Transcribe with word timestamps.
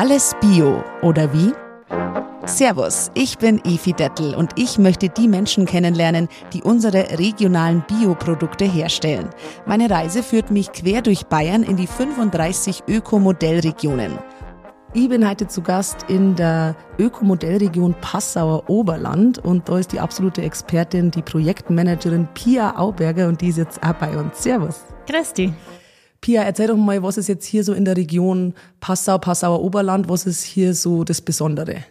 Alles 0.00 0.32
Bio, 0.40 0.84
oder 1.02 1.32
wie? 1.32 1.52
Servus, 2.46 3.10
ich 3.14 3.36
bin 3.36 3.60
Efi 3.64 3.92
Dettel 3.92 4.32
und 4.32 4.52
ich 4.54 4.78
möchte 4.78 5.08
die 5.08 5.26
Menschen 5.26 5.66
kennenlernen, 5.66 6.28
die 6.52 6.62
unsere 6.62 7.18
regionalen 7.18 7.82
Bioprodukte 7.88 8.64
herstellen. 8.64 9.28
Meine 9.66 9.90
Reise 9.90 10.22
führt 10.22 10.52
mich 10.52 10.70
quer 10.70 11.02
durch 11.02 11.26
Bayern 11.26 11.64
in 11.64 11.76
die 11.76 11.88
35 11.88 12.84
Ökomodellregionen. 12.86 14.20
Ich 14.94 15.08
bin 15.08 15.28
heute 15.28 15.48
zu 15.48 15.62
Gast 15.62 16.04
in 16.06 16.36
der 16.36 16.76
Ökomodellregion 17.00 17.96
Passauer 18.00 18.70
Oberland 18.70 19.38
und 19.38 19.68
da 19.68 19.80
ist 19.80 19.90
die 19.90 19.98
absolute 19.98 20.42
Expertin, 20.42 21.10
die 21.10 21.22
Projektmanagerin 21.22 22.28
Pia 22.34 22.76
Auberger 22.76 23.26
und 23.26 23.40
die 23.40 23.48
ist 23.48 23.58
jetzt 23.58 23.82
auch 23.82 23.94
bei 23.94 24.16
uns. 24.16 24.40
Servus. 24.40 24.84
Grüß 25.08 25.32
dich. 25.32 25.52
Pia, 26.20 26.42
erzähl 26.42 26.66
doch 26.66 26.76
mal, 26.76 27.02
was 27.02 27.16
ist 27.16 27.28
jetzt 27.28 27.46
hier 27.46 27.64
so 27.64 27.72
in 27.72 27.84
der 27.84 27.96
Region 27.96 28.54
Passau, 28.80 29.18
Passauer 29.18 29.62
Oberland, 29.62 30.08
was 30.08 30.26
ist 30.26 30.42
hier 30.42 30.74
so 30.74 31.04
das 31.04 31.20
Besondere? 31.20 31.84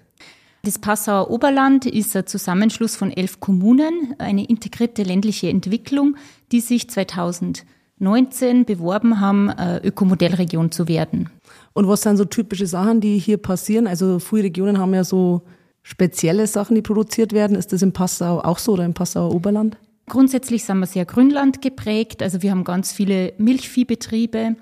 Das 0.63 0.79
Passauer 0.79 1.31
Oberland 1.31 1.85
ist 1.85 2.15
ein 2.15 2.27
Zusammenschluss 2.27 2.95
von 2.97 3.11
elf 3.11 3.39
Kommunen, 3.39 4.15
eine 4.17 4.45
integrierte 4.45 5.03
ländliche 5.03 5.49
Entwicklung, 5.49 6.17
die 6.51 6.59
sich 6.59 6.89
2019 6.89 8.65
beworben 8.65 9.21
haben, 9.21 9.49
Ökomodellregion 9.83 10.71
zu 10.71 10.89
werden. 10.89 11.29
Und 11.73 11.87
was 11.87 12.01
sind 12.01 12.17
so 12.17 12.25
typische 12.25 12.67
Sachen, 12.67 12.99
die 12.99 13.17
hier 13.19 13.37
passieren? 13.37 13.87
Also 13.87 14.19
viele 14.19 14.43
Regionen 14.43 14.77
haben 14.77 14.93
ja 14.93 15.05
so 15.05 15.43
spezielle 15.83 16.47
Sachen, 16.47 16.75
die 16.75 16.81
produziert 16.81 17.31
werden. 17.31 17.55
Ist 17.55 17.71
das 17.71 17.81
in 17.81 17.93
Passau 17.93 18.39
auch 18.41 18.59
so 18.59 18.73
oder 18.73 18.83
im 18.83 18.93
Passauer 18.93 19.33
Oberland? 19.33 19.77
Grundsätzlich 20.09 20.63
sind 20.63 20.79
wir 20.79 20.85
sehr 20.85 21.05
Grünland 21.05 21.61
geprägt. 21.61 22.23
Also 22.23 22.41
wir 22.41 22.51
haben 22.51 22.63
ganz 22.63 22.93
viele 22.93 23.33
Milchviehbetriebe, 23.37 24.55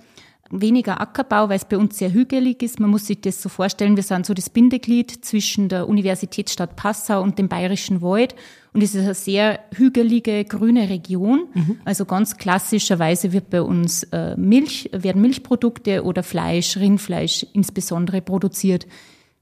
weniger 0.50 1.00
Ackerbau, 1.00 1.50
weil 1.50 1.58
es 1.58 1.66
bei 1.66 1.78
uns 1.78 2.00
sehr 2.00 2.12
hügelig 2.14 2.64
ist. 2.64 2.80
Man 2.80 2.90
muss 2.90 3.06
sich 3.06 3.22
das 3.22 3.42
so 3.42 3.50
vorstellen, 3.50 3.96
wir 3.96 4.02
sind 4.02 4.26
so 4.26 4.34
das 4.34 4.50
Bindeglied 4.50 5.24
zwischen 5.24 5.70
der 5.70 5.88
Universitätsstadt 5.88 6.76
Passau 6.76 7.22
und 7.22 7.38
dem 7.38 7.48
Bayerischen 7.48 8.02
Wald. 8.02 8.36
Und 8.74 8.82
es 8.82 8.96
ist 8.96 9.04
eine 9.04 9.14
sehr 9.14 9.60
hügelige, 9.76 10.46
grüne 10.46 10.90
Region. 10.90 11.48
Mhm. 11.54 11.80
Also 11.86 12.06
ganz 12.06 12.38
klassischerweise 12.38 13.32
wird 13.32 13.52
bei 13.52 13.62
uns 13.62 14.04
äh, 14.12 14.36
Milch, 14.36 14.90
werden 14.94 15.22
Milchprodukte 15.22 16.04
oder 16.04 16.24
Fleisch, 16.24 16.76
Rindfleisch 16.78 17.46
insbesondere 17.54 18.22
produziert. 18.22 18.88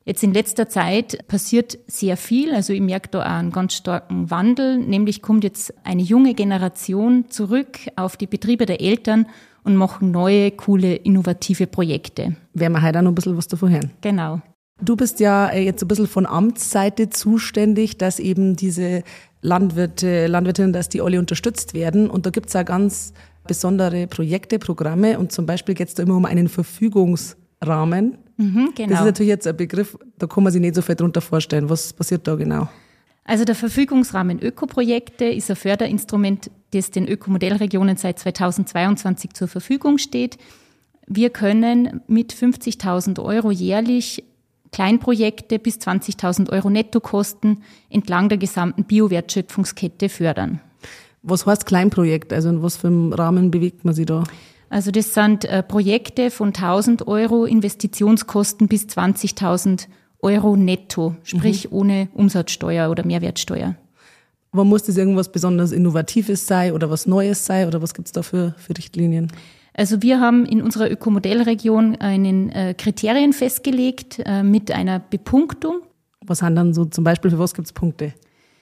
Jetzt 0.06 0.24
in 0.24 0.34
letzter 0.34 0.68
Zeit 0.68 1.26
passiert 1.28 1.78
sehr 1.88 2.18
viel. 2.18 2.54
Also 2.54 2.74
ich 2.74 2.82
merke 2.82 3.10
da 3.10 3.22
auch 3.22 3.40
einen 3.40 3.52
ganz 3.52 3.74
starken 3.74 4.30
Wandel. 4.30 4.78
Nämlich 4.78 5.22
kommt 5.22 5.44
jetzt 5.44 5.74
eine 5.86 6.02
junge 6.02 6.34
Generation 6.34 7.26
zurück 7.30 7.80
auf 7.96 8.18
die 8.18 8.28
Betriebe 8.28 8.66
der 8.66 8.82
Eltern 8.82 9.28
und 9.64 9.78
machen 9.78 10.12
neue, 10.12 10.52
coole, 10.52 10.96
innovative 10.96 11.68
Projekte. 11.68 12.36
Werden 12.54 12.74
wir 12.74 12.82
heute 12.82 13.00
auch 13.00 13.04
noch 13.04 13.12
ein 13.12 13.16
bisschen 13.16 13.38
was 13.38 13.48
davon 13.48 13.70
hören. 13.72 13.92
Genau. 14.02 14.42
Du 14.82 14.98
bist 14.98 15.22
ja 15.22 15.48
äh, 15.48 15.64
jetzt 15.64 15.82
ein 15.82 15.88
bisschen 15.88 16.08
von 16.08 16.26
Amtsseite 16.26 17.10
zuständig, 17.10 17.98
dass 17.98 18.20
eben 18.20 18.58
diese 18.58 19.04
Landwirte, 19.42 20.28
Landwirtinnen, 20.28 20.74
dass 20.74 20.90
die 20.90 21.02
alle 21.02 21.20
unterstützt 21.20 21.74
werden. 21.74 22.10
Und 22.10 22.26
da 22.26 22.30
gibt's 22.30 22.54
ja 22.54 22.64
ganz 22.64 23.14
besondere 23.48 24.08
Projekte, 24.08 24.60
Programme. 24.60 25.18
Und 25.20 25.32
zum 25.32 25.46
Beispiel 25.46 25.76
geht's 25.76 25.94
da 25.94 26.04
immer 26.04 26.18
um 26.18 26.26
einen 26.26 26.50
Verfügungsrahmen. 26.50 28.18
Mhm, 28.38 28.72
genau. 28.76 28.90
Das 28.90 29.00
ist 29.00 29.06
natürlich 29.06 29.30
jetzt 29.30 29.48
ein 29.48 29.58
Begriff, 29.58 29.98
da 30.18 30.28
kann 30.28 30.44
man 30.44 30.52
sich 30.52 30.62
nicht 30.62 30.76
so 30.76 30.82
viel 30.82 30.96
drunter 30.96 31.22
vorstellen. 31.22 31.70
Was 31.70 31.94
passiert 31.94 32.28
da 32.28 32.36
genau? 32.36 32.68
Also 33.26 33.46
der 33.46 33.56
Verfügungsrahmen 33.56 34.40
Ökoprojekte 34.42 35.26
ist 35.26 35.50
ein 35.50 35.56
Förderinstrument, 35.56 36.52
das 36.72 36.92
den 36.92 37.08
Ökomodellregionen 37.08 37.96
seit 37.96 38.20
2022 38.20 39.34
zur 39.34 39.48
Verfügung 39.48 39.98
steht. 39.98 40.38
Wir 41.08 41.30
können 41.30 42.02
mit 42.08 42.34
50.000 42.34 43.24
Euro 43.24 43.52
jährlich 43.52 44.24
Kleinprojekte 44.72 45.60
bis 45.60 45.78
20.000 45.78 46.50
Euro 46.50 46.70
Nettokosten 46.70 47.64
entlang 47.90 48.28
der 48.28 48.40
gesamten 48.40 48.84
Biowertschöpfungskette 48.86 50.10
fördern. 50.10 50.60
Was 51.22 51.46
heißt 51.46 51.66
Kleinprojekt? 51.66 52.34
Also 52.34 52.50
in 52.50 52.62
was 52.62 52.76
für 52.76 52.88
einem 52.88 53.14
Rahmen 53.14 53.52
bewegt 53.52 53.86
man 53.86 53.94
sich 53.94 54.08
da? 54.08 54.24
Also 54.74 54.90
das 54.90 55.14
sind 55.14 55.46
äh, 55.46 55.62
Projekte 55.62 56.32
von 56.32 56.48
1000 56.48 57.08
Euro 57.08 57.46
Investitionskosten 57.46 58.68
bis 58.68 58.88
20.000 58.88 59.86
Euro 60.20 60.56
netto, 60.56 61.16
sprich 61.22 61.70
mhm. 61.70 61.78
ohne 61.78 62.08
Umsatzsteuer 62.16 62.90
oder 62.90 63.06
Mehrwertsteuer. 63.06 63.76
Aber 64.52 64.64
muss 64.64 64.82
das 64.82 64.98
irgendwas 64.98 65.32
besonders 65.32 65.72
Innovatives 65.74 66.48
sein 66.48 66.72
oder 66.72 66.90
was 66.90 67.06
Neues 67.06 67.46
sein 67.46 67.68
oder 67.68 67.84
was 67.84 67.94
gibt's 67.94 68.14
da 68.14 68.24
für, 68.24 68.56
für 68.58 68.76
Richtlinien? 68.76 69.32
Also 69.76 70.02
wir 70.02 70.20
haben 70.20 70.44
in 70.44 70.60
unserer 70.60 70.90
Ökomodellregion 70.90 71.98
einen 71.98 72.50
äh, 72.50 72.74
Kriterien 72.76 73.34
festgelegt 73.34 74.24
äh, 74.26 74.42
mit 74.42 74.72
einer 74.72 74.98
Bepunktung. 74.98 75.82
Was 76.26 76.40
sind 76.40 76.56
dann 76.56 76.74
so 76.74 76.86
zum 76.86 77.04
Beispiel, 77.04 77.30
für 77.30 77.38
was 77.38 77.54
gibt's 77.54 77.74
Punkte? 77.74 78.14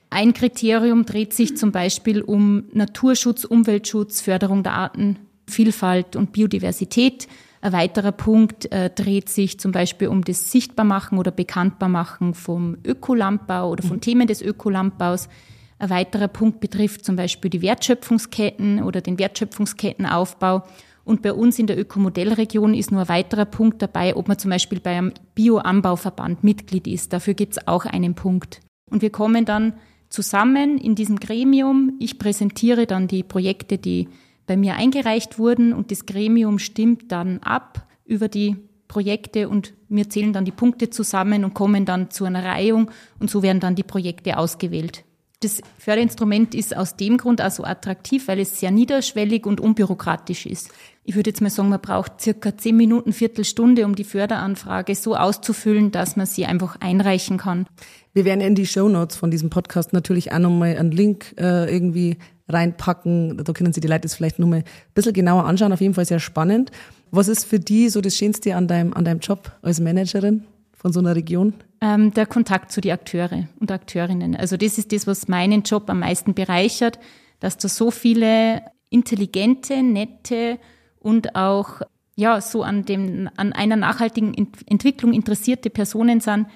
Ein 0.09 0.33
Kriterium 0.33 1.05
dreht 1.05 1.31
sich 1.31 1.55
zum 1.55 1.71
Beispiel 1.71 2.21
um 2.21 2.65
Naturschutz, 2.73 3.45
Umweltschutz, 3.45 4.19
Förderung 4.19 4.61
der 4.61 4.73
Arten, 4.73 5.15
Vielfalt 5.51 6.15
und 6.15 6.31
Biodiversität. 6.31 7.27
Ein 7.61 7.73
weiterer 7.73 8.11
Punkt 8.11 8.71
äh, 8.71 8.89
dreht 8.89 9.29
sich 9.29 9.59
zum 9.59 9.71
Beispiel 9.71 10.07
um 10.07 10.23
das 10.23 10.51
Sichtbarmachen 10.51 11.19
oder 11.19 11.29
Bekanntbarmachen 11.29 12.33
vom 12.33 12.77
Ökolandbau 12.83 13.69
oder 13.69 13.83
von 13.83 13.97
mhm. 13.97 14.01
Themen 14.01 14.27
des 14.27 14.41
Ökolandbaus. 14.41 15.29
Ein 15.77 15.89
weiterer 15.91 16.27
Punkt 16.27 16.59
betrifft 16.59 17.05
zum 17.05 17.15
Beispiel 17.15 17.51
die 17.51 17.61
Wertschöpfungsketten 17.61 18.81
oder 18.81 19.01
den 19.01 19.19
Wertschöpfungskettenaufbau. 19.19 20.63
Und 21.03 21.21
bei 21.21 21.33
uns 21.33 21.59
in 21.59 21.67
der 21.67 21.79
Ökomodellregion 21.79 22.73
ist 22.73 22.91
nur 22.91 23.01
ein 23.01 23.09
weiterer 23.09 23.45
Punkt 23.45 23.81
dabei, 23.81 24.15
ob 24.15 24.27
man 24.27 24.37
zum 24.37 24.51
Beispiel 24.51 24.79
bei 24.79 24.97
einem 24.97 25.13
Bioanbauverband 25.35 26.43
Mitglied 26.43 26.87
ist. 26.87 27.13
Dafür 27.13 27.33
gibt 27.33 27.57
es 27.57 27.67
auch 27.67 27.85
einen 27.85 28.15
Punkt. 28.15 28.61
Und 28.89 29.01
wir 29.01 29.09
kommen 29.09 29.45
dann 29.45 29.73
zusammen 30.09 30.77
in 30.77 30.95
diesem 30.95 31.19
Gremium. 31.19 31.93
Ich 31.99 32.19
präsentiere 32.19 32.85
dann 32.85 33.07
die 33.07 33.23
Projekte, 33.23 33.77
die 33.77 34.09
bei 34.47 34.57
mir 34.57 34.75
eingereicht 34.75 35.39
wurden 35.39 35.73
und 35.73 35.91
das 35.91 36.05
Gremium 36.05 36.59
stimmt 36.59 37.11
dann 37.11 37.39
ab 37.39 37.87
über 38.05 38.27
die 38.27 38.57
Projekte 38.87 39.47
und 39.47 39.73
wir 39.87 40.09
zählen 40.09 40.33
dann 40.33 40.45
die 40.45 40.51
Punkte 40.51 40.89
zusammen 40.89 41.45
und 41.45 41.53
kommen 41.53 41.85
dann 41.85 42.11
zu 42.11 42.25
einer 42.25 42.43
Reihung 42.43 42.91
und 43.19 43.29
so 43.29 43.41
werden 43.41 43.59
dann 43.59 43.75
die 43.75 43.83
Projekte 43.83 44.37
ausgewählt. 44.37 45.05
Das 45.41 45.59
Förderinstrument 45.79 46.53
ist 46.53 46.77
aus 46.77 46.97
dem 46.97 47.17
Grund 47.17 47.41
auch 47.41 47.49
so 47.49 47.63
attraktiv, 47.63 48.27
weil 48.27 48.39
es 48.39 48.59
sehr 48.59 48.69
niederschwellig 48.69 49.47
und 49.47 49.59
unbürokratisch 49.59 50.45
ist. 50.45 50.69
Ich 51.03 51.15
würde 51.15 51.31
jetzt 51.31 51.41
mal 51.41 51.49
sagen, 51.49 51.69
man 51.69 51.81
braucht 51.81 52.21
circa 52.21 52.55
zehn 52.55 52.77
Minuten, 52.77 53.11
Viertelstunde, 53.11 53.85
um 53.85 53.95
die 53.95 54.03
Förderanfrage 54.03 54.93
so 54.93 55.15
auszufüllen, 55.15 55.91
dass 55.91 56.15
man 56.15 56.27
sie 56.27 56.45
einfach 56.45 56.75
einreichen 56.79 57.37
kann. 57.37 57.65
Wir 58.13 58.23
werden 58.23 58.41
in 58.41 58.53
die 58.53 58.67
Show 58.67 58.87
Notes 58.87 59.15
von 59.17 59.31
diesem 59.31 59.49
Podcast 59.49 59.93
natürlich 59.93 60.31
auch 60.31 60.37
nochmal 60.37 60.77
einen 60.77 60.91
Link 60.91 61.33
äh, 61.39 61.73
irgendwie 61.73 62.17
reinpacken. 62.47 63.43
Da 63.43 63.51
können 63.53 63.73
Sie 63.73 63.81
die 63.81 63.87
Leute 63.87 64.05
jetzt 64.05 64.15
vielleicht 64.15 64.37
nur 64.37 64.47
mal 64.47 64.59
ein 64.59 64.63
bisschen 64.93 65.13
genauer 65.13 65.45
anschauen. 65.45 65.73
Auf 65.73 65.81
jeden 65.81 65.95
Fall 65.95 66.05
sehr 66.05 66.19
spannend. 66.19 66.71
Was 67.09 67.27
ist 67.27 67.45
für 67.45 67.59
die 67.59 67.89
so 67.89 67.99
das 67.99 68.15
Schönste 68.15 68.55
an 68.55 68.67
deinem, 68.67 68.93
an 68.93 69.05
deinem 69.05 69.21
Job 69.21 69.51
als 69.63 69.79
Managerin 69.79 70.43
von 70.81 70.91
so 70.91 70.99
einer 70.99 71.15
Region? 71.15 71.53
Ähm, 71.79 72.11
der 72.13 72.25
Kontakt 72.25 72.71
zu 72.71 72.81
den 72.81 72.91
Akteure 72.91 73.47
und 73.59 73.71
Akteurinnen. 73.71 74.35
Also 74.35 74.57
das 74.57 74.79
ist 74.79 74.91
das, 74.91 75.05
was 75.05 75.27
meinen 75.27 75.61
Job 75.61 75.89
am 75.89 75.99
meisten 75.99 76.33
bereichert, 76.33 76.97
dass 77.39 77.57
da 77.57 77.69
so 77.69 77.91
viele 77.91 78.63
intelligente, 78.89 79.83
nette 79.83 80.57
und 80.99 81.35
auch 81.35 81.81
ja 82.15 82.41
so 82.41 82.63
an 82.63 82.83
dem 82.83 83.29
an 83.37 83.53
einer 83.53 83.75
nachhaltigen 83.75 84.33
Entwicklung 84.65 85.13
interessierte 85.13 85.69
Personen 85.69 86.19
sind, 86.19 86.47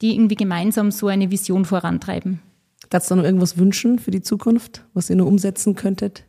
die 0.00 0.14
irgendwie 0.14 0.34
gemeinsam 0.34 0.90
so 0.90 1.06
eine 1.06 1.30
Vision 1.30 1.66
vorantreiben. 1.66 2.40
Darfst 2.88 3.10
du 3.10 3.16
noch 3.16 3.24
irgendwas 3.24 3.58
wünschen 3.58 3.98
für 3.98 4.10
die 4.10 4.22
Zukunft, 4.22 4.84
was 4.94 5.10
ihr 5.10 5.16
nur 5.16 5.26
umsetzen 5.26 5.74
könntet? 5.74 6.24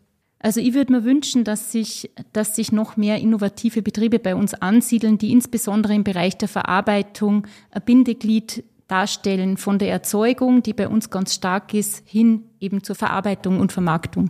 Also 0.45 0.61
ich 0.61 0.75
würde 0.75 0.93
mir 0.93 1.03
wünschen, 1.03 1.43
dass 1.43 1.71
sich, 1.71 2.11
dass 2.31 2.55
sich 2.55 2.71
noch 2.71 2.97
mehr 2.97 3.19
innovative 3.19 3.81
Betriebe 3.81 4.19
bei 4.19 4.35
uns 4.35 4.53
ansiedeln, 4.53 5.17
die 5.17 5.31
insbesondere 5.31 5.95
im 5.95 6.03
Bereich 6.03 6.37
der 6.37 6.47
Verarbeitung 6.47 7.47
ein 7.71 7.81
Bindeglied 7.83 8.63
darstellen 8.87 9.57
von 9.57 9.79
der 9.79 9.89
Erzeugung, 9.89 10.61
die 10.61 10.73
bei 10.73 10.87
uns 10.87 11.09
ganz 11.09 11.33
stark 11.33 11.73
ist, 11.73 12.03
hin 12.05 12.43
eben 12.59 12.83
zur 12.83 12.95
Verarbeitung 12.95 13.59
und 13.59 13.71
Vermarktung. 13.71 14.29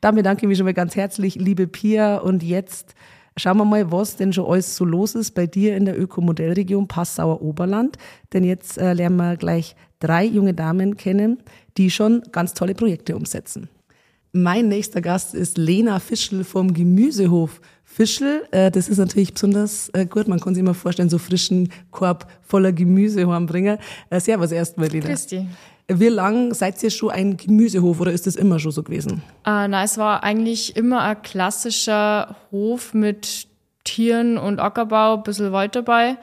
Dann 0.00 0.14
bedanke 0.14 0.46
ich 0.46 0.48
mich 0.48 0.56
schon 0.56 0.64
mal 0.64 0.72
ganz 0.72 0.96
herzlich, 0.96 1.34
liebe 1.34 1.66
Pia. 1.66 2.16
Und 2.16 2.42
jetzt 2.42 2.94
schauen 3.36 3.58
wir 3.58 3.66
mal, 3.66 3.92
was 3.92 4.16
denn 4.16 4.32
schon 4.32 4.50
alles 4.50 4.74
so 4.74 4.86
los 4.86 5.14
ist 5.14 5.32
bei 5.32 5.46
dir 5.46 5.76
in 5.76 5.84
der 5.84 6.00
Ökomodellregion 6.00 6.88
Passauer 6.88 7.42
Oberland. 7.42 7.98
Denn 8.32 8.44
jetzt 8.44 8.78
äh, 8.78 8.94
lernen 8.94 9.16
wir 9.16 9.36
gleich 9.36 9.76
drei 9.98 10.24
junge 10.24 10.54
Damen 10.54 10.96
kennen, 10.96 11.42
die 11.76 11.90
schon 11.90 12.22
ganz 12.32 12.54
tolle 12.54 12.74
Projekte 12.74 13.14
umsetzen. 13.14 13.68
Mein 14.32 14.68
nächster 14.68 15.00
Gast 15.00 15.34
ist 15.34 15.58
Lena 15.58 15.98
Fischl 15.98 16.44
vom 16.44 16.72
Gemüsehof 16.72 17.60
Fischl. 17.82 18.46
Äh, 18.52 18.70
das 18.70 18.88
ist 18.88 18.98
natürlich 18.98 19.34
besonders 19.34 19.88
äh, 19.88 20.06
gut. 20.06 20.28
Man 20.28 20.38
kann 20.38 20.54
sich 20.54 20.60
immer 20.62 20.74
vorstellen, 20.74 21.10
so 21.10 21.18
frischen 21.18 21.72
Korb 21.90 22.30
voller 22.42 22.72
Gemüse 22.72 23.26
heimbringen. 23.26 23.78
Äh, 24.08 24.20
servus 24.20 24.52
erstmal, 24.52 24.86
Lena. 24.86 25.06
Christi. 25.06 25.48
Wie 25.88 26.08
lang 26.08 26.54
seid 26.54 26.80
ihr 26.84 26.90
schon 26.90 27.10
ein 27.10 27.36
Gemüsehof 27.36 27.98
oder 27.98 28.12
ist 28.12 28.28
das 28.28 28.36
immer 28.36 28.60
schon 28.60 28.70
so 28.70 28.84
gewesen? 28.84 29.22
Äh, 29.44 29.66
nein, 29.66 29.84
es 29.84 29.98
war 29.98 30.22
eigentlich 30.22 30.76
immer 30.76 31.00
ein 31.00 31.20
klassischer 31.22 32.36
Hof 32.52 32.94
mit 32.94 33.48
Tieren 33.82 34.38
und 34.38 34.60
Ackerbau, 34.60 35.16
ein 35.16 35.22
bisschen 35.24 35.50
Wald 35.50 35.74
dabei. 35.74 36.16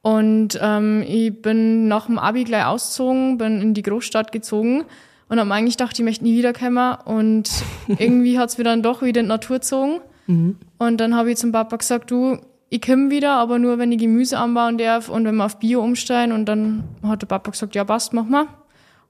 Und 0.00 0.58
ähm, 0.62 1.04
ich 1.06 1.42
bin 1.42 1.86
nach 1.86 2.06
dem 2.06 2.18
Abi 2.18 2.44
gleich 2.44 2.64
ausgezogen, 2.64 3.36
bin 3.36 3.60
in 3.60 3.74
die 3.74 3.82
Großstadt 3.82 4.32
gezogen 4.32 4.86
und 5.32 5.40
habe 5.40 5.54
eigentlich 5.54 5.78
gedacht, 5.78 5.98
ich 5.98 6.04
möchte 6.04 6.24
nie 6.24 6.36
wiederkommen. 6.36 6.94
Und 7.06 7.50
irgendwie 7.86 8.38
hat's 8.38 8.58
mir 8.58 8.64
dann 8.64 8.82
doch 8.82 9.00
wieder 9.00 9.20
in 9.20 9.26
die 9.26 9.30
Natur 9.30 9.60
gezogen. 9.60 10.00
Mhm. 10.26 10.58
Und 10.76 11.00
dann 11.00 11.16
habe 11.16 11.30
ich 11.30 11.38
zum 11.38 11.52
Papa 11.52 11.74
gesagt, 11.76 12.10
du, 12.10 12.36
ich 12.68 12.82
komme 12.82 13.10
wieder, 13.10 13.32
aber 13.36 13.58
nur, 13.58 13.78
wenn 13.78 13.90
ich 13.92 13.98
Gemüse 13.98 14.36
anbauen 14.36 14.76
darf 14.76 15.08
und 15.08 15.24
wenn 15.24 15.36
wir 15.36 15.46
auf 15.46 15.58
Bio 15.58 15.82
umsteigen. 15.82 16.32
Und 16.32 16.44
dann 16.44 16.84
hat 17.02 17.22
der 17.22 17.28
Papa 17.28 17.50
gesagt, 17.50 17.74
ja 17.74 17.82
passt, 17.82 18.12
mach 18.12 18.26
mal. 18.26 18.46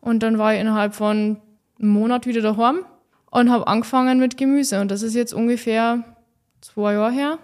Und 0.00 0.22
dann 0.22 0.38
war 0.38 0.54
ich 0.54 0.60
innerhalb 0.60 0.94
von 0.94 1.38
einem 1.80 1.90
Monat 1.90 2.24
wieder 2.24 2.40
daheim 2.40 2.84
und 3.32 3.50
habe 3.50 3.66
angefangen 3.66 4.20
mit 4.20 4.36
Gemüse. 4.36 4.80
Und 4.80 4.92
das 4.92 5.02
ist 5.02 5.16
jetzt 5.16 5.34
ungefähr 5.34 6.04
zwei 6.60 6.92
Jahre 6.92 7.10
her. 7.10 7.38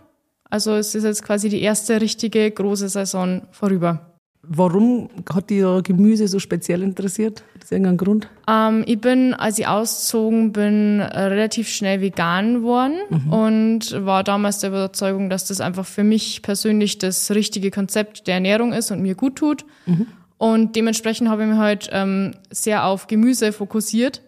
Also 0.51 0.75
es 0.75 0.95
ist 0.95 1.03
jetzt 1.03 1.25
quasi 1.25 1.49
die 1.49 1.63
erste 1.63 2.01
richtige 2.01 2.49
große 2.49 2.89
Saison 2.89 3.43
vorüber. 3.51 4.08
Warum 4.49 5.11
hat 5.33 5.51
dir 5.51 5.83
Gemüse 5.83 6.27
so 6.27 6.39
speziell 6.39 6.83
interessiert? 6.83 7.45
Hat 7.55 7.63
das 7.63 7.71
irgendeinen 7.71 7.99
Grund? 7.99 8.29
Ähm, 8.49 8.83
ich 8.87 9.01
bin, 9.01 9.35
als 9.35 9.59
ich 9.59 9.67
ausgezogen 9.67 10.53
bin, 10.53 11.01
relativ 11.01 11.69
schnell 11.69 12.01
vegan 12.01 12.55
geworden 12.55 12.97
mhm. 13.11 13.33
und 13.33 14.07
war 14.07 14.25
damals 14.25 14.61
der 14.61 14.71
Überzeugung, 14.71 15.29
dass 15.29 15.47
das 15.47 15.61
einfach 15.61 15.85
für 15.85 16.05
mich 16.05 16.43
persönlich 16.43 16.99
das 16.99 17.31
richtige 17.31 17.71
Konzept 17.71 18.27
der 18.27 18.35
Ernährung 18.35 18.73
ist 18.73 18.91
und 18.91 19.03
mir 19.03 19.15
gut 19.15 19.37
tut. 19.37 19.65
Mhm. 19.87 20.07
Und 20.39 20.77
dementsprechend 20.77 21.29
habe 21.29 21.43
ich 21.43 21.49
mich 21.49 21.59
halt 21.59 21.91
ähm, 21.93 22.33
sehr 22.51 22.87
auf 22.87 23.07
Gemüse 23.07 23.53
fokussiert 23.53 24.23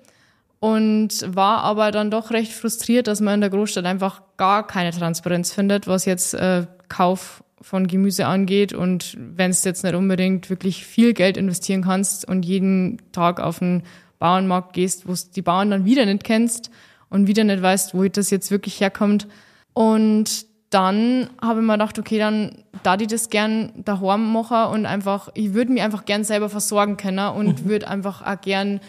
und 0.58 1.25
war 1.34 1.62
aber 1.62 1.90
dann 1.90 2.11
doch 2.11 2.31
recht 2.31 2.52
frustriert, 2.52 3.06
dass 3.06 3.20
man 3.20 3.34
in 3.34 3.40
der 3.40 3.50
Großstadt 3.50 3.87
einfach 3.87 4.22
gar 4.37 4.67
keine 4.67 4.90
Transparenz 4.90 5.50
findet, 5.50 5.87
was 5.87 6.05
jetzt 6.05 6.34
äh, 6.34 6.67
Kauf 6.88 7.43
von 7.60 7.86
Gemüse 7.86 8.26
angeht 8.26 8.72
und 8.72 9.16
wenn 9.18 9.50
es 9.50 9.64
jetzt 9.64 9.84
nicht 9.84 9.94
unbedingt 9.94 10.48
wirklich 10.48 10.86
viel 10.86 11.12
Geld 11.12 11.36
investieren 11.36 11.82
kannst 11.82 12.26
und 12.26 12.44
jeden 12.44 13.00
Tag 13.12 13.40
auf 13.40 13.58
den 13.58 13.82
Bauernmarkt 14.18 14.72
gehst, 14.72 15.08
wo 15.08 15.14
die 15.34 15.42
Bauern 15.42 15.70
dann 15.70 15.84
wieder 15.84 16.06
nicht 16.06 16.24
kennst 16.24 16.70
und 17.10 17.26
wieder 17.26 17.44
nicht 17.44 17.62
weißt, 17.62 17.94
wo 17.94 18.04
das 18.04 18.30
jetzt 18.30 18.50
wirklich 18.50 18.80
herkommt. 18.80 19.26
Und 19.72 20.46
dann 20.70 21.30
habe 21.42 21.60
ich 21.60 21.66
mir 21.66 21.72
gedacht, 21.72 21.98
okay, 21.98 22.18
dann 22.18 22.64
da 22.82 22.96
die 22.96 23.06
das 23.06 23.28
gern 23.28 23.72
daheim 23.76 24.32
machen 24.32 24.72
und 24.72 24.86
einfach, 24.86 25.28
ich 25.34 25.52
würde 25.52 25.72
mich 25.72 25.82
einfach 25.82 26.04
gern 26.04 26.24
selber 26.24 26.48
versorgen 26.48 26.96
können 26.96 27.28
und 27.30 27.64
mhm. 27.64 27.68
würde 27.68 27.88
einfach 27.88 28.22
auch 28.22 28.40
gern 28.40 28.80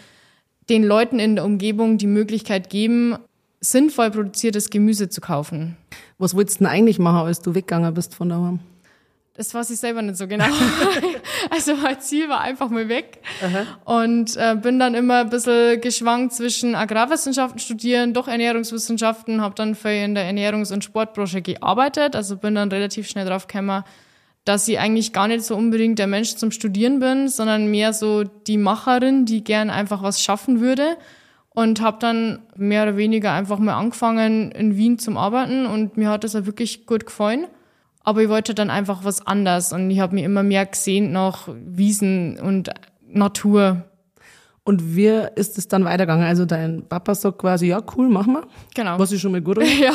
den 0.68 0.84
Leuten 0.84 1.18
in 1.18 1.36
der 1.36 1.44
Umgebung 1.44 1.98
die 1.98 2.06
Möglichkeit 2.06 2.70
geben, 2.70 3.16
sinnvoll 3.62 4.10
produziertes 4.10 4.68
Gemüse 4.68 5.08
zu 5.08 5.20
kaufen. 5.20 5.76
Was 6.18 6.34
wolltest 6.34 6.60
du 6.60 6.64
denn 6.64 6.72
eigentlich 6.72 6.98
machen, 6.98 7.26
als 7.26 7.40
du 7.40 7.54
weggegangen 7.54 7.94
bist 7.94 8.14
von 8.14 8.28
daheim? 8.28 8.60
Das 9.34 9.54
weiß 9.54 9.70
ich 9.70 9.78
selber 9.78 10.02
nicht 10.02 10.18
so 10.18 10.26
genau. 10.26 10.44
also 11.50 11.74
mein 11.76 11.98
Ziel 12.00 12.28
war 12.28 12.42
einfach 12.42 12.68
mal 12.68 12.88
weg. 12.90 13.22
Aha. 13.42 14.00
Und 14.00 14.36
äh, 14.36 14.56
bin 14.60 14.78
dann 14.78 14.94
immer 14.94 15.20
ein 15.20 15.30
bisschen 15.30 15.80
geschwankt 15.80 16.34
zwischen 16.34 16.74
Agrarwissenschaften 16.74 17.58
studieren, 17.58 18.12
doch 18.12 18.28
Ernährungswissenschaften, 18.28 19.40
habe 19.40 19.54
dann 19.54 19.74
für 19.74 19.90
in 19.90 20.14
der 20.14 20.30
Ernährungs- 20.30 20.72
und 20.72 20.84
Sportbranche 20.84 21.40
gearbeitet. 21.40 22.14
Also 22.14 22.36
bin 22.36 22.56
dann 22.56 22.70
relativ 22.70 23.08
schnell 23.08 23.24
drauf 23.24 23.46
gekommen, 23.46 23.84
dass 24.44 24.68
ich 24.68 24.78
eigentlich 24.78 25.14
gar 25.14 25.28
nicht 25.28 25.44
so 25.44 25.56
unbedingt 25.56 25.98
der 25.98 26.08
Mensch 26.08 26.34
zum 26.34 26.50
Studieren 26.50 27.00
bin, 27.00 27.28
sondern 27.28 27.70
mehr 27.70 27.94
so 27.94 28.24
die 28.24 28.58
Macherin, 28.58 29.24
die 29.24 29.42
gern 29.42 29.70
einfach 29.70 30.02
was 30.02 30.20
schaffen 30.20 30.60
würde. 30.60 30.98
Und 31.54 31.82
habe 31.82 31.98
dann 32.00 32.40
mehr 32.56 32.84
oder 32.84 32.96
weniger 32.96 33.32
einfach 33.32 33.58
mal 33.58 33.74
angefangen 33.74 34.52
in 34.52 34.76
Wien 34.76 34.98
zum 34.98 35.18
Arbeiten 35.18 35.66
und 35.66 35.96
mir 35.98 36.08
hat 36.08 36.24
das 36.24 36.34
auch 36.34 36.46
wirklich 36.46 36.86
gut 36.86 37.04
gefallen. 37.06 37.46
Aber 38.04 38.22
ich 38.22 38.28
wollte 38.28 38.54
dann 38.54 38.70
einfach 38.70 39.04
was 39.04 39.26
anderes 39.26 39.72
und 39.72 39.90
ich 39.90 40.00
habe 40.00 40.14
mir 40.14 40.24
immer 40.24 40.42
mehr 40.42 40.66
gesehen 40.66 41.12
nach 41.12 41.48
Wiesen 41.48 42.38
und 42.40 42.70
Natur. 43.06 43.84
Und 44.64 44.96
wie 44.96 45.08
ist 45.34 45.58
es 45.58 45.66
dann 45.66 45.84
weitergegangen? 45.84 46.24
Also 46.24 46.44
dein 46.44 46.88
Papa 46.88 47.14
sagt 47.14 47.38
quasi, 47.38 47.66
ja, 47.66 47.82
cool, 47.96 48.08
machen 48.08 48.34
wir. 48.34 48.46
Genau. 48.74 48.98
Was 48.98 49.10
ist 49.10 49.20
schon 49.20 49.32
mal 49.32 49.40
gut. 49.40 49.58
ja. 49.80 49.92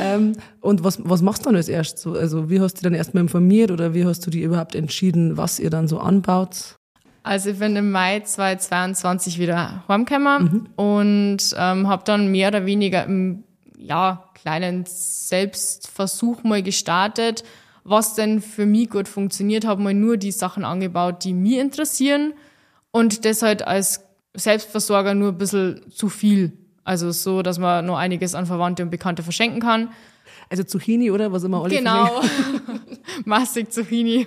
Ähm, 0.00 0.32
und 0.60 0.84
was, 0.84 0.98
was 1.02 1.20
machst 1.20 1.42
du 1.42 1.46
dann 1.46 1.56
als 1.56 1.68
erstes 1.68 2.02
so? 2.02 2.12
Also 2.12 2.48
wie 2.48 2.60
hast 2.60 2.74
du 2.74 2.76
dich 2.78 2.84
dann 2.84 2.94
erstmal 2.94 3.22
informiert 3.22 3.72
oder 3.72 3.92
wie 3.92 4.04
hast 4.04 4.24
du 4.24 4.30
dich 4.30 4.42
überhaupt 4.42 4.76
entschieden, 4.76 5.36
was 5.36 5.58
ihr 5.58 5.70
dann 5.70 5.88
so 5.88 5.98
anbaut? 5.98 6.76
Also 7.24 7.50
ich 7.50 7.58
bin 7.58 7.74
im 7.74 7.90
Mai 7.90 8.20
2022 8.20 9.38
wieder 9.38 9.82
heimgekommen 9.88 10.42
mhm. 10.42 10.66
und 10.76 11.38
ähm, 11.56 11.88
habe 11.88 12.02
dann 12.04 12.30
mehr 12.30 12.48
oder 12.48 12.66
weniger 12.66 13.04
im 13.04 13.44
ja, 13.78 14.28
kleinen 14.34 14.84
Selbstversuch 14.86 16.44
mal 16.44 16.62
gestartet, 16.62 17.42
was 17.82 18.14
denn 18.14 18.42
für 18.42 18.66
mich 18.66 18.90
gut 18.90 19.08
funktioniert, 19.08 19.64
habe 19.64 19.82
mal 19.82 19.94
nur 19.94 20.18
die 20.18 20.32
Sachen 20.32 20.66
angebaut, 20.66 21.24
die 21.24 21.32
mich 21.32 21.58
interessieren 21.58 22.34
und 22.90 23.24
das 23.24 23.40
halt 23.40 23.66
als 23.66 24.04
Selbstversorger 24.34 25.14
nur 25.14 25.30
ein 25.30 25.38
bisschen 25.38 25.80
zu 25.90 26.10
viel. 26.10 26.52
Also 26.84 27.10
so, 27.10 27.40
dass 27.40 27.58
man 27.58 27.86
noch 27.86 27.96
einiges 27.96 28.34
an 28.34 28.44
Verwandte 28.44 28.82
und 28.82 28.90
Bekannte 28.90 29.22
verschenken 29.22 29.60
kann. 29.60 29.88
Also 30.50 30.62
Zucchini, 30.62 31.10
oder? 31.10 31.32
Was 31.32 31.42
immer 31.44 31.62
alle 31.62 31.74
Genau. 31.74 32.20
Massig 33.24 33.72
Zucchini. 33.72 34.26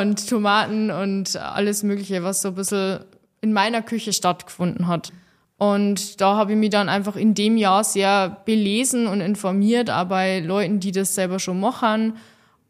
Und 0.00 0.28
Tomaten 0.28 0.90
und 0.90 1.36
alles 1.36 1.82
Mögliche, 1.82 2.22
was 2.22 2.42
so 2.42 2.48
ein 2.48 2.54
bisschen 2.54 3.00
in 3.40 3.52
meiner 3.52 3.82
Küche 3.82 4.12
stattgefunden 4.12 4.86
hat. 4.86 5.12
Und 5.58 6.20
da 6.20 6.36
habe 6.36 6.52
ich 6.52 6.58
mich 6.58 6.70
dann 6.70 6.88
einfach 6.88 7.16
in 7.16 7.34
dem 7.34 7.56
Jahr 7.56 7.84
sehr 7.84 8.42
belesen 8.44 9.06
und 9.06 9.20
informiert, 9.20 9.90
auch 9.90 10.06
bei 10.06 10.40
Leuten, 10.40 10.80
die 10.80 10.92
das 10.92 11.14
selber 11.14 11.38
schon 11.38 11.60
machen 11.60 12.14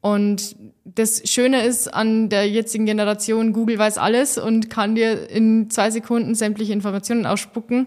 und 0.03 0.57
das 0.85 1.23
Schöne 1.31 1.65
ist 1.65 1.95
an 1.95 2.29
der 2.29 2.49
jetzigen 2.49 2.87
Generation, 2.87 3.53
Google 3.53 3.79
weiß 3.79 3.99
alles 3.99 4.37
und 4.37 4.69
kann 4.69 4.97
dir 4.97 5.31
in 5.31 5.71
zwei 5.71 5.93
Sekunden 5.93 6.35
sämtliche 6.35 6.73
Informationen 6.73 7.25
ausspucken. 7.25 7.87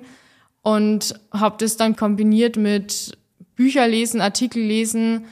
Und 0.62 1.20
habe 1.32 1.58
das 1.60 1.76
dann 1.76 1.98
kombiniert 1.98 2.56
mit 2.56 3.18
Bücher 3.56 3.88
lesen, 3.88 4.22
Artikel 4.22 4.64
lesen 4.64 5.26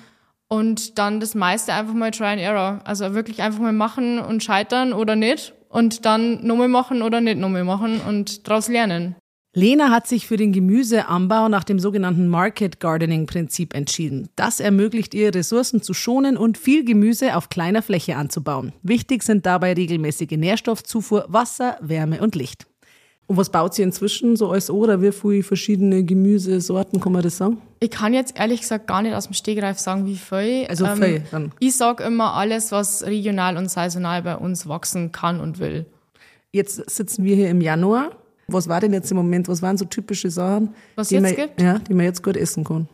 und 0.54 1.00
dann 1.00 1.20
das 1.20 1.34
meiste 1.34 1.74
einfach 1.74 1.96
mal 1.96 2.12
Try 2.12 2.26
and 2.26 2.42
Error. 2.42 2.80
Also 2.84 3.16
wirklich 3.16 3.42
einfach 3.42 3.60
mal 3.60 3.74
machen 3.74 4.20
und 4.20 4.44
scheitern 4.44 4.94
oder 4.94 5.16
nicht 5.16 5.56
und 5.68 6.06
dann 6.06 6.46
nochmal 6.46 6.68
machen 6.68 7.02
oder 7.02 7.22
nicht 7.22 7.40
nochmal 7.40 7.64
machen 7.64 8.00
und 8.08 8.48
daraus 8.48 8.68
lernen. 8.68 9.16
Lena 9.56 9.90
hat 9.90 10.06
sich 10.06 10.28
für 10.28 10.38
den 10.38 10.52
Gemüseanbau 10.52 11.50
nach 11.50 11.64
dem 11.64 11.80
sogenannten 11.80 12.28
Market 12.28 12.80
Gardening 12.80 13.26
Prinzip 13.26 13.74
entschieden. 13.74 14.30
Das 14.36 14.60
ermöglicht 14.60 15.16
ihr, 15.16 15.34
Ressourcen 15.34 15.82
zu 15.82 15.96
schonen 15.96 16.38
und 16.38 16.60
viel 16.60 16.86
Gemüse 16.86 17.36
auf 17.36 17.50
kleiner 17.50 17.82
Fläche 17.82 18.16
anzubauen. 18.16 18.74
Wichtig 18.84 19.24
sind 19.24 19.48
dabei 19.48 19.74
regelmäßige 19.74 20.38
Nährstoffzufuhr, 20.38 21.26
Wasser, 21.30 21.78
Wärme 21.82 22.22
und 22.22 22.36
Licht. 22.36 22.68
Und 23.28 23.38
was 23.38 23.50
baut 23.50 23.74
sie 23.74 23.84
inzwischen 23.84 24.36
so 24.36 24.52
als 24.52 24.70
oder 24.70 25.02
wie 25.02 25.12
viele 25.12 25.44
verschiedene 25.44 26.04
Gemüsesorten, 26.04 27.00
kann 27.00 27.14
man 27.14 27.22
das 27.22 27.38
sagen? 27.38 27.62
Ich 27.80 27.90
kann 27.90 28.14
jetzt 28.14 28.38
ehrlich 28.38 28.62
gesagt 28.62 28.88
gar 28.88 29.02
nicht 29.02 29.16
aus 29.16 29.26
dem 29.26 29.34
Stegreif 29.34 29.80
sagen, 29.80 30.06
wie 30.06 30.18
viel. 30.18 30.68
Also 30.68 30.86
ähm, 30.86 31.02
viel 31.02 31.24
dann. 31.32 31.52
Ich 31.60 31.76
sage 31.78 32.04
immer 32.04 32.34
alles, 32.34 32.72
was 32.72 33.06
regional 33.06 33.58
und 33.58 33.70
saisonal 33.70 34.24
bei 34.24 34.36
uns 34.36 34.68
wachsen 34.68 35.12
kann 35.12 35.40
und 35.40 35.60
will. 35.60 35.86
Jetzt 36.52 36.90
sitzen 36.90 37.24
wir 37.24 37.36
hier 37.36 37.50
im 37.50 37.62
Januar. 37.62 38.12
Was 38.48 38.68
war 38.68 38.82
denn 38.82 38.94
jetzt 38.94 39.10
im 39.10 39.18
Moment, 39.18 39.48
was 39.48 39.62
waren 39.62 39.78
so 39.78 39.86
typische 39.86 40.30
Sachen, 40.30 40.76
was 40.96 41.08
die, 41.08 41.16
jetzt 41.16 41.24
man, 41.24 41.36
gibt? 41.36 41.62
Ja, 41.62 41.80
die 41.80 41.94
man 41.94 42.06
jetzt 42.06 42.24
gut 42.24 42.36
essen 42.36 42.64
kann? 42.66 42.90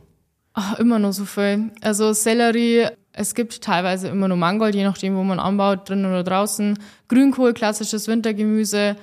Ach, 0.54 0.78
immer 0.80 1.00
noch 1.00 1.12
so 1.12 1.26
viel. 1.26 1.72
Also 1.82 2.14
Sellerie, 2.14 2.88
es 3.14 3.34
gibt 3.34 3.62
teilweise 3.62 4.10
immer 4.10 4.28
nur 4.28 4.38
Mangold, 4.38 4.76
je 4.76 4.84
nachdem, 4.84 5.16
wo 5.16 5.24
man 5.24 5.40
anbaut, 5.40 5.90
drin 5.90 6.06
oder 6.06 6.24
draußen. 6.24 6.78
Grünkohl, 7.08 7.54
klassisches 7.54 8.08
Wintergemüse. 8.08 8.96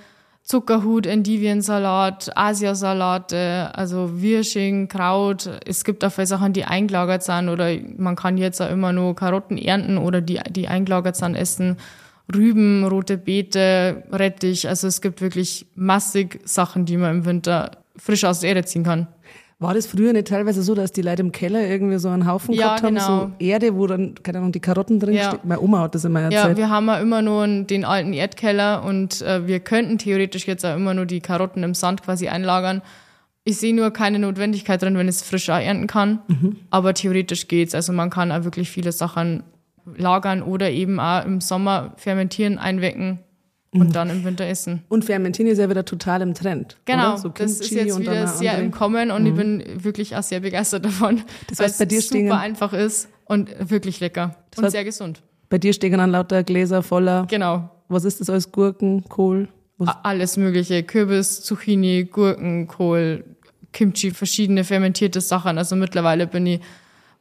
Zuckerhut, 0.47 1.07
Endiviensalat, 1.07 2.31
Asiasalate, 2.37 3.69
also 3.75 4.23
Wirsching, 4.23 4.87
Kraut. 4.87 5.51
Es 5.67 5.83
gibt 5.83 6.05
auch 6.05 6.13
viele 6.13 6.29
Sachen, 6.29 6.53
die 6.53 6.65
eingelagert 6.65 7.25
sind 7.25 7.49
oder 7.49 7.77
man 7.97 8.15
kann 8.15 8.39
jetzt 8.39 8.63
auch 8.63 8.71
immer 8.71 8.93
nur 8.93 9.17
Karotten 9.17 9.59
ernten 9.59 9.99
oder 9.99 10.21
die, 10.21 10.39
die 10.51 10.69
eingelagert 10.69 11.17
sind, 11.17 11.35
essen. 11.35 11.79
Rüben, 12.33 12.85
rote 12.85 13.19
Beete, 13.19 14.05
Rettich. 14.13 14.69
Also 14.69 14.87
es 14.87 15.01
gibt 15.01 15.21
wirklich 15.21 15.67
massig 15.75 16.41
Sachen, 16.45 16.85
die 16.85 16.97
man 16.97 17.17
im 17.17 17.25
Winter 17.25 17.73
frisch 17.97 18.25
aus 18.25 18.41
der 18.41 18.51
Erde 18.51 18.65
ziehen 18.65 18.85
kann. 18.85 19.09
War 19.59 19.73
das 19.73 19.87
früher 19.87 20.13
nicht 20.13 20.29
teilweise 20.29 20.63
so, 20.63 20.75
dass 20.75 20.93
die 20.93 21.01
Leute 21.01 21.23
im 21.23 21.33
Keller 21.33 21.67
irgendwie 21.67 21.97
so 21.99 22.11
einen 22.11 22.27
Haufen 22.27 22.55
ja, 22.55 22.67
gehabt 22.67 22.83
haben, 22.83 22.95
genau. 22.97 23.07
so 23.07 23.33
Erde, 23.39 23.75
wo 23.75 23.87
dann, 23.87 24.15
keine 24.23 24.39
Ahnung, 24.39 24.53
die 24.53 24.61
Karotten 24.61 25.01
drin 25.01 25.15
ja. 25.15 25.39
Meine 25.45 25.63
Oma 25.63 25.81
hat 25.81 25.95
das 25.95 26.05
immer 26.05 26.21
erzählt. 26.21 26.45
Ja, 26.45 26.57
wir 26.59 26.69
haben 26.69 26.87
ja 26.89 26.99
immer 26.99 27.23
nur 27.23 27.47
den 27.47 27.87
alten 27.87 28.13
Erdkeller 28.13 28.85
und 28.85 29.23
äh, 29.23 29.47
wir 29.47 29.61
könnten 29.61 29.97
theoretisch 29.97 30.47
jetzt 30.47 30.67
auch 30.67 30.77
immer 30.77 30.93
nur 30.93 31.07
die 31.07 31.21
Karotten 31.21 31.63
im 31.63 31.73
Sand 31.73 32.03
quasi 32.03 32.29
einlagern. 32.29 32.83
Ich 33.45 33.57
sehe 33.57 33.75
nur 33.75 33.93
keine 33.93 34.19
Notwendigkeit 34.19 34.83
drin, 34.83 34.99
wenn 34.99 35.09
es 35.09 35.23
frisch 35.23 35.49
ernten 35.49 35.87
kann. 35.87 36.19
Mhm. 36.29 36.57
Aber 36.69 36.93
theoretisch 36.93 37.49
geht's. 37.49 37.75
Also 37.75 37.95
man 37.95 38.11
kann 38.11 38.33
auch 38.33 38.45
wirklich 38.45 38.69
viele 38.69 38.93
Sachen 38.93 39.43
lagern 39.97 40.43
oder 40.43 40.71
eben 40.71 41.01
auch 41.01 41.25
im 41.25 41.41
Sommer 41.41 41.95
fermentieren, 41.97 42.59
einwecken 42.59 43.21
und 43.73 43.89
mhm. 43.89 43.93
dann 43.93 44.11
im 44.11 44.25
Winter 44.25 44.47
essen. 44.47 44.83
Und 44.89 45.05
fermentieren 45.05 45.51
ist 45.51 45.59
ja 45.59 45.69
wieder 45.69 45.85
total 45.85 46.23
im 46.23 46.35
Trend. 46.35 46.77
Genau, 46.85 47.17
so 47.17 47.29
das 47.29 47.61
ist 47.61 47.71
jetzt 47.71 47.99
wieder 47.99 48.27
sehr 48.27 48.59
im 48.59 48.71
Kommen 48.71 49.11
und 49.11 49.23
mhm. 49.23 49.29
ich 49.29 49.35
bin 49.35 49.85
wirklich 49.85 50.17
auch 50.17 50.23
sehr 50.23 50.41
begeistert 50.41 50.85
davon, 50.85 51.23
das 51.49 51.59
weil 51.59 51.67
es 51.67 52.09
super 52.09 52.39
einfach 52.39 52.73
ist 52.73 53.09
und 53.25 53.51
wirklich 53.71 54.01
lecker 54.01 54.37
das 54.51 54.65
und 54.65 54.71
sehr 54.71 54.85
gesund. 54.85 55.23
Bei 55.49 55.59
dir 55.59 55.73
stehen 55.73 55.93
dann 55.93 56.11
lauter 56.11 56.43
Gläser 56.43 56.83
voller. 56.83 57.27
Genau. 57.29 57.71
Was 57.89 58.05
ist 58.05 58.21
das 58.21 58.31
alles? 58.31 58.51
Gurken, 58.51 59.05
Kohl? 59.09 59.49
Was? 59.79 59.95
Alles 60.03 60.37
mögliche. 60.37 60.83
Kürbis, 60.83 61.43
Zucchini, 61.43 62.05
Gurken, 62.05 62.67
Kohl, 62.67 63.25
Kimchi, 63.73 64.11
verschiedene 64.11 64.65
fermentierte 64.65 65.21
Sachen. 65.21 65.59
Also 65.59 65.77
mittlerweile 65.77 66.27
bin 66.27 66.47
ich 66.47 66.61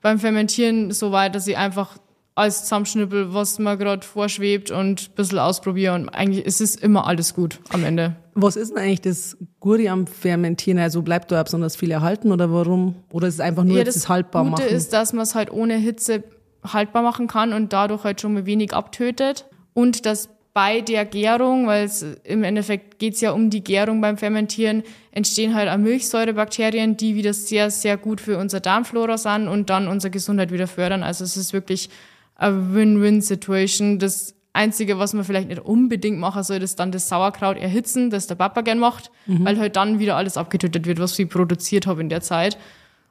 beim 0.02 0.20
Fermentieren 0.20 0.92
so 0.92 1.12
weit, 1.12 1.36
dass 1.36 1.48
ich 1.48 1.58
einfach 1.58 1.98
alles 2.36 2.64
zusammenschnippel, 2.64 3.34
was 3.34 3.60
mir 3.60 3.78
gerade 3.78 4.06
vorschwebt 4.06 4.70
und 4.70 5.10
ein 5.10 5.16
bisschen 5.16 5.40
ausprobiere. 5.40 5.96
Und 5.96 6.10
eigentlich 6.10 6.46
ist 6.46 6.60
es 6.60 6.76
immer 6.76 7.08
alles 7.08 7.34
gut 7.34 7.60
am 7.70 7.84
Ende. 7.86 8.16
Was 8.34 8.58
ist 8.58 8.72
denn 8.72 8.78
eigentlich 8.84 9.02
das 9.02 9.38
Guri 9.62 9.88
am 9.88 10.06
Fermentieren? 10.06 10.78
Also 10.80 11.02
bleibt 11.02 11.32
da 11.32 11.42
besonders 11.42 11.78
viel 11.78 11.92
erhalten 11.92 12.34
oder 12.34 12.52
warum? 12.52 12.96
Oder 13.12 13.30
ist 13.30 13.36
es 13.36 13.40
einfach 13.40 13.64
nur 13.64 13.78
Ja, 13.78 13.86
das 13.86 13.96
das 13.96 14.10
haltbar 14.10 14.44
Gute 14.44 14.62
machen? 14.64 14.76
ist, 14.76 14.92
dass 14.92 15.14
man 15.14 15.24
es 15.24 15.34
halt 15.34 15.50
ohne 15.50 15.76
Hitze 15.76 16.24
haltbar 16.66 17.02
machen 17.04 17.28
kann 17.28 17.54
und 17.54 17.72
dadurch 17.72 18.04
halt 18.04 18.20
schon 18.20 18.34
mal 18.34 18.46
wenig 18.46 18.74
abtötet. 18.74 19.46
Und 19.74 20.06
dass 20.06 20.28
bei 20.54 20.82
der 20.82 21.06
Gärung, 21.06 21.68
weil 21.68 21.86
es 21.86 22.06
im 22.24 22.44
Endeffekt 22.44 23.00
geht's 23.00 23.22
ja 23.22 23.32
um 23.32 23.50
die 23.50 23.64
Gärung 23.64 24.02
beim 24.02 24.18
Fermentieren, 24.18 24.84
entstehen 25.12 25.54
halt 25.54 25.70
auch 25.70 25.78
Milchsäurebakterien, 25.78 26.98
die 26.98 27.16
wieder 27.16 27.34
sehr, 27.34 27.70
sehr 27.72 27.96
gut 27.98 28.20
für 28.20 28.38
unsere 28.38 28.62
Darmflora 28.62 29.18
sind 29.18 29.48
und 29.48 29.70
dann 29.70 29.88
unsere 29.88 30.12
Gesundheit 30.12 30.52
wieder 30.52 30.68
fördern. 30.68 31.04
Also 31.04 31.24
es 31.24 31.38
ist 31.38 31.54
wirklich 31.54 31.90
eine 32.36 32.74
Win-Win-Situation. 32.74 34.00
Das 34.00 34.36
Einzige, 34.54 35.00
was 35.00 35.14
man 35.14 35.24
vielleicht 35.24 35.50
nicht 35.50 35.62
unbedingt 35.62 36.20
machen 36.20 36.44
soll, 36.44 36.62
ist 36.64 36.80
dann 36.80 36.92
das 36.92 37.10
Sauerkraut 37.10 37.58
erhitzen, 37.58 38.10
das 38.10 38.28
der 38.28 38.36
Papa 38.36 38.62
gern 38.62 38.80
macht, 38.80 39.12
weil 39.26 39.60
halt 39.60 39.76
dann 39.76 40.00
wieder 40.00 40.16
alles 40.16 40.38
abgetötet 40.38 40.86
wird, 40.86 41.00
was 41.00 41.18
ich 41.20 41.30
produziert 41.30 41.88
habe 41.88 42.02
in 42.02 42.10
der 42.10 42.22
Zeit. 42.22 42.58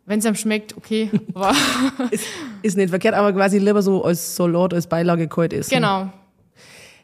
Wenn 0.06 0.18
es 0.18 0.26
einem 0.26 0.36
schmeckt, 0.36 0.76
okay, 0.76 1.10
aber 1.34 1.54
ist, 2.10 2.26
ist 2.62 2.76
nicht 2.76 2.90
verkehrt, 2.90 3.14
aber 3.14 3.32
quasi 3.32 3.58
lieber 3.58 3.82
so 3.82 4.04
als 4.04 4.36
Salat, 4.36 4.74
als 4.74 4.86
Beilage 4.86 5.28
kalt 5.28 5.52
essen. 5.52 5.70
genau. 5.70 6.10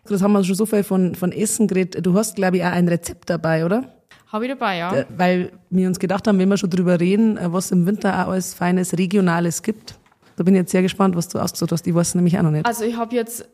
Das 0.07 0.23
haben 0.23 0.33
wir 0.33 0.43
schon 0.43 0.57
so 0.57 0.67
viel 0.67 0.83
von, 0.83 1.15
von 1.15 1.31
Essen 1.31 1.69
geredet. 1.69 2.05
Du 2.05 2.15
hast, 2.15 2.35
glaube 2.35 2.57
ich, 2.57 2.65
auch 2.65 2.73
ein 2.73 2.89
Rezept 2.89 3.31
dabei, 3.31 3.65
oder? 3.65 3.95
Habe 4.27 4.47
ich 4.47 4.51
dabei, 4.51 4.79
ja. 4.79 4.93
Äh, 4.95 5.07
Weil 5.17 5.53
wir 5.71 5.87
uns 5.87 5.99
gedacht 5.99 6.27
haben, 6.27 6.39
wenn 6.39 6.49
wir 6.49 6.57
schon 6.57 6.71
drüber 6.71 6.99
reden, 6.99 7.37
äh, 7.37 7.53
was 7.53 7.71
im 7.71 7.87
Winter 7.87 8.15
auch 8.15 8.33
alles 8.33 8.55
Feines, 8.55 8.97
Regionales 8.97 9.63
gibt. 9.63 10.00
Da 10.41 10.45
bin 10.45 10.55
ich 10.55 10.61
jetzt 10.61 10.73
sehr 10.73 10.81
gespannt, 10.81 11.17
was 11.17 11.29
du 11.29 11.39
ausgesucht 11.39 11.71
hast. 11.71 11.87
Ich 11.87 11.95
weiß 11.95 12.15
nämlich 12.15 12.39
auch 12.39 12.43
noch 12.43 12.51
nicht. 12.51 12.65
Also 12.65 12.83
ich 12.87 12.97
habe 12.97 13.15
jetzt, 13.15 13.47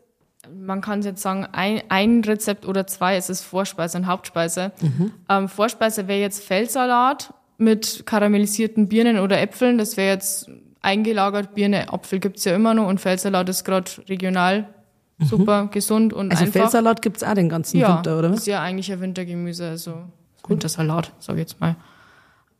man 0.49 0.79
kann 0.79 1.01
jetzt 1.01 1.21
sagen, 1.21 1.45
ein, 1.51 1.81
ein 1.89 2.23
Rezept 2.23 2.65
oder 2.65 2.87
zwei, 2.87 3.17
es 3.17 3.29
ist 3.29 3.41
Vorspeise 3.41 3.97
und 3.97 4.07
Hauptspeise. 4.07 4.71
Ähm, 5.27 5.49
Vorspeise 5.49 6.07
wäre 6.07 6.21
jetzt 6.21 6.45
Feldsalat 6.45 7.33
mit 7.57 8.05
karamellisierten 8.05 8.87
Birnen 8.87 9.19
oder 9.19 9.41
Äpfeln. 9.41 9.77
Das 9.77 9.97
wäre 9.97 10.13
jetzt 10.13 10.49
eingelagert. 10.79 11.53
Birne, 11.55 11.91
Apfel 11.91 12.19
gibt's 12.19 12.45
ja 12.45 12.55
immer 12.55 12.73
noch 12.73 12.87
und 12.87 13.01
Feldsalat 13.01 13.49
ist 13.49 13.65
gerade 13.65 13.91
regional 14.07 14.69
super 15.19 15.67
gesund 15.67 16.13
und 16.13 16.31
Also 16.31 16.45
einfach. 16.45 16.61
Feldsalat 16.61 17.01
gibt's 17.01 17.21
auch 17.21 17.33
den 17.33 17.49
ganzen 17.49 17.79
ja, 17.79 17.97
Winter, 17.97 18.17
oder 18.17 18.31
was? 18.31 18.39
ist 18.39 18.47
ja 18.47 18.61
eigentlich 18.61 18.89
ein 18.93 19.01
Wintergemüse, 19.01 19.67
also 19.67 20.05
Wintersalat, 20.47 21.11
sag 21.19 21.35
ich 21.35 21.41
jetzt 21.41 21.59
mal. 21.59 21.75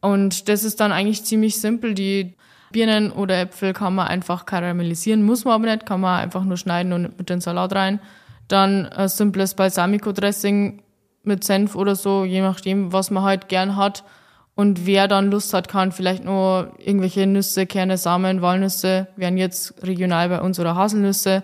Und 0.01 0.49
das 0.49 0.65
ist 0.65 0.81
dann 0.81 0.91
eigentlich 0.91 1.23
ziemlich 1.23 1.61
simpel. 1.61 1.93
Die 1.93 2.35
Birnen 2.71 3.11
oder 3.11 3.39
Äpfel 3.39 3.73
kann 3.73 3.95
man 3.95 4.07
einfach 4.07 4.45
karamellisieren, 4.45 5.23
muss 5.23 5.45
man 5.45 5.53
aber 5.55 5.65
nicht, 5.65 5.85
kann 5.85 6.01
man 6.01 6.19
einfach 6.19 6.43
nur 6.43 6.57
schneiden 6.57 6.93
und 6.93 7.17
mit 7.17 7.29
den 7.29 7.41
Salat 7.41 7.73
rein. 7.73 7.99
Dann 8.47 8.85
ein 8.87 9.09
simples 9.09 9.55
Balsamico-Dressing 9.55 10.81
mit 11.23 11.43
Senf 11.43 11.75
oder 11.75 11.95
so, 11.95 12.25
je 12.25 12.41
nachdem, 12.41 12.93
was 12.93 13.11
man 13.11 13.23
halt 13.23 13.49
gern 13.49 13.75
hat. 13.75 14.03
Und 14.55 14.87
wer 14.87 15.07
dann 15.07 15.29
Lust 15.29 15.53
hat, 15.53 15.67
kann 15.67 15.91
vielleicht 15.91 16.23
nur 16.23 16.71
irgendwelche 16.79 17.27
Nüsse, 17.27 17.67
Kerne, 17.67 17.97
Samen, 17.97 18.41
Walnüsse, 18.41 19.07
wären 19.15 19.37
jetzt 19.37 19.83
regional 19.83 20.29
bei 20.29 20.41
uns 20.41 20.59
oder 20.59 20.75
Haselnüsse. 20.75 21.43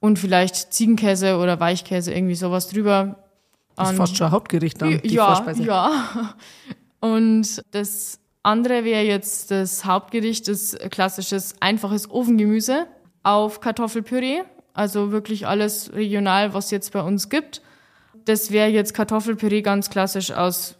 Und 0.00 0.18
vielleicht 0.18 0.72
Ziegenkäse 0.72 1.38
oder 1.38 1.60
Weichkäse, 1.60 2.12
irgendwie 2.12 2.34
sowas 2.34 2.68
drüber. 2.68 3.16
Das 3.76 3.92
ist 3.92 3.96
fast 3.96 4.16
schon 4.16 4.26
ein 4.26 4.32
Hauptgericht 4.32 4.82
dann, 4.82 5.00
die 5.02 5.14
ja, 5.14 5.26
Vorspeise. 5.26 5.62
ja. 5.62 5.90
Und 7.00 7.62
das 7.70 8.18
andere 8.42 8.84
wäre 8.84 9.04
jetzt 9.04 9.50
das 9.50 9.84
Hauptgericht, 9.84 10.48
das 10.48 10.76
klassisches 10.90 11.56
einfaches 11.60 12.10
Ofengemüse 12.10 12.86
auf 13.22 13.60
Kartoffelpüree. 13.60 14.42
Also 14.74 15.10
wirklich 15.10 15.46
alles 15.46 15.92
regional, 15.92 16.54
was 16.54 16.70
jetzt 16.70 16.92
bei 16.92 17.02
uns 17.02 17.28
gibt. 17.28 17.62
Das 18.24 18.50
wäre 18.50 18.68
jetzt 18.68 18.94
Kartoffelpüree 18.94 19.62
ganz 19.62 19.90
klassisch 19.90 20.30
aus 20.30 20.76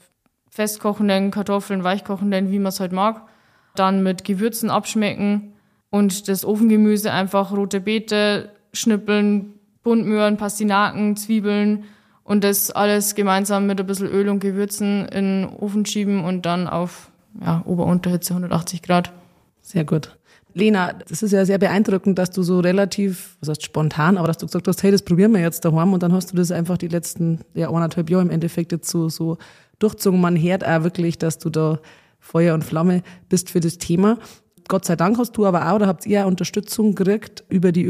festkochenden 0.50 1.30
Kartoffeln, 1.30 1.84
weichkochenden, 1.84 2.50
wie 2.50 2.58
man 2.58 2.68
es 2.68 2.80
halt 2.80 2.92
mag. 2.92 3.26
Dann 3.74 4.02
mit 4.02 4.24
Gewürzen 4.24 4.70
abschmecken 4.70 5.54
und 5.90 6.28
das 6.28 6.44
Ofengemüse 6.44 7.12
einfach 7.12 7.52
rote 7.52 7.80
Beete 7.80 8.50
schnippeln, 8.72 9.54
Buntmöhren, 9.82 10.36
Pastinaken, 10.36 11.16
Zwiebeln 11.16 11.84
und 12.24 12.44
das 12.44 12.70
alles 12.70 13.14
gemeinsam 13.14 13.66
mit 13.66 13.80
ein 13.80 13.86
bisschen 13.86 14.08
Öl 14.08 14.28
und 14.28 14.40
Gewürzen 14.40 15.06
in 15.06 15.42
den 15.42 15.56
Ofen 15.58 15.86
schieben 15.86 16.24
und 16.24 16.44
dann 16.44 16.68
auf 16.68 17.10
ja, 17.40 17.62
Ober-Unterhitze 17.66 18.34
180 18.34 18.82
Grad. 18.82 19.12
Sehr 19.62 19.84
gut. 19.84 20.16
Lena, 20.54 20.92
das 21.08 21.22
ist 21.22 21.32
ja 21.32 21.44
sehr 21.44 21.58
beeindruckend, 21.58 22.18
dass 22.18 22.30
du 22.30 22.42
so 22.42 22.60
relativ, 22.60 23.36
was 23.40 23.50
heißt 23.50 23.62
spontan, 23.62 24.16
aber 24.16 24.26
dass 24.26 24.38
du 24.38 24.46
gesagt 24.46 24.66
hast, 24.66 24.82
hey, 24.82 24.90
das 24.90 25.02
probieren 25.02 25.32
wir 25.32 25.40
jetzt 25.40 25.64
daheim 25.64 25.92
und 25.92 26.02
dann 26.02 26.12
hast 26.12 26.32
du 26.32 26.36
das 26.36 26.50
einfach 26.50 26.78
die 26.78 26.88
letzten 26.88 27.40
ja, 27.54 27.68
anderthalb 27.68 28.10
Jahre 28.10 28.22
im 28.22 28.30
Endeffekt 28.30 28.72
jetzt 28.72 28.88
so, 28.88 29.08
so 29.08 29.38
durchzogen. 29.78 30.20
Man 30.20 30.40
hört 30.40 30.66
auch 30.66 30.82
wirklich, 30.82 31.18
dass 31.18 31.38
du 31.38 31.50
da 31.50 31.78
Feuer 32.18 32.54
und 32.54 32.64
Flamme 32.64 33.02
bist 33.28 33.50
für 33.50 33.60
das 33.60 33.78
Thema. 33.78 34.18
Gott 34.68 34.84
sei 34.84 34.96
Dank 34.96 35.18
hast 35.18 35.32
du 35.32 35.46
aber 35.46 35.72
auch, 35.72 35.78
da 35.78 35.86
habt 35.86 36.06
ihr 36.06 36.26
Unterstützung 36.26 36.94
gekriegt 36.94 37.44
über 37.48 37.72
die 37.72 37.84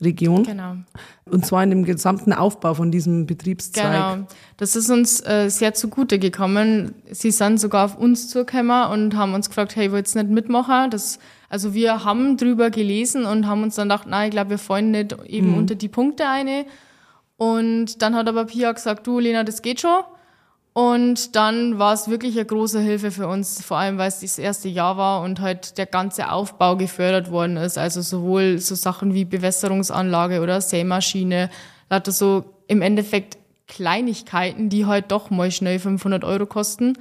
Ökomodellregion. 0.00 0.42
Genau. 0.44 0.76
Und 1.24 1.46
zwar 1.46 1.62
in 1.62 1.70
dem 1.70 1.84
gesamten 1.84 2.32
Aufbau 2.32 2.74
von 2.74 2.90
diesem 2.90 3.26
Betriebszweig. 3.26 4.16
Genau. 4.16 4.26
Das 4.56 4.76
ist 4.76 4.90
uns 4.90 5.20
äh, 5.26 5.48
sehr 5.48 5.74
zugute 5.74 6.18
gekommen. 6.18 6.94
Sie 7.10 7.30
sind 7.30 7.60
sogar 7.60 7.86
auf 7.86 7.96
uns 7.96 8.28
zugekommen 8.28 8.90
und 8.90 9.16
haben 9.16 9.34
uns 9.34 9.48
gefragt, 9.48 9.76
hey, 9.76 9.90
wollt 9.92 10.14
ihr 10.14 10.22
nicht 10.22 10.32
mitmachen? 10.32 10.90
Das, 10.90 11.18
also 11.48 11.74
wir 11.74 12.04
haben 12.04 12.36
drüber 12.36 12.70
gelesen 12.70 13.24
und 13.24 13.46
haben 13.46 13.62
uns 13.62 13.76
dann 13.76 13.88
gedacht, 13.88 14.06
nein, 14.06 14.28
ich 14.28 14.32
glaube, 14.32 14.50
wir 14.50 14.58
fallen 14.58 14.90
nicht 14.90 15.16
eben 15.26 15.56
unter 15.56 15.74
die 15.74 15.88
Punkte 15.88 16.28
eine. 16.28 16.66
Und 17.36 18.00
dann 18.02 18.14
hat 18.14 18.28
aber 18.28 18.44
Pia 18.44 18.72
gesagt, 18.72 19.06
du 19.06 19.18
Lena, 19.18 19.44
das 19.44 19.62
geht 19.62 19.80
schon. 19.80 20.02
Und 20.74 21.36
dann 21.36 21.78
war 21.78 21.94
es 21.94 22.08
wirklich 22.08 22.34
eine 22.34 22.46
große 22.46 22.80
Hilfe 22.80 23.12
für 23.12 23.28
uns, 23.28 23.62
vor 23.62 23.78
allem 23.78 23.96
weil 23.96 24.08
es 24.08 24.20
das 24.20 24.38
erste 24.38 24.68
Jahr 24.68 24.96
war 24.96 25.22
und 25.22 25.40
halt 25.40 25.78
der 25.78 25.86
ganze 25.86 26.32
Aufbau 26.32 26.76
gefördert 26.76 27.30
worden 27.30 27.56
ist. 27.56 27.78
Also 27.78 28.02
sowohl 28.02 28.58
so 28.58 28.74
Sachen 28.74 29.14
wie 29.14 29.24
Bewässerungsanlage 29.24 30.40
oder 30.40 30.60
Sämaschine, 30.60 31.48
lauter 31.90 32.10
so 32.10 32.44
im 32.66 32.82
Endeffekt 32.82 33.38
Kleinigkeiten, 33.68 34.68
die 34.68 34.84
halt 34.84 35.12
doch 35.12 35.30
mal 35.30 35.52
schnell 35.52 35.78
500 35.78 36.24
Euro 36.24 36.44
kosten 36.44 36.98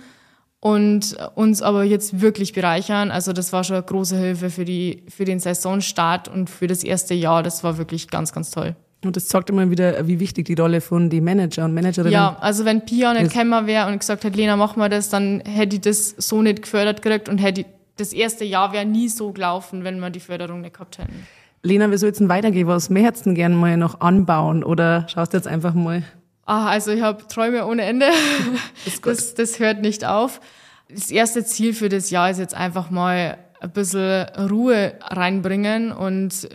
und 0.59 1.17
uns 1.33 1.63
aber 1.63 1.83
jetzt 1.83 2.21
wirklich 2.21 2.53
bereichern. 2.53 3.09
Also 3.09 3.33
das 3.33 3.53
war 3.53 3.63
schon 3.63 3.77
eine 3.77 3.85
große 3.85 4.15
Hilfe 4.15 4.51
für 4.51 4.65
die, 4.65 5.03
für 5.09 5.25
den 5.25 5.39
Saisonstart 5.39 6.27
und 6.27 6.47
für 6.47 6.67
das 6.67 6.83
erste 6.83 7.15
Jahr. 7.15 7.41
Das 7.41 7.63
war 7.63 7.79
wirklich 7.79 8.07
ganz, 8.09 8.33
ganz 8.33 8.51
toll. 8.51 8.75
Und 9.05 9.15
das 9.15 9.27
zeigt 9.27 9.49
immer 9.49 9.69
wieder, 9.69 10.07
wie 10.07 10.19
wichtig 10.19 10.45
die 10.45 10.53
Rolle 10.53 10.81
von 10.81 11.09
den 11.09 11.23
Manager 11.23 11.65
und 11.65 11.73
Managerinnen 11.73 12.13
Ja, 12.13 12.37
also 12.39 12.65
wenn 12.65 12.85
Pia 12.85 13.13
nicht 13.13 13.25
Das- 13.27 13.33
gekommen 13.33 13.67
wäre 13.67 13.87
und 13.91 13.99
gesagt 13.99 14.23
hätte, 14.23 14.37
Lena, 14.37 14.55
mach 14.55 14.75
mal 14.75 14.89
das, 14.89 15.09
dann 15.09 15.41
hätte 15.41 15.75
ich 15.75 15.81
das 15.81 16.09
so 16.17 16.41
nicht 16.41 16.61
gefördert 16.63 17.01
gekriegt 17.01 17.27
und 17.29 17.37
hätte 17.39 17.65
das 17.97 18.13
erste 18.13 18.43
Jahr 18.45 18.73
wäre 18.73 18.85
nie 18.85 19.07
so 19.09 19.31
gelaufen, 19.31 19.83
wenn 19.83 19.99
wir 19.99 20.09
die 20.09 20.19
Förderung 20.19 20.61
nicht 20.61 20.73
gehabt 20.73 20.97
hätten. 20.97 21.27
Lena, 21.61 21.89
wie 21.91 21.97
soll 21.97 22.09
jetzt 22.09 22.27
weitergehen? 22.27 22.67
Was 22.67 22.89
möchtest 22.89 23.25
du 23.25 23.33
gerne 23.33 23.55
mal 23.55 23.77
noch 23.77 24.01
anbauen? 24.01 24.63
Oder 24.63 25.05
schaust 25.09 25.31
du 25.33 25.37
jetzt 25.37 25.47
einfach 25.47 25.73
mal? 25.73 26.03
Ah, 26.45 26.67
also 26.67 26.91
ich 26.91 27.01
habe 27.01 27.25
Träume 27.27 27.65
ohne 27.65 27.83
Ende. 27.83 28.07
Das, 29.03 29.33
das 29.35 29.59
hört 29.59 29.81
nicht 29.81 30.05
auf. 30.05 30.41
Das 30.89 31.09
erste 31.11 31.43
Ziel 31.45 31.73
für 31.73 31.87
das 31.89 32.09
Jahr 32.09 32.29
ist 32.29 32.39
jetzt 32.39 32.53
einfach 32.55 32.89
mal 32.89 33.37
ein 33.61 33.71
bisschen 33.71 34.25
Ruhe 34.49 34.93
reinbringen 35.01 35.91
und 35.93 36.49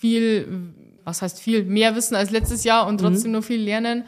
viel, 0.00 0.46
was 1.04 1.22
heißt 1.22 1.40
viel, 1.40 1.64
mehr 1.64 1.94
wissen 1.94 2.14
als 2.14 2.30
letztes 2.30 2.64
Jahr 2.64 2.86
und 2.86 2.98
trotzdem 2.98 3.32
noch 3.32 3.44
viel 3.44 3.60
lernen. 3.60 4.04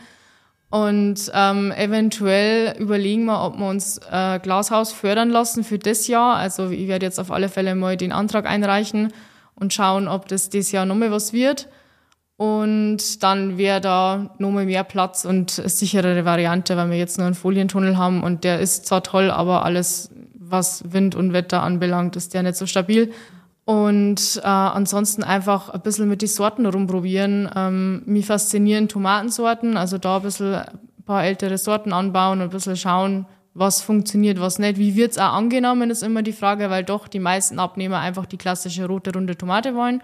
Und 0.68 1.30
ähm, 1.32 1.72
eventuell 1.72 2.76
überlegen 2.78 3.24
wir, 3.26 3.42
ob 3.44 3.56
wir 3.58 3.68
uns 3.68 4.00
äh, 4.10 4.40
Glashaus 4.40 4.92
fördern 4.92 5.30
lassen 5.30 5.62
für 5.62 5.78
das 5.78 6.08
Jahr. 6.08 6.36
Also 6.36 6.70
ich 6.70 6.88
werde 6.88 7.06
jetzt 7.06 7.20
auf 7.20 7.30
alle 7.30 7.48
Fälle 7.48 7.74
mal 7.74 7.96
den 7.96 8.12
Antrag 8.12 8.46
einreichen 8.46 9.12
und 9.54 9.72
schauen, 9.72 10.08
ob 10.08 10.26
das 10.26 10.50
dieses 10.50 10.72
Jahr 10.72 10.84
nochmal 10.84 11.12
was 11.12 11.32
wird. 11.32 11.68
Und 12.36 13.22
dann 13.22 13.56
wäre 13.56 13.80
da 13.80 14.34
nochmal 14.38 14.66
mehr 14.66 14.84
Platz 14.84 15.24
und 15.24 15.58
eine 15.58 15.68
sicherere 15.70 16.24
Variante, 16.24 16.76
weil 16.76 16.90
wir 16.90 16.98
jetzt 16.98 17.16
nur 17.16 17.26
einen 17.26 17.34
Folientunnel 17.34 17.96
haben 17.96 18.22
und 18.22 18.44
der 18.44 18.60
ist 18.60 18.86
zwar 18.86 19.02
toll, 19.02 19.30
aber 19.30 19.64
alles, 19.64 20.10
was 20.34 20.92
Wind 20.92 21.14
und 21.14 21.32
Wetter 21.32 21.62
anbelangt, 21.62 22.14
ist 22.16 22.34
der 22.34 22.42
nicht 22.42 22.56
so 22.56 22.66
stabil. 22.66 23.12
Und 23.66 24.40
äh, 24.44 24.46
ansonsten 24.46 25.24
einfach 25.24 25.70
ein 25.70 25.80
bisschen 25.80 26.08
mit 26.08 26.22
den 26.22 26.28
Sorten 26.28 26.66
rumprobieren. 26.66 27.50
Ähm, 27.54 28.02
mich 28.06 28.24
faszinieren 28.24 28.86
Tomatensorten, 28.88 29.76
also 29.76 29.98
da 29.98 30.16
ein 30.16 30.22
bisschen 30.22 30.54
ein 30.54 31.02
paar 31.04 31.24
ältere 31.24 31.58
Sorten 31.58 31.92
anbauen 31.92 32.40
und 32.40 32.44
ein 32.44 32.50
bisschen 32.50 32.76
schauen, 32.76 33.26
was 33.54 33.82
funktioniert, 33.82 34.38
was 34.40 34.60
nicht. 34.60 34.78
Wie 34.78 34.94
wird's 34.94 35.18
auch 35.18 35.32
angenommen, 35.32 35.90
ist 35.90 36.04
immer 36.04 36.22
die 36.22 36.32
Frage, 36.32 36.70
weil 36.70 36.84
doch 36.84 37.08
die 37.08 37.18
meisten 37.18 37.58
Abnehmer 37.58 37.98
einfach 37.98 38.26
die 38.26 38.36
klassische 38.36 38.86
rote, 38.86 39.12
runde 39.12 39.36
Tomate 39.36 39.74
wollen. 39.74 40.00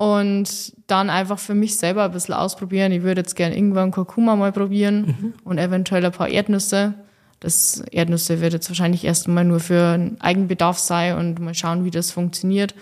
und 0.00 0.72
dann 0.86 1.10
einfach 1.10 1.38
für 1.38 1.54
mich 1.54 1.76
selber 1.76 2.04
ein 2.04 2.12
bisschen 2.12 2.34
ausprobieren. 2.34 2.90
Ich 2.90 3.02
würde 3.02 3.20
jetzt 3.20 3.36
gerne 3.36 3.54
irgendwann 3.54 3.90
Kurkuma 3.90 4.34
mal 4.34 4.50
probieren 4.50 5.14
mhm. 5.20 5.34
und 5.44 5.58
eventuell 5.58 6.04
ein 6.06 6.12
paar 6.12 6.30
Erdnüsse. 6.30 6.94
Das 7.40 7.82
Erdnüsse 7.90 8.40
wird 8.40 8.52
jetzt 8.52 8.68
wahrscheinlich 8.68 9.04
erstmal 9.04 9.44
nur 9.44 9.60
für 9.60 9.94
einen 9.94 10.20
Eigenbedarf 10.20 10.78
sein 10.78 11.16
und 11.16 11.40
mal 11.40 11.54
schauen, 11.54 11.84
wie 11.84 11.90
das 11.90 12.10
funktioniert. 12.10 12.74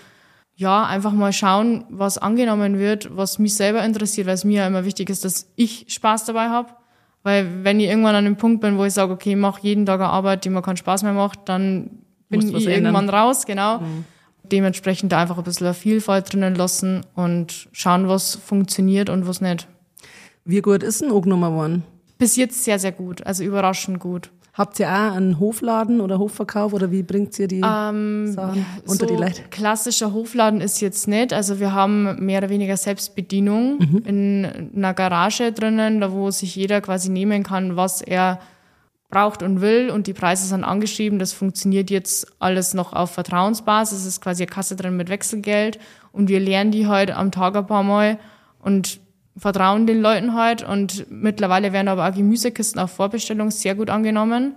Ja, 0.56 0.84
einfach 0.84 1.12
mal 1.12 1.32
schauen, 1.32 1.84
was 1.88 2.18
angenommen 2.18 2.80
wird, 2.80 3.16
was 3.16 3.38
mich 3.38 3.54
selber 3.54 3.84
interessiert, 3.84 4.26
weil 4.26 4.34
es 4.34 4.44
mir 4.44 4.58
ja 4.58 4.66
immer 4.66 4.84
wichtig 4.84 5.08
ist, 5.08 5.24
dass 5.24 5.46
ich 5.54 5.86
Spaß 5.88 6.24
dabei 6.24 6.48
habe. 6.48 6.70
Weil 7.22 7.64
wenn 7.64 7.78
ich 7.78 7.88
irgendwann 7.88 8.16
an 8.16 8.24
dem 8.24 8.36
Punkt 8.36 8.60
bin, 8.60 8.76
wo 8.76 8.84
ich 8.84 8.92
sage, 8.92 9.12
okay, 9.12 9.30
ich 9.30 9.36
mache 9.36 9.60
jeden 9.62 9.86
Tag 9.86 10.00
eine 10.00 10.08
Arbeit, 10.08 10.44
die 10.44 10.50
mir 10.50 10.62
keinen 10.62 10.76
Spaß 10.76 11.04
mehr 11.04 11.12
macht, 11.12 11.48
dann 11.48 11.90
bin 12.28 12.56
ich 12.56 12.66
irgendwann 12.66 13.08
raus, 13.08 13.46
genau. 13.46 13.78
Mhm. 13.78 14.04
Dementsprechend 14.42 15.12
da 15.12 15.20
einfach 15.20 15.38
ein 15.38 15.44
bisschen 15.44 15.74
Vielfalt 15.74 16.32
drinnen 16.32 16.56
lassen 16.56 17.04
und 17.14 17.68
schauen, 17.70 18.08
was 18.08 18.34
funktioniert 18.34 19.10
und 19.10 19.28
was 19.28 19.40
nicht. 19.40 19.68
Wie 20.44 20.60
gut 20.60 20.82
ist 20.82 21.02
ein 21.02 21.10
Nummer 21.10 21.50
geworden? 21.50 21.84
Bis 22.18 22.34
jetzt 22.34 22.64
sehr, 22.64 22.78
sehr 22.78 22.92
gut, 22.92 23.24
also 23.26 23.44
überraschend 23.44 24.00
gut. 24.00 24.30
Habt 24.58 24.80
ihr 24.80 24.88
auch 24.88 25.14
einen 25.14 25.38
Hofladen 25.38 26.00
oder 26.00 26.18
Hofverkauf 26.18 26.72
oder 26.72 26.90
wie 26.90 27.04
bringt 27.04 27.38
ihr 27.38 27.46
die 27.46 27.62
ähm, 27.64 28.32
Sachen 28.32 28.66
unter 28.86 29.06
so 29.06 29.14
die 29.14 29.14
Leute? 29.14 29.42
Klassischer 29.52 30.12
Hofladen 30.12 30.60
ist 30.60 30.80
jetzt 30.80 31.06
nicht. 31.06 31.32
Also 31.32 31.60
wir 31.60 31.72
haben 31.72 32.24
mehr 32.24 32.38
oder 32.38 32.48
weniger 32.48 32.76
Selbstbedienung 32.76 33.78
mhm. 33.78 34.02
in 34.04 34.70
einer 34.74 34.94
Garage 34.94 35.52
drinnen, 35.52 36.00
da 36.00 36.10
wo 36.10 36.32
sich 36.32 36.56
jeder 36.56 36.80
quasi 36.80 37.08
nehmen 37.08 37.44
kann, 37.44 37.76
was 37.76 38.02
er 38.02 38.40
braucht 39.10 39.44
und 39.44 39.60
will 39.60 39.90
und 39.90 40.08
die 40.08 40.12
Preise 40.12 40.48
sind 40.48 40.64
angeschrieben. 40.64 41.20
Das 41.20 41.32
funktioniert 41.32 41.88
jetzt 41.88 42.26
alles 42.40 42.74
noch 42.74 42.92
auf 42.92 43.12
Vertrauensbasis. 43.12 44.00
Es 44.00 44.06
ist 44.06 44.20
quasi 44.20 44.42
eine 44.42 44.50
Kasse 44.50 44.74
drin 44.74 44.96
mit 44.96 45.08
Wechselgeld 45.08 45.78
und 46.10 46.28
wir 46.28 46.40
lernen 46.40 46.72
die 46.72 46.88
halt 46.88 47.12
am 47.12 47.30
Tag 47.30 47.54
ein 47.54 47.66
paar 47.68 47.84
Mal 47.84 48.18
und 48.60 48.98
vertrauen 49.38 49.86
den 49.86 50.00
Leuten 50.00 50.34
halt 50.34 50.62
und 50.62 51.10
mittlerweile 51.10 51.72
werden 51.72 51.88
aber 51.88 52.08
auch 52.08 52.14
Gemüsekisten 52.14 52.80
auf 52.80 52.90
Vorbestellung 52.90 53.50
sehr 53.50 53.74
gut 53.74 53.90
angenommen. 53.90 54.54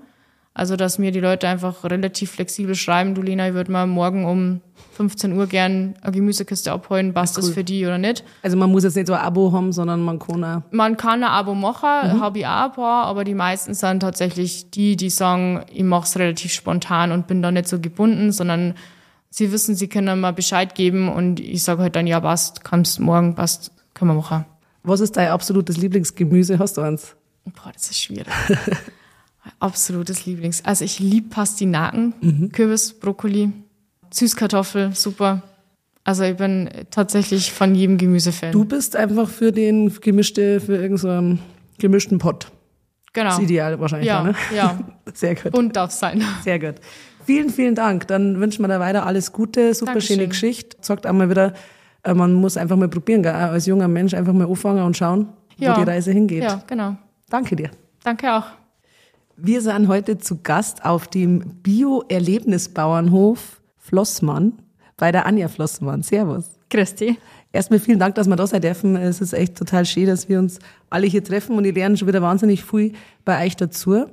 Also, 0.53 0.75
dass 0.75 1.00
mir 1.00 1.11
die 1.11 1.21
Leute 1.21 1.47
einfach 1.47 1.85
relativ 1.85 2.31
flexibel 2.31 2.75
schreiben, 2.75 3.15
du 3.15 3.21
Lena, 3.21 3.47
ich 3.47 3.53
würde 3.53 3.71
mal 3.71 3.88
morgen 3.88 4.25
um 4.25 4.59
15 4.93 5.31
Uhr 5.31 5.47
gern 5.47 5.95
eine 6.01 6.11
Gemüsekiste 6.11 6.73
abholen, 6.73 7.13
passt 7.13 7.38
cool. 7.38 7.43
das 7.43 7.53
für 7.53 7.63
die 7.63 7.85
oder 7.85 7.97
nicht? 7.97 8.25
Also 8.41 8.57
man 8.57 8.69
muss 8.69 8.83
jetzt 8.83 8.97
nicht 8.97 9.07
so 9.07 9.13
ein 9.13 9.21
Abo 9.21 9.53
haben, 9.53 9.71
sondern 9.71 10.01
man 10.01 10.19
kann 10.19 10.43
auch... 10.43 10.61
Man 10.71 10.97
kann 10.97 11.23
ein 11.23 11.29
Abo 11.29 11.55
machen, 11.55 12.17
mhm. 12.17 12.21
habe 12.21 12.39
ich 12.39 12.45
auch 12.45 12.65
ein 12.65 12.71
paar, 12.73 13.05
aber 13.05 13.23
die 13.23 13.33
meisten 13.33 13.73
sind 13.73 14.01
tatsächlich 14.01 14.69
die, 14.71 14.97
die 14.97 15.09
sagen, 15.09 15.63
ich 15.71 15.83
mache 15.83 16.03
es 16.03 16.19
relativ 16.19 16.51
spontan 16.51 17.13
und 17.13 17.27
bin 17.27 17.41
da 17.41 17.51
nicht 17.51 17.69
so 17.69 17.79
gebunden, 17.79 18.33
sondern 18.33 18.73
sie 19.29 19.53
wissen, 19.53 19.75
sie 19.75 19.88
können 19.88 20.19
mal 20.19 20.33
Bescheid 20.33 20.75
geben 20.75 21.07
und 21.07 21.39
ich 21.39 21.63
sage 21.63 21.83
halt 21.83 21.95
dann, 21.95 22.07
ja 22.07 22.19
passt, 22.19 22.65
kannst 22.65 23.00
morgen, 23.00 23.35
passt, 23.35 23.71
können 23.93 24.11
wir 24.11 24.15
machen. 24.15 24.45
Was 24.83 25.00
ist 25.00 25.17
dein 25.17 25.29
absolutes 25.29 25.77
Lieblingsgemüse? 25.77 26.59
Hast 26.59 26.77
du 26.77 26.81
eins? 26.81 27.15
Boah, 27.45 27.71
das 27.73 27.89
ist 27.91 28.01
schwierig. 28.01 28.27
absolutes 29.59 30.25
Lieblings. 30.25 30.63
Also 30.65 30.85
ich 30.85 31.00
liebe 31.00 31.29
Pastinaken, 31.29 32.13
mhm. 32.21 32.51
Kürbis, 32.51 32.93
Brokkoli, 32.93 33.51
Süßkartoffel, 34.11 34.95
super. 34.95 35.43
Also 36.03 36.23
ich 36.23 36.35
bin 36.35 36.69
tatsächlich 36.89 37.51
von 37.51 37.75
jedem 37.75 37.97
Gemüse 37.97 38.31
Fan. 38.31 38.51
Du 38.51 38.65
bist 38.65 38.95
einfach 38.95 39.29
für 39.29 39.51
den 39.51 39.93
gemischte, 40.01 40.59
für 40.59 40.75
irgendeinen 40.77 41.39
gemischten 41.77 42.17
Pott. 42.17 42.51
Genau. 43.13 43.29
Das 43.29 43.38
ist 43.38 43.43
ideal 43.43 43.79
wahrscheinlich. 43.79 44.07
Ja, 44.07 44.23
ne? 44.23 44.35
ja. 44.55 44.79
Sehr 45.13 45.35
gut. 45.35 45.53
Und 45.53 45.75
darf 45.75 45.91
sein. 45.91 46.23
Sehr 46.43 46.59
gut. 46.59 46.75
Vielen, 47.25 47.50
vielen 47.50 47.75
Dank. 47.75 48.07
Dann 48.07 48.39
wünschen 48.39 48.63
wir 48.63 48.67
dir 48.67 48.79
weiter 48.79 49.05
alles 49.05 49.31
Gute, 49.31 49.73
super 49.73 49.91
Dankeschön. 49.91 50.17
schöne 50.17 50.27
Geschichte. 50.29 50.77
Sagt 50.81 51.05
einmal 51.05 51.29
wieder, 51.29 51.53
man 52.05 52.34
muss 52.34 52.58
einfach 52.58 52.75
mal 52.77 52.89
probieren, 52.89 53.24
gell? 53.24 53.34
als 53.34 53.65
junger 53.65 53.88
Mensch 53.88 54.13
einfach 54.13 54.34
mal 54.34 54.47
anfangen 54.47 54.84
und 54.84 54.97
schauen, 54.97 55.30
ja. 55.58 55.75
wo 55.75 55.80
die 55.84 55.89
Reise 55.89 56.12
hingeht. 56.12 56.43
Ja, 56.43 56.62
genau. 56.67 56.95
Danke 57.30 57.56
dir. 57.56 57.71
Danke 58.04 58.34
auch. 58.34 58.45
Wir 59.38 59.62
sind 59.62 59.88
heute 59.88 60.17
zu 60.17 60.41
Gast 60.41 60.84
auf 60.86 61.08
dem 61.08 61.39
Bio-Erlebnisbauernhof 61.63 63.62
Flossmann 63.78 64.54
bei 64.97 65.12
der 65.12 65.25
Anja 65.25 65.47
Flossmann. 65.47 66.04
Servus. 66.04 66.52
Christi. 66.69 67.17
Erstmal 67.54 67.80
vielen 67.80 67.99
Dank, 67.99 68.15
dass 68.15 68.28
wir 68.28 68.36
da 68.36 68.47
sein 68.47 68.62
dürfen. 68.62 68.95
Es 68.95 69.19
ist 69.19 69.34
echt 69.34 69.56
total 69.58 69.86
schön, 69.86 70.06
dass 70.06 70.30
wir 70.30 70.39
uns 70.39 70.60
alle 70.89 71.08
hier 71.08 71.23
treffen 71.23 71.58
und 71.58 71.65
ich 71.65 71.75
lerne 71.75 71.97
schon 71.97 72.08
wieder 72.08 72.21
wahnsinnig 72.21 72.63
viel 72.63 72.93
bei 73.25 73.45
euch 73.45 73.56
dazu. 73.56 74.06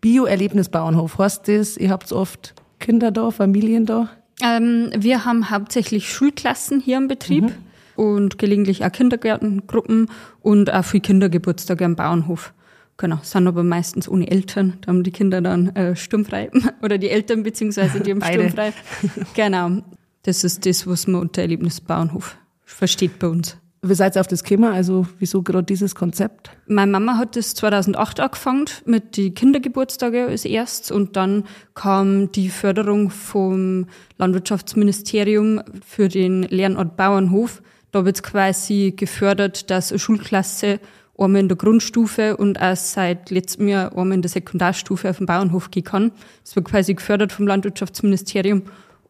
Bio-Erlebnisbauernhof 0.00 1.16
heißt 1.18 1.48
das, 1.48 1.76
ihr 1.76 1.90
habt 1.90 2.12
oft 2.12 2.54
Kinder 2.80 3.10
da, 3.10 3.30
Familien 3.30 3.86
da? 3.86 4.10
Ähm, 4.42 4.90
wir 4.96 5.24
haben 5.24 5.50
hauptsächlich 5.50 6.10
Schulklassen 6.10 6.80
hier 6.80 6.98
im 6.98 7.08
Betrieb 7.08 7.44
mhm. 7.44 7.54
und 7.96 8.38
gelegentlich 8.38 8.84
auch 8.84 8.92
Kindergärtengruppen 8.92 10.08
und 10.40 10.72
auch 10.72 10.84
viele 10.84 11.02
Kindergeburtstage 11.02 11.84
am 11.84 11.96
Bauernhof. 11.96 12.52
Genau, 12.96 13.18
sind 13.22 13.46
aber 13.46 13.62
meistens 13.62 14.08
ohne 14.08 14.30
Eltern. 14.30 14.78
Da 14.80 14.88
haben 14.88 15.02
die 15.02 15.10
Kinder 15.10 15.40
dann 15.40 15.74
äh, 15.74 15.96
sturmfrei 15.96 16.50
oder 16.82 16.98
die 16.98 17.10
Eltern 17.10 17.42
beziehungsweise 17.42 18.00
die 18.00 18.10
haben 18.10 18.22
sturmfrei. 18.22 18.72
Genau, 19.34 19.82
das 20.22 20.44
ist 20.44 20.66
das, 20.66 20.86
was 20.86 21.06
man 21.06 21.20
unter 21.22 21.42
Erlebnisbauernhof 21.42 22.36
versteht 22.64 23.18
bei 23.18 23.28
uns. 23.28 23.56
Wie 23.84 23.94
seid 23.94 24.16
ihr 24.16 24.20
auf 24.20 24.28
das 24.28 24.44
gekommen? 24.44 24.72
Also 24.72 25.08
wieso 25.18 25.42
gerade 25.42 25.64
dieses 25.64 25.96
Konzept? 25.96 26.50
Meine 26.68 26.92
Mama 26.92 27.16
hat 27.16 27.34
das 27.34 27.56
2008 27.56 28.20
angefangen 28.20 28.66
mit 28.84 29.16
die 29.16 29.34
Kindergeburtstage 29.34 30.28
als 30.28 30.44
erstes 30.44 30.92
und 30.92 31.16
dann 31.16 31.42
kam 31.74 32.30
die 32.30 32.48
Förderung 32.48 33.10
vom 33.10 33.86
Landwirtschaftsministerium 34.18 35.62
für 35.84 36.06
den 36.06 36.44
Lernort 36.44 36.96
Bauernhof. 36.96 37.60
Da 37.90 38.04
wird 38.04 38.22
quasi 38.22 38.94
gefördert, 38.96 39.68
dass 39.68 39.90
eine 39.90 39.98
Schulklasse 39.98 40.78
einmal 41.18 41.40
in 41.40 41.48
der 41.48 41.56
Grundstufe 41.56 42.36
und 42.36 42.62
auch 42.62 42.76
seit 42.76 43.30
letztem 43.30 43.66
Jahr 43.66 43.98
einmal 43.98 44.12
in 44.12 44.22
der 44.22 44.30
Sekundarstufe 44.30 45.10
auf 45.10 45.16
dem 45.16 45.26
Bauernhof 45.26 45.72
gehen 45.72 45.82
kann. 45.82 46.12
Das 46.44 46.54
wird 46.54 46.66
quasi 46.66 46.94
gefördert 46.94 47.32
vom 47.32 47.48
Landwirtschaftsministerium 47.48 48.62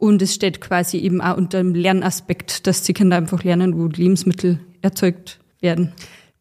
und 0.02 0.20
es 0.20 0.34
steht 0.34 0.60
quasi 0.60 0.98
eben 0.98 1.20
auch 1.20 1.36
unter 1.36 1.58
dem 1.58 1.76
Lernaspekt, 1.76 2.66
dass 2.66 2.82
die 2.82 2.92
Kinder 2.92 3.16
einfach 3.16 3.44
lernen, 3.44 3.78
wo 3.78 3.86
Lebensmittel 3.86 4.58
erzeugt 4.80 5.38
werden. 5.60 5.92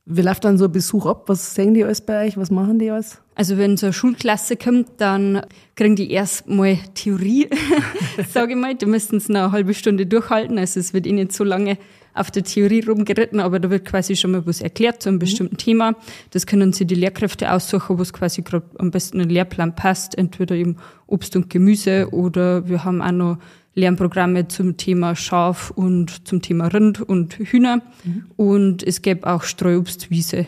Wie 0.03 0.23
läuft 0.23 0.45
dann 0.45 0.57
so 0.57 0.65
ein 0.65 0.71
Besuch 0.71 1.05
ab? 1.05 1.25
Was 1.27 1.53
sehen 1.53 1.75
die 1.75 1.83
alles 1.83 2.01
bei 2.01 2.25
euch? 2.25 2.37
Was 2.37 2.49
machen 2.49 2.79
die 2.79 2.89
alles? 2.89 3.21
Also 3.35 3.59
wenn 3.59 3.77
so 3.77 3.85
eine 3.85 3.93
Schulklasse 3.93 4.57
kommt, 4.57 4.87
dann 4.97 5.45
kriegen 5.75 5.95
die 5.95 6.09
erstmal 6.09 6.79
Theorie, 6.95 7.49
sage 8.33 8.53
ich 8.53 8.57
mal. 8.57 8.73
Die 8.73 8.87
müssen 8.87 9.17
es 9.17 9.29
noch 9.29 9.41
eine 9.41 9.51
halbe 9.51 9.75
Stunde 9.75 10.07
durchhalten. 10.07 10.57
Also 10.57 10.79
es 10.79 10.95
wird 10.95 11.05
ihnen 11.05 11.29
so 11.29 11.43
lange 11.43 11.77
auf 12.13 12.31
der 12.31 12.43
Theorie 12.43 12.83
rumgeritten, 12.85 13.39
aber 13.39 13.59
da 13.59 13.69
wird 13.69 13.85
quasi 13.85 14.15
schon 14.15 14.31
mal 14.31 14.45
was 14.45 14.61
erklärt 14.61 15.01
zu 15.01 15.09
einem 15.09 15.15
mhm. 15.15 15.19
bestimmten 15.19 15.55
mhm. 15.55 15.59
Thema. 15.59 15.95
Das 16.31 16.45
können 16.45 16.73
sie 16.73 16.85
die 16.85 16.95
Lehrkräfte 16.95 17.51
aussuchen, 17.51 17.97
was 17.99 18.13
quasi 18.13 18.41
gerade 18.41 18.65
am 18.77 18.91
besten 18.91 19.19
in 19.19 19.29
den 19.29 19.33
Lehrplan 19.33 19.75
passt. 19.75 20.17
Entweder 20.17 20.55
eben 20.55 20.77
Obst 21.07 21.35
und 21.35 21.49
Gemüse 21.49 22.09
oder 22.11 22.67
wir 22.67 22.83
haben 22.83 23.01
auch 23.01 23.11
noch 23.11 23.37
Lernprogramme 23.73 24.47
zum 24.47 24.75
Thema 24.75 25.15
Schaf 25.15 25.71
und 25.71 26.27
zum 26.27 26.41
Thema 26.41 26.67
Rind 26.67 27.01
und 27.01 27.35
Hühner. 27.35 27.81
Mhm. 28.03 28.25
Und 28.35 28.83
es 28.83 29.01
gäbe 29.01 29.27
auch 29.27 29.43
Streuobstwiese. 29.43 30.47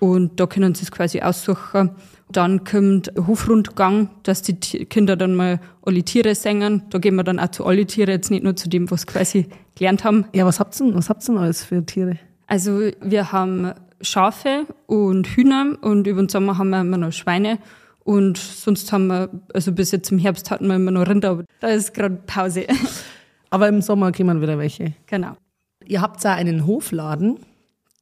Und 0.00 0.40
da 0.40 0.46
können 0.46 0.74
sie 0.74 0.84
es 0.84 0.90
quasi 0.90 1.20
aussuchen. 1.20 1.90
Dann 2.30 2.64
kommt 2.64 3.10
Hofrundgang, 3.26 4.10
dass 4.22 4.42
die 4.42 4.54
Kinder 4.54 5.16
dann 5.16 5.34
mal 5.34 5.60
alle 5.82 6.02
Tiere 6.02 6.34
singen. 6.34 6.82
Da 6.90 6.98
gehen 6.98 7.16
wir 7.16 7.24
dann 7.24 7.38
auch 7.38 7.50
zu 7.50 7.64
alle 7.64 7.86
Tiere, 7.86 8.12
jetzt 8.12 8.30
nicht 8.30 8.44
nur 8.44 8.54
zu 8.54 8.68
dem, 8.68 8.90
was 8.90 9.06
quasi 9.06 9.46
gelernt 9.76 10.04
haben. 10.04 10.26
Ja, 10.34 10.44
was 10.44 10.60
habt 10.60 10.78
ihr 10.78 10.86
denn, 10.86 10.94
was 10.94 11.08
habt 11.08 11.22
ihr 11.24 11.34
denn 11.34 11.38
alles 11.38 11.64
für 11.64 11.84
Tiere? 11.84 12.18
Also 12.46 12.90
wir 13.00 13.32
haben 13.32 13.72
Schafe 14.00 14.66
und 14.86 15.26
Hühner 15.26 15.76
und 15.80 16.06
über 16.06 16.22
den 16.22 16.28
Sommer 16.28 16.58
haben 16.58 16.70
wir 16.70 16.80
immer 16.80 16.98
noch 16.98 17.12
Schweine. 17.12 17.58
Und 18.04 18.38
sonst 18.38 18.90
haben 18.92 19.08
wir, 19.08 19.28
also 19.52 19.72
bis 19.72 19.90
jetzt 19.90 20.10
im 20.10 20.18
Herbst 20.18 20.50
hatten 20.50 20.66
wir 20.66 20.76
immer 20.76 20.90
noch 20.90 21.06
Rinder, 21.06 21.30
aber 21.30 21.44
da 21.60 21.68
ist 21.68 21.92
gerade 21.92 22.16
Pause. 22.26 22.66
Aber 23.50 23.66
im 23.68 23.80
Sommer 23.80 24.12
kommen 24.12 24.42
wieder 24.42 24.58
welche. 24.58 24.92
Genau. 25.06 25.36
Ihr 25.86 26.02
habt 26.02 26.22
da 26.22 26.34
einen 26.34 26.66
Hofladen. 26.66 27.38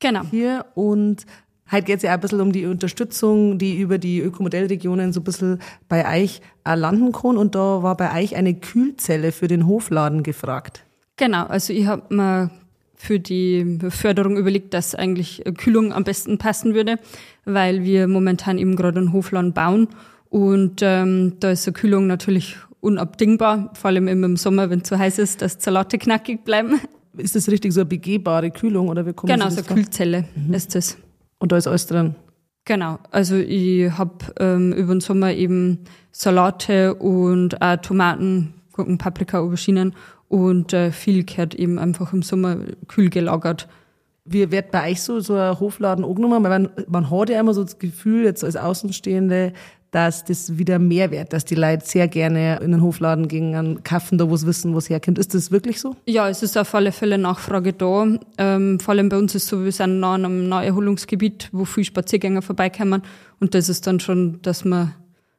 Genau. 0.01 0.23
Hier 0.25 0.67
und 0.75 1.25
Heute 1.71 1.85
geht 1.85 1.97
es 1.97 2.03
ja 2.03 2.15
ein 2.15 2.21
bisschen 2.21 2.41
um 2.41 2.53
die 2.53 2.67
Unterstützung, 2.67 3.59
die 3.59 3.79
über 3.79 3.99
die 3.99 4.21
Ökomodellregionen 4.21 5.13
so 5.13 5.21
ein 5.21 5.25
bisschen 5.25 5.59
bei 5.89 6.23
euch 6.23 6.41
landen 6.65 7.13
kann. 7.13 7.37
Und 7.37 7.55
da 7.55 7.83
war 7.83 7.97
bei 7.97 8.23
euch 8.23 8.37
eine 8.37 8.55
Kühlzelle 8.55 9.33
für 9.33 9.49
den 9.49 9.67
Hofladen 9.67 10.23
gefragt. 10.23 10.85
Genau, 11.17 11.45
also 11.47 11.73
ich 11.73 11.87
habe 11.87 12.15
mir 12.15 12.51
für 12.95 13.19
die 13.19 13.79
Förderung 13.89 14.37
überlegt, 14.37 14.75
dass 14.75 14.95
eigentlich 14.95 15.43
Kühlung 15.59 15.93
am 15.93 16.05
besten 16.05 16.39
passen 16.39 16.75
würde, 16.75 16.99
weil 17.45 17.85
wir 17.85 18.07
momentan 18.07 18.59
eben 18.59 18.77
gerade 18.77 19.01
einen 19.01 19.13
Hofladen 19.13 19.53
bauen. 19.53 19.89
Und 20.31 20.81
ähm, 20.83 21.35
da 21.41 21.51
ist 21.51 21.67
eine 21.67 21.75
Kühlung 21.75 22.07
natürlich 22.07 22.57
unabdingbar, 22.81 23.73
vor 23.75 23.89
allem 23.89 24.09
im 24.09 24.37
Sommer, 24.37 24.71
wenn 24.71 24.81
es 24.81 24.89
so 24.89 24.99
heiß 24.99 25.19
ist, 25.19 25.43
dass 25.43 25.57
Salate 25.59 25.99
knackig 25.99 26.45
bleiben. 26.45 26.81
Ist 27.17 27.35
das 27.35 27.49
richtig 27.49 27.73
so 27.73 27.81
eine 27.81 27.87
begehbare 27.87 28.51
Kühlung 28.51 28.89
oder 28.89 29.07
wie 29.07 29.13
Genau, 29.13 29.49
so 29.49 29.59
eine 29.59 29.67
Kühlzelle 29.67 30.25
mhm. 30.35 30.55
ist 30.55 30.75
das. 30.75 30.99
Und 31.39 31.53
da 31.53 31.57
ist 31.57 31.67
alles 31.67 31.87
drin. 31.87 32.15
Genau, 32.65 32.99
also 33.13 33.37
ich 33.37 33.91
habe 33.93 34.25
ähm, 34.41 34.73
über 34.73 34.93
den 34.93 35.01
Sommer 35.01 35.33
eben 35.33 35.85
Salate 36.11 36.95
und 36.95 37.63
auch 37.63 37.77
Tomaten, 37.77 38.55
Gurken, 38.73 38.99
Paprika, 38.99 39.39
Auberginen 39.39 39.95
und 40.29 40.73
äh, 40.73 40.91
viel 40.91 41.25
gehört 41.25 41.55
eben 41.55 41.79
einfach 41.79 42.13
im 42.13 42.23
Sommer 42.23 42.57
kühl 42.89 43.09
gelagert. 43.11 43.69
Wie 44.25 44.51
wird 44.51 44.73
bei 44.73 44.91
euch 44.91 45.03
so, 45.03 45.21
so 45.21 45.35
ein 45.35 45.61
Hofladen 45.61 46.05
angenommen? 46.05 46.43
Weil 46.43 46.59
man, 46.59 46.71
man 46.89 47.11
hat 47.11 47.31
ja 47.31 47.39
immer 47.39 47.55
so 47.55 47.63
das 47.63 47.79
Gefühl, 47.79 48.25
jetzt 48.25 48.43
als 48.43 48.57
Außenstehende, 48.57 49.53
dass 49.97 50.25
das 50.25 50.59
wieder 50.59 50.79
mehr 50.79 51.11
wird, 51.11 51.33
dass 51.33 51.47
die 51.47 51.55
Leute 51.55 51.87
sehr 51.87 52.07
gerne 52.07 52.61
in 52.61 52.71
den 52.71 52.83
Hofladen 52.83 53.29
gehen, 53.29 53.55
an 53.55 53.83
kaufen, 53.83 54.19
da 54.19 54.29
wo 54.29 54.37
sie 54.37 54.47
wissen, 54.47 54.75
wo 54.75 54.79
es 54.79 54.91
herkommt. 54.91 55.19
Ist 55.19 55.33
das 55.33 55.51
wirklich 55.51 55.81
so? 55.81 55.97
Ja, 56.05 56.29
es 56.29 56.43
ist 56.43 56.59
auf 56.59 56.75
alle 56.75 56.93
Fälle 56.93 57.17
Nachfrage 57.17 57.73
da. 57.73 58.07
Ähm, 58.37 58.79
vor 58.79 58.93
allem 58.93 59.09
bei 59.09 59.17
uns 59.17 59.35
ist 59.35 59.45
es 59.45 59.49
so, 59.49 59.65
wir 59.65 59.73
sind 59.73 59.99
nah 60.01 60.17
an 60.17 60.27
einem 60.27 60.51
Naherholungsgebiet, 60.51 61.49
wo 61.51 61.65
viele 61.65 61.87
Spaziergänger 61.87 62.43
vorbeikommen. 62.43 63.01
Und 63.41 63.55
das 63.55 63.71
ist 63.71 63.87
dann 63.87 63.99
schon, 63.99 64.43
dass 64.43 64.67
man 64.67 64.93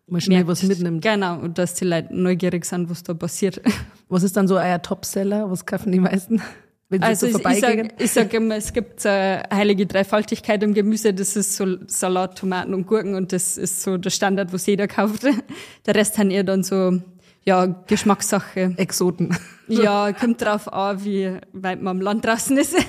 mal 0.08 0.22
schnell 0.22 0.38
merkt, 0.38 0.50
was 0.50 0.63
mitnimmt. 0.63 1.04
Genau, 1.04 1.38
und 1.38 1.60
dass 1.60 1.76
die 1.76 1.86
Leute 1.86 2.15
neugierig 2.15 2.65
sind, 2.65 2.89
was 2.89 3.04
da 3.04 3.13
passiert. 3.13 3.62
Was 4.10 4.24
ist 4.24 4.38
dann 4.38 4.48
so 4.48 4.56
euer 4.56 4.82
Topseller? 4.82 5.52
Was 5.52 5.67
kaufen 5.67 5.91
die 5.91 6.00
meisten? 6.00 6.41
Wenn 6.89 7.02
sie 7.02 7.08
Also 7.08 7.26
so 7.28 7.32
ich, 7.32 7.36
ich 7.38 7.41
vorbeigehen? 7.60 7.89
sage 7.97 8.08
sag 8.08 8.34
immer, 8.34 8.56
es 8.56 8.71
gibt 8.71 9.04
äh, 9.06 9.39
heilige 9.54 9.86
Dreifaltigkeit 9.86 10.63
im 10.63 10.73
Gemüse. 10.73 11.13
Das 11.13 11.36
ist 11.36 11.56
so 11.56 11.65
Salat, 11.88 12.38
Tomaten 12.38 12.73
und 12.73 12.88
Gurken 12.88 13.15
und 13.15 13.34
das 13.34 13.58
ist 13.58 13.84
so 13.84 13.97
der 13.97 14.10
Standard, 14.10 14.54
was 14.54 14.65
jeder 14.65 14.88
kauft. 14.88 15.23
Der 15.86 15.95
Rest 15.95 16.17
haben 16.17 16.30
eher 16.32 16.43
dann 16.45 16.63
so, 16.63 17.02
ja, 17.43 17.65
Geschmackssache. 17.65 18.73
Exoten. 18.78 19.36
Ja, 19.69 20.13
kommt 20.13 20.41
drauf 20.41 20.71
an, 20.71 21.04
wie 21.04 21.30
weit 21.52 21.82
man 21.82 21.97
am 21.97 22.02
Land 22.02 22.23
draußen 22.26 22.56
ist. 22.58 22.76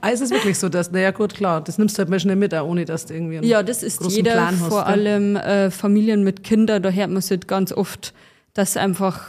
Ah, 0.00 0.10
ist 0.10 0.20
es 0.20 0.30
wirklich 0.30 0.56
so, 0.58 0.68
dass, 0.68 0.92
naja 0.92 1.10
gut, 1.10 1.34
klar, 1.34 1.60
das 1.62 1.78
nimmst 1.78 1.96
du 1.96 2.00
halt 2.00 2.08
mal 2.10 2.20
schnell 2.20 2.36
mit, 2.36 2.54
auch 2.54 2.66
ohne 2.68 2.84
dass 2.84 3.06
du 3.06 3.14
irgendwie 3.14 3.38
einen 3.38 3.46
Ja, 3.46 3.62
das 3.62 3.82
ist 3.82 4.04
jeder, 4.08 4.32
Plan 4.32 4.60
hast. 4.60 4.68
vor 4.68 4.84
gell? 4.84 4.92
allem 4.92 5.36
äh, 5.36 5.70
Familien 5.70 6.22
mit 6.22 6.44
Kindern, 6.44 6.82
da 6.82 6.90
hört 6.90 7.08
man 7.08 7.16
es 7.18 7.30
halt 7.30 7.48
ganz 7.48 7.72
oft, 7.72 8.14
dass 8.52 8.76
einfach 8.76 9.22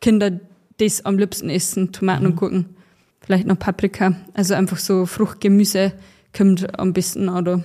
Kinder 0.00 0.38
das 0.78 1.04
am 1.04 1.18
liebsten 1.18 1.50
essen, 1.50 1.90
Tomaten 1.92 2.24
Mhm. 2.24 2.30
und 2.30 2.36
Gurken, 2.36 2.76
vielleicht 3.28 3.46
noch 3.46 3.58
Paprika. 3.58 4.14
Also 4.32 4.54
einfach 4.54 4.78
so 4.78 5.04
Fruchtgemüse 5.04 5.92
kommt 6.34 6.78
am 6.80 6.94
besten 6.94 7.26
da. 7.26 7.62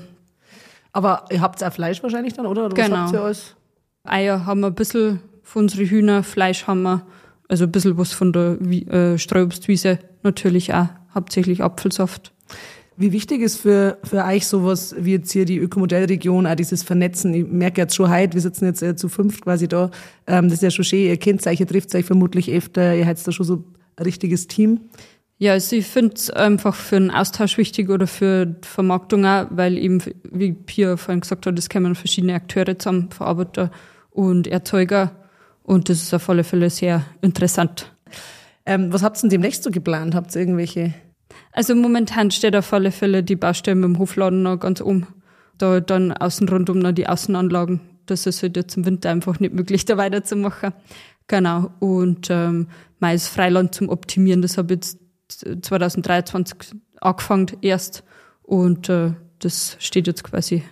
Aber 0.92 1.24
ihr 1.32 1.40
habt 1.40 1.64
auch 1.64 1.72
Fleisch 1.72 2.04
wahrscheinlich 2.04 2.34
dann, 2.34 2.46
oder? 2.46 2.66
oder 2.66 2.76
Genau. 2.76 2.96
Was 2.96 3.02
habt 3.04 3.14
ihr 3.14 3.22
alles? 3.22 3.56
Eier 4.04 4.46
haben 4.46 4.60
wir 4.60 4.68
ein 4.68 4.76
bisschen 4.76 5.22
von 5.42 5.64
unseren 5.64 5.86
Hühner, 5.86 6.24
Fleisch 6.24 6.68
haben 6.68 6.82
wir, 6.82 7.08
also 7.48 7.64
ein 7.64 7.72
bisschen 7.72 7.98
was 7.98 8.12
von 8.12 8.34
der 8.34 8.60
äh, 8.60 9.18
Streuobstwiese 9.18 10.00
natürlich 10.22 10.74
auch, 10.74 10.90
hauptsächlich 11.16 11.64
Apfelsaft. 11.64 12.34
Wie 12.98 13.14
wichtig 13.14 13.42
ist 13.42 13.62
für, 13.62 13.98
für 14.04 14.26
euch 14.26 14.46
sowas 14.46 14.94
wie 15.00 15.14
jetzt 15.14 15.32
hier 15.32 15.46
die 15.46 15.60
Ökomodellregion, 15.60 16.46
auch 16.46 16.56
dieses 16.56 16.84
Vernetzen? 16.84 17.34
Ich 17.34 17.48
merke 17.48 17.80
jetzt 17.80 17.96
schon 17.96 18.10
heute, 18.10 18.34
wir 18.34 18.42
sitzen 18.42 18.66
jetzt 18.66 18.84
äh, 18.84 18.98
zu 18.98 19.08
fünft 19.08 19.46
quasi 19.46 19.70
da, 19.70 19.92
ähm, 20.28 20.50
das 20.50 20.56
ist 20.56 20.64
ja 20.64 20.72
schon 20.72 20.84
schön, 20.84 21.08
ihr 21.08 21.18
kennt 21.18 21.48
euch, 21.48 21.62
ihr 21.62 21.68
trifft 21.68 21.96
euch 21.96 22.06
vermutlich 22.06 22.52
öfter, 22.52 22.94
ihr 22.98 23.08
habt 23.08 23.26
da 23.26 23.32
schon 23.32 23.46
so 23.46 23.64
ein 23.96 24.04
richtiges 24.04 24.48
Team. 24.48 24.82
Ja, 25.44 25.52
also 25.52 25.76
ich 25.76 25.88
finde 25.88 26.14
es 26.16 26.30
einfach 26.30 26.74
für 26.74 26.96
einen 26.96 27.12
Austausch 27.12 27.58
wichtig 27.58 27.90
oder 27.90 28.08
für 28.08 28.46
die 28.46 28.66
Vermarktung 28.66 29.26
auch, 29.26 29.48
weil 29.50 29.78
eben, 29.78 30.02
wie 30.32 30.54
Pia 30.54 30.96
vorhin 30.96 31.20
gesagt 31.20 31.46
hat, 31.46 31.60
es 31.60 31.68
kommen 31.68 31.96
verschiedene 31.96 32.34
Akteure 32.34 32.80
zusammen, 32.80 33.12
Verarbeiter 33.12 33.70
und 34.10 34.48
Erzeuger 34.48 35.12
und 35.64 35.90
das 35.90 36.02
ist 36.02 36.14
auf 36.14 36.30
alle 36.30 36.46
Fälle 36.46 36.70
sehr 36.70 37.04
interessant. 37.22 37.92
Ähm, 38.66 38.94
was 38.94 39.04
habt 39.04 39.18
ihr 39.18 39.22
denn 39.24 39.32
demnächst 39.32 39.64
so 39.64 39.70
geplant? 39.70 40.16
Habt 40.16 40.34
ihr 40.34 40.40
irgendwelche? 40.40 40.94
Also 41.52 41.76
momentan 41.76 42.32
steht 42.32 42.56
auf 42.56 42.72
alle 42.72 42.94
Fälle 42.94 43.22
die 43.22 43.36
Baustelle 43.36 43.76
mit 43.76 43.84
dem 43.84 44.00
Hofladen 44.00 44.44
noch 44.44 44.62
ganz 44.62 44.80
oben. 44.80 45.08
Da 45.58 45.82
dann 45.82 46.14
außen 46.14 46.48
rundum 46.48 46.80
noch 46.80 46.94
die 46.94 47.10
Außenanlagen. 47.10 47.82
Das 48.06 48.26
ist 48.26 48.44
halt 48.44 48.56
jetzt 48.56 48.78
im 48.78 48.86
Winter 48.86 49.10
einfach 49.10 49.42
nicht 49.42 49.54
möglich, 49.54 49.84
da 49.84 49.98
weiterzumachen. 49.98 50.72
Genau. 51.28 51.70
Und 51.80 52.30
ähm, 52.30 52.68
meist 53.00 53.28
Freiland 53.28 53.76
zum 53.76 53.90
Optimieren, 53.90 54.42
das 54.42 54.58
habe 54.58 54.76
ich 54.76 54.78
jetzt 54.78 55.03
2023 55.40 56.80
angefangen 57.02 57.48
erst. 57.62 58.04
Und 58.44 58.90
äh, 58.90 59.14
das 59.40 59.78
steht 59.80 60.08
jetzt 60.08 60.24
quasi 60.24 60.64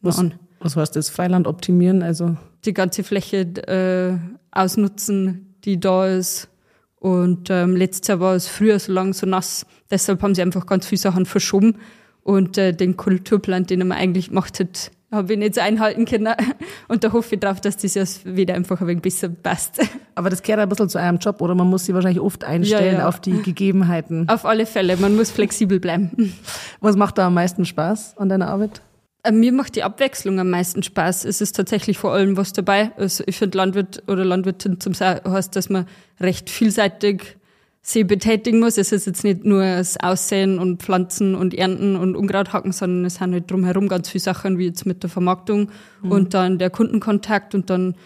noch 0.00 0.10
Was, 0.10 0.18
an. 0.18 0.34
was 0.60 0.76
heißt 0.76 0.96
das? 0.96 1.10
Freiland 1.10 1.46
optimieren? 1.46 2.02
Also 2.02 2.36
Die 2.64 2.74
ganze 2.74 3.04
Fläche 3.04 3.40
äh, 3.40 4.18
ausnutzen, 4.50 5.54
die 5.64 5.78
da 5.80 6.06
ist. 6.06 6.48
Und 6.96 7.50
ähm, 7.50 7.74
letztes 7.74 8.08
Jahr 8.08 8.20
war 8.20 8.34
es 8.34 8.46
früher 8.46 8.78
so 8.78 8.92
lang 8.92 9.12
so 9.12 9.26
nass. 9.26 9.66
Deshalb 9.90 10.22
haben 10.22 10.34
sie 10.34 10.42
einfach 10.42 10.66
ganz 10.66 10.86
viele 10.86 11.00
Sachen 11.00 11.26
verschoben. 11.26 11.78
Und 12.22 12.56
äh, 12.58 12.72
den 12.72 12.96
Kulturplan, 12.96 13.66
den 13.66 13.80
man 13.80 13.98
eigentlich 13.98 14.28
gemacht 14.28 14.60
hat, 14.60 14.92
habe 15.12 15.32
ich 15.34 15.38
nicht 15.38 15.54
so 15.54 15.60
einhalten 15.60 16.04
können. 16.06 16.34
Und 16.88 17.04
da 17.04 17.12
hoffe 17.12 17.34
ich 17.34 17.40
drauf, 17.40 17.60
dass 17.60 17.76
das 17.76 17.94
jetzt 17.94 18.24
wieder 18.24 18.54
einfach 18.54 18.80
ein 18.80 18.86
wenig 18.88 19.02
besser 19.02 19.28
passt. 19.28 19.78
Aber 20.14 20.30
das 20.30 20.42
gehört 20.42 20.60
ein 20.60 20.68
bisschen 20.68 20.88
zu 20.88 20.98
eurem 20.98 21.18
Job, 21.18 21.40
oder? 21.40 21.54
Man 21.54 21.68
muss 21.68 21.84
sich 21.84 21.94
wahrscheinlich 21.94 22.20
oft 22.20 22.44
einstellen 22.44 22.94
Ja, 22.94 23.00
ja. 23.00 23.08
auf 23.08 23.20
die 23.20 23.42
Gegebenheiten. 23.42 24.28
Auf 24.32 24.44
alle 24.44 24.66
Fälle, 24.66 24.96
man 24.96 25.14
muss 25.16 25.30
flexibel 25.30 25.78
bleiben. 25.78 26.34
Was 26.80 26.96
macht 26.96 27.18
da 27.18 27.26
am 27.28 27.34
meisten 27.34 27.64
Spaß 27.64 28.16
an 28.18 28.28
deiner 28.28 28.48
Arbeit? 28.48 28.80
Äh, 29.22 29.32
Mir 29.32 29.52
macht 29.52 29.76
die 29.76 29.82
Abwechslung 29.84 30.40
am 30.40 30.50
meisten 30.50 30.82
Spaß. 30.82 31.24
Es 31.26 31.40
ist 31.40 31.54
tatsächlich 31.56 31.98
vor 31.98 32.12
allem 32.12 32.36
was 32.36 32.52
dabei. 32.52 32.90
Also 32.96 33.22
ich 33.26 33.36
finde 33.36 33.58
Landwirt 33.58 34.02
oder 34.08 34.24
Landwirtin 34.24 34.80
zum 34.80 34.94
Sa 34.94 35.20
heißt, 35.26 35.54
dass 35.54 35.68
man 35.70 35.86
recht 36.20 36.50
vielseitig 36.50 37.36
sich 37.82 38.06
betätigen 38.06 38.60
muss. 38.60 38.78
Es 38.78 38.92
ist 38.92 39.06
jetzt 39.06 39.24
nicht 39.24 39.44
nur 39.44 39.62
das 39.62 39.98
Aussehen 39.98 40.60
und 40.60 40.82
Pflanzen 40.82 41.34
und 41.34 41.52
Ernten 41.52 41.96
und 41.96 42.14
Unkraut 42.14 42.52
hacken, 42.52 42.72
sondern 42.72 43.04
es 43.04 43.16
sind 43.16 43.32
halt 43.32 43.50
drumherum 43.50 43.88
ganz 43.88 44.08
viele 44.08 44.22
Sachen, 44.22 44.56
wie 44.58 44.66
jetzt 44.66 44.86
mit 44.86 45.02
der 45.02 45.10
Vermarktung 45.10 45.70
und 46.02 46.32
dann 46.32 46.58
der 46.58 46.70
Kundenkontakt 46.70 47.54
und 47.54 47.70
dann 47.70 47.96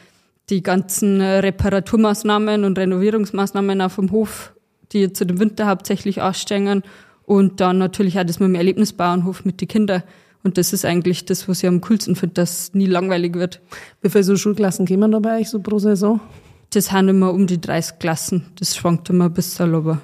die 0.48 0.62
ganzen 0.62 1.20
äh, 1.20 1.38
Reparaturmaßnahmen 1.38 2.64
und 2.64 2.78
Renovierungsmaßnahmen 2.78 3.80
auf 3.80 3.96
dem 3.96 4.12
Hof, 4.12 4.54
die 4.92 5.00
jetzt 5.00 5.18
zu 5.18 5.26
dem 5.26 5.40
Winter 5.40 5.66
hauptsächlich 5.66 6.22
ausstehen. 6.22 6.82
Und 7.24 7.60
dann 7.60 7.78
natürlich 7.78 8.18
auch 8.18 8.24
das 8.24 8.38
mit 8.38 8.48
dem 8.48 8.54
Erlebnisbauernhof 8.54 9.44
mit 9.44 9.60
den 9.60 9.68
Kindern. 9.68 10.04
Und 10.44 10.58
das 10.58 10.72
ist 10.72 10.84
eigentlich 10.84 11.24
das, 11.24 11.48
was 11.48 11.64
ich 11.64 11.68
am 11.68 11.80
coolsten 11.80 12.14
finde, 12.14 12.34
dass 12.34 12.60
es 12.60 12.74
nie 12.74 12.86
langweilig 12.86 13.34
wird. 13.34 13.60
Wie 14.00 14.08
viele 14.08 14.22
so 14.22 14.36
Schulklassen 14.36 14.86
kämen 14.86 15.10
da 15.10 15.18
bei 15.18 15.40
euch 15.40 15.50
so 15.50 15.58
pro 15.58 15.80
Saison? 15.80 16.20
Das 16.76 16.88
sind 16.88 17.08
immer 17.08 17.32
um 17.32 17.46
die 17.46 17.58
30 17.58 17.98
Klassen. 17.98 18.48
Das 18.58 18.76
schwankt 18.76 19.08
immer 19.08 19.30
bis 19.30 19.54
zur 19.54 19.66
aber 19.68 19.98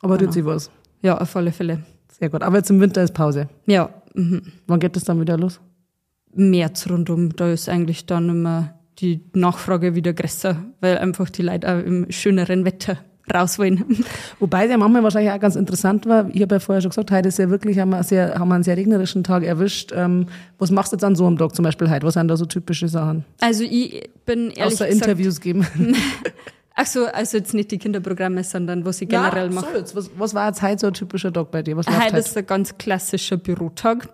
Aber 0.00 0.16
Genau. 0.16 0.28
tut 0.28 0.32
sich 0.32 0.44
was. 0.46 0.70
ja, 1.02 1.18
auf 1.18 1.36
alle 1.36 1.52
Fälle. 1.52 1.84
Sehr 2.18 2.30
gut. 2.30 2.42
Aber 2.42 2.56
jetzt 2.56 2.70
im 2.70 2.80
Winter 2.80 3.02
ist 3.02 3.12
Pause. 3.12 3.46
Ja, 3.66 3.90
mhm. 4.14 4.40
Wann 4.66 4.80
geht 4.80 4.96
das 4.96 5.04
dann 5.04 5.20
wieder 5.20 5.36
los? 5.36 5.60
März 6.32 6.88
rundum, 6.88 7.36
da 7.36 7.52
ist 7.52 7.68
eigentlich 7.68 8.06
dann 8.06 8.30
immer 8.30 8.72
die 9.00 9.20
Nachfrage 9.34 9.94
wieder 9.94 10.14
größer, 10.14 10.56
weil 10.80 10.96
einfach 10.96 11.28
die 11.28 11.42
Leute 11.42 11.68
auch 11.70 11.84
im 11.84 12.10
schöneren 12.10 12.64
Wetter 12.64 12.96
raus 13.34 13.58
wollen. 13.58 14.04
Wobei 14.38 14.64
es 14.64 14.70
ja 14.70 14.78
manchmal 14.78 15.02
wahrscheinlich 15.02 15.32
auch 15.32 15.40
ganz 15.40 15.56
interessant 15.56 16.06
war. 16.06 16.28
Ich 16.32 16.42
habe 16.42 16.56
ja 16.56 16.60
vorher 16.60 16.82
schon 16.82 16.90
gesagt, 16.90 17.10
heute 17.10 17.28
ist 17.28 17.38
ja 17.38 17.50
wirklich, 17.50 17.78
haben 17.78 17.90
wir, 17.90 18.02
sehr, 18.02 18.38
haben 18.38 18.48
wir 18.48 18.54
einen 18.54 18.64
sehr 18.64 18.76
regnerischen 18.76 19.24
Tag 19.24 19.42
erwischt. 19.44 19.92
Ähm, 19.94 20.26
was 20.58 20.70
machst 20.70 20.92
du 20.92 20.96
jetzt 20.96 21.04
an 21.04 21.16
so 21.16 21.26
einem 21.26 21.38
Tag 21.38 21.54
zum 21.54 21.64
Beispiel 21.64 21.90
heute? 21.90 22.06
Was 22.06 22.14
sind 22.14 22.28
da 22.28 22.36
so 22.36 22.46
typische 22.46 22.88
Sachen? 22.88 23.24
Also 23.40 23.64
ich 23.64 24.08
bin 24.26 24.50
ehrlich 24.50 24.74
Außer 24.74 24.86
gesagt, 24.86 25.06
Interviews 25.06 25.40
geben. 25.40 25.66
ach 26.74 26.86
so, 26.86 27.06
also 27.06 27.36
jetzt 27.36 27.54
nicht 27.54 27.70
die 27.70 27.78
Kinderprogramme, 27.78 28.44
sondern 28.44 28.84
was 28.84 29.02
ich 29.02 29.08
generell 29.08 29.48
Na, 29.48 29.54
mache. 29.56 29.72
So 29.72 29.78
jetzt, 29.78 29.96
was, 29.96 30.10
was 30.16 30.34
war 30.34 30.48
jetzt 30.48 30.62
heute 30.62 30.80
so 30.80 30.86
ein 30.86 30.94
typischer 30.94 31.32
Tag 31.32 31.50
bei 31.50 31.62
dir? 31.62 31.76
Was 31.76 31.86
Heute 31.88 32.16
ist 32.18 32.36
ein 32.36 32.46
ganz 32.46 32.78
klassischer 32.78 33.36
Bürotag. 33.36 34.08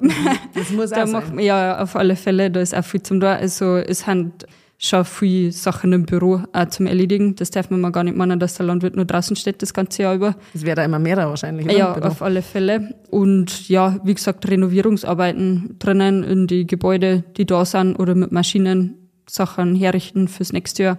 Das 0.54 0.70
muss 0.70 0.90
Da 0.94 1.04
auch 1.04 1.08
macht 1.08 1.26
sein. 1.26 1.36
man, 1.36 1.44
ja, 1.44 1.80
auf 1.80 1.94
alle 1.94 2.16
Fälle, 2.16 2.50
da 2.50 2.60
ist 2.60 2.74
auch 2.74 2.84
viel 2.84 3.02
zum 3.02 3.20
da. 3.20 3.34
Also 3.34 3.76
es 3.76 4.00
sind 4.00 4.46
schon 4.78 5.04
viele 5.04 5.52
Sachen 5.52 5.92
im 5.92 6.04
Büro 6.04 6.42
auch 6.52 6.68
zum 6.68 6.86
Erledigen. 6.86 7.34
Das 7.36 7.50
darf 7.50 7.70
man 7.70 7.80
mal 7.80 7.90
gar 7.90 8.04
nicht 8.04 8.16
meinen, 8.16 8.38
dass 8.38 8.54
der 8.54 8.66
Landwirt 8.66 8.96
nur 8.96 9.04
draußen 9.04 9.36
steht 9.36 9.62
das 9.62 9.72
ganze 9.72 10.02
Jahr 10.02 10.14
über. 10.14 10.36
Es 10.52 10.64
wäre 10.64 10.76
da 10.76 10.84
immer 10.84 10.98
mehr 10.98 11.16
wahrscheinlich. 11.16 11.66
oder? 11.66 11.76
Ja, 11.76 11.92
auf 11.94 12.22
alle 12.22 12.42
Fälle. 12.42 12.94
Und 13.10 13.68
ja, 13.68 13.98
wie 14.04 14.14
gesagt, 14.14 14.48
Renovierungsarbeiten 14.48 15.76
drinnen 15.78 16.22
in 16.22 16.46
die 16.46 16.66
Gebäude, 16.66 17.24
die 17.36 17.46
da 17.46 17.64
sind, 17.64 17.96
oder 17.96 18.14
mit 18.14 18.32
Maschinen 18.32 19.04
Sachen 19.28 19.74
herrichten 19.74 20.28
fürs 20.28 20.52
nächste 20.52 20.82
Jahr. 20.82 20.98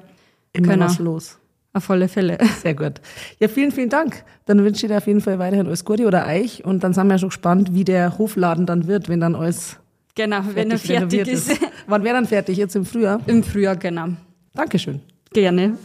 Immer 0.54 0.74
genau. 0.74 0.86
was 0.86 1.00
los. 1.00 1.38
Auf 1.74 1.90
alle 1.90 2.08
Fälle. 2.08 2.38
Sehr 2.62 2.74
gut. 2.74 3.02
Ja, 3.40 3.50
vielen, 3.50 3.72
vielen 3.72 3.90
Dank. 3.90 4.24
Dann 4.46 4.64
wünsche 4.64 4.86
ich 4.86 4.92
dir 4.92 4.98
auf 4.98 5.08
jeden 5.08 5.22
Fall 5.22 5.40
weiterhin 5.40 5.68
alles 5.68 5.84
Gute 5.84 6.06
oder 6.08 6.26
euch. 6.26 6.64
Und 6.64 6.84
dann 6.84 6.94
sind 6.94 7.08
wir 7.08 7.18
schon 7.18 7.30
gespannt, 7.30 7.74
wie 7.74 7.84
der 7.84 8.18
Hofladen 8.18 8.66
dann 8.66 8.88
wird, 8.88 9.10
wenn 9.10 9.20
dann 9.20 9.36
alles 9.36 9.78
Genau, 10.16 10.40
wenn 10.54 10.72
er 10.72 10.78
fertig 10.78 10.98
renoviert 10.98 11.28
ist. 11.28 11.60
Wann 11.88 12.04
wäre 12.04 12.16
dann 12.16 12.26
fertig? 12.26 12.58
Jetzt 12.58 12.76
im 12.76 12.86
Frühjahr? 12.86 13.20
Im 13.28 13.44
Frühjahr, 13.44 13.76
genau. 13.76 14.08
Dankeschön. 14.54 15.02
Gerne. 15.34 15.78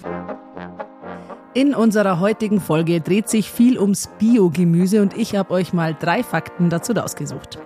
In 1.52 1.74
unserer 1.74 2.20
heutigen 2.20 2.60
Folge 2.60 3.00
dreht 3.00 3.28
sich 3.28 3.50
viel 3.50 3.76
ums 3.76 4.08
Biogemüse 4.20 5.02
und 5.02 5.16
ich 5.16 5.34
habe 5.34 5.50
euch 5.50 5.72
mal 5.72 5.96
drei 5.98 6.22
Fakten 6.22 6.70
dazu 6.70 6.92
ausgesucht. 6.92 7.58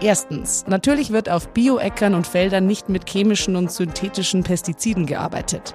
Erstens, 0.00 0.66
natürlich 0.66 1.10
wird 1.10 1.28
auf 1.28 1.48
Bioäckern 1.48 2.14
und 2.14 2.26
Feldern 2.26 2.66
nicht 2.66 2.88
mit 2.88 3.08
chemischen 3.08 3.56
und 3.56 3.70
synthetischen 3.70 4.42
Pestiziden 4.42 5.04
gearbeitet. 5.04 5.74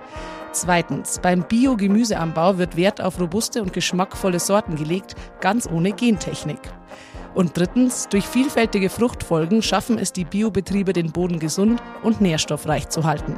Zweitens, 0.54 1.20
beim 1.22 1.44
Biogemüseanbau 1.44 2.58
wird 2.58 2.76
Wert 2.76 3.00
auf 3.00 3.20
robuste 3.20 3.62
und 3.62 3.74
geschmackvolle 3.74 4.40
Sorten 4.40 4.76
gelegt, 4.76 5.16
ganz 5.40 5.68
ohne 5.68 5.92
Gentechnik. 5.92 6.60
Und 7.34 7.58
drittens, 7.58 8.10
durch 8.10 8.26
vielfältige 8.26 8.90
Fruchtfolgen 8.90 9.62
schaffen 9.62 9.98
es 9.98 10.12
die 10.12 10.26
Biobetriebe, 10.26 10.94
den 10.94 11.12
Boden 11.12 11.40
gesund 11.40 11.82
und 12.04 12.22
nährstoffreich 12.22 12.90
zu 12.90 13.04
halten. 13.04 13.36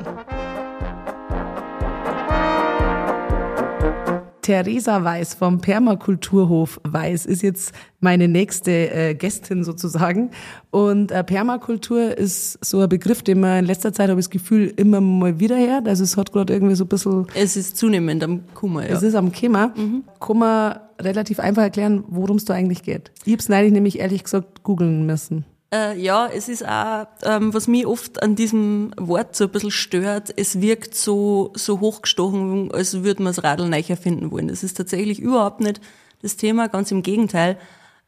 Theresa 4.44 5.04
Weiß 5.04 5.34
vom 5.34 5.60
Permakulturhof 5.60 6.80
Weiß 6.84 7.26
ist 7.26 7.42
jetzt 7.42 7.74
meine 8.02 8.28
nächste 8.28 8.72
äh, 8.72 9.16
Gästin 9.16 9.64
sozusagen. 9.64 10.32
Und 10.70 11.12
äh, 11.12 11.24
Permakultur 11.24 12.16
ist 12.18 12.64
so 12.64 12.82
ein 12.82 12.90
Begriff, 12.90 13.24
den 13.24 13.40
man 13.40 13.60
in 13.60 13.66
letzter 13.66 13.94
Zeit, 13.94 14.10
habe 14.10 14.20
ich 14.20 14.28
das 14.28 14.32
Gefühl, 14.32 14.74
immer 14.76 15.02
mal 15.02 15.40
wieder 15.40 15.58
hört. 15.58 15.88
Also 15.88 16.04
es 16.04 16.18
hat 16.18 16.34
gerade 16.34 16.54
irgendwie 16.54 16.76
so 16.76 16.84
ein 16.84 16.90
bisschen... 16.90 17.26
Es 17.34 17.56
ist 17.56 17.78
zunehmend 17.78 18.24
am 18.24 18.42
Kummer, 18.54 18.88
ja. 18.88 18.96
Es 18.96 19.02
ist 19.02 19.16
am 19.16 19.32
Kummer. 19.32 19.74
Mhm. 19.76 20.04
Kann 20.20 20.38
man 20.38 20.80
relativ 21.00 21.40
einfach 21.40 21.64
erklären, 21.64 22.04
worum 22.10 22.36
es 22.36 22.46
da 22.46 22.54
eigentlich 22.54 22.84
geht. 22.84 23.12
Ich 23.24 23.32
habe 23.32 23.40
es 23.40 23.50
neulich 23.50 23.72
nämlich 23.72 24.00
ehrlich 24.00 24.24
gesagt 24.24 24.64
googeln 24.64 25.06
müssen. 25.06 25.46
Äh, 25.74 26.00
ja, 26.00 26.28
es 26.28 26.50
ist 26.50 26.64
auch, 26.64 27.08
ähm, 27.24 27.52
was 27.52 27.68
mich 27.68 27.88
oft 27.88 28.22
an 28.22 28.36
diesem 28.36 28.92
Wort 28.96 29.36
so 29.36 29.46
ein 29.46 29.50
bisschen 29.50 29.72
stört, 29.72 30.32
es 30.36 30.62
wirkt 30.62 30.94
so, 30.94 31.52
so 31.56 31.80
hochgestochen, 31.80 32.72
als 32.72 33.02
würde 33.02 33.24
man 33.24 33.34
das 33.34 33.44
Radl 33.44 33.68
neu 33.68 33.82
erfinden 33.88 34.30
wollen. 34.30 34.50
Das 34.50 34.64
ist 34.64 34.78
tatsächlich 34.78 35.20
überhaupt 35.20 35.62
nicht 35.62 35.82
das 36.22 36.38
Thema, 36.38 36.68
ganz 36.68 36.92
im 36.92 37.02
Gegenteil. 37.02 37.58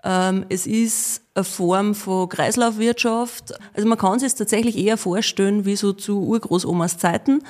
Ähm, 0.04 0.45
es 0.49 0.67
ist 0.67 1.23
eine 1.34 1.43
Form 1.43 1.95
von 1.95 2.30
Kreislaufwirtschaft. 2.30 3.56
Also 3.73 3.88
man 3.88 3.97
kann 3.97 4.19
sich 4.19 4.28
es 4.28 4.36
tatsächlich 4.36 4.78
eher 4.78 4.97
vorstellen, 4.97 5.65
wie 5.65 5.75
so 5.75 5.91
zu 5.91 6.21
Urgroßomas 6.21 6.99
Zeiten, 6.99 7.41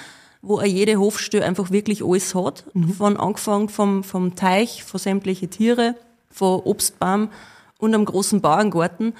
wo 0.42 0.60
auch 0.60 0.64
jede 0.64 0.98
Hofstelle 0.98 1.44
einfach 1.44 1.72
wirklich 1.72 2.06
alles 2.06 2.34
hat. 2.34 2.64
Mhm. 2.74 2.94
Von 2.94 3.18
angefangen 3.18 3.68
vom, 3.68 4.06
vom 4.06 4.36
Teich, 4.36 4.86
von 4.86 4.98
sämtliche 4.98 5.50
Tiere, 5.50 5.96
von 6.32 6.62
Obstbaum 6.62 7.32
und 7.80 7.94
am 7.94 8.06
großen 8.06 8.40
Bauerngarten 8.40 9.14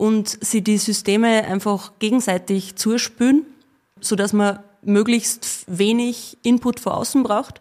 und 0.00 0.38
sie 0.40 0.62
die 0.62 0.78
Systeme 0.78 1.44
einfach 1.44 1.92
gegenseitig 1.98 2.76
zuspülen, 2.76 3.44
so 4.00 4.16
dass 4.16 4.32
man 4.32 4.60
möglichst 4.80 5.64
wenig 5.66 6.38
Input 6.42 6.80
von 6.80 6.92
außen 6.92 7.22
braucht 7.22 7.60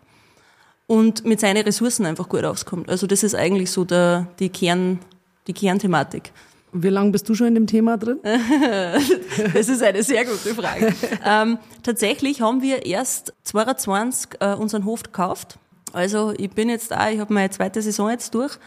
und 0.87 1.25
mit 1.25 1.41
seinen 1.41 1.61
Ressourcen 1.65 2.05
einfach 2.05 2.29
gut 2.29 2.45
auskommt. 2.45 2.89
Also 2.89 3.07
das 3.07 3.23
ist 3.23 3.35
eigentlich 3.35 3.71
so 3.71 3.83
der, 3.83 4.27
die, 4.39 4.47
Kern, 4.47 4.99
die 5.47 5.53
Kernthematik. 5.53 6.31
Wie 6.71 6.87
lange 6.87 7.11
bist 7.11 7.27
du 7.27 7.35
schon 7.35 7.47
in 7.47 7.55
dem 7.55 7.67
Thema 7.67 7.97
drin? 7.97 8.19
das 9.53 9.67
ist 9.67 9.83
eine 9.83 10.01
sehr 10.01 10.23
gute 10.23 10.55
Frage. 10.55 10.93
ähm, 11.25 11.57
tatsächlich 11.83 12.39
haben 12.39 12.61
wir 12.61 12.85
erst 12.85 13.33
2022 13.43 14.39
äh, 14.39 14.53
unseren 14.53 14.85
Hof 14.85 15.03
gekauft. 15.03 15.59
Also 15.91 16.33
ich 16.37 16.51
bin 16.51 16.69
jetzt 16.69 16.91
da, 16.91 17.09
ich 17.09 17.19
habe 17.19 17.33
meine 17.33 17.49
zweite 17.49 17.81
Saison 17.81 18.09
jetzt 18.09 18.33
durch 18.33 18.57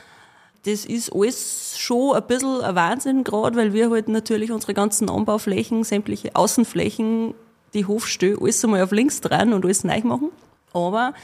das 0.64 0.84
ist 0.84 1.12
alles 1.12 1.76
schon 1.78 2.14
ein 2.14 2.26
bisschen 2.26 2.60
ein 2.60 2.74
Wahnsinn 2.74 3.24
gerade, 3.24 3.56
weil 3.56 3.72
wir 3.72 3.90
halt 3.90 4.08
natürlich 4.08 4.52
unsere 4.52 4.74
ganzen 4.74 5.10
Anbauflächen, 5.10 5.82
sämtliche 5.82 6.36
Außenflächen, 6.36 7.34
die 7.74 7.86
Hofstö, 7.86 8.36
alles 8.40 8.64
einmal 8.64 8.82
auf 8.82 8.92
links 8.92 9.20
dran 9.20 9.52
und 9.52 9.64
alles 9.64 9.82
neu 9.82 10.00
machen. 10.02 10.30
Aber 10.72 11.14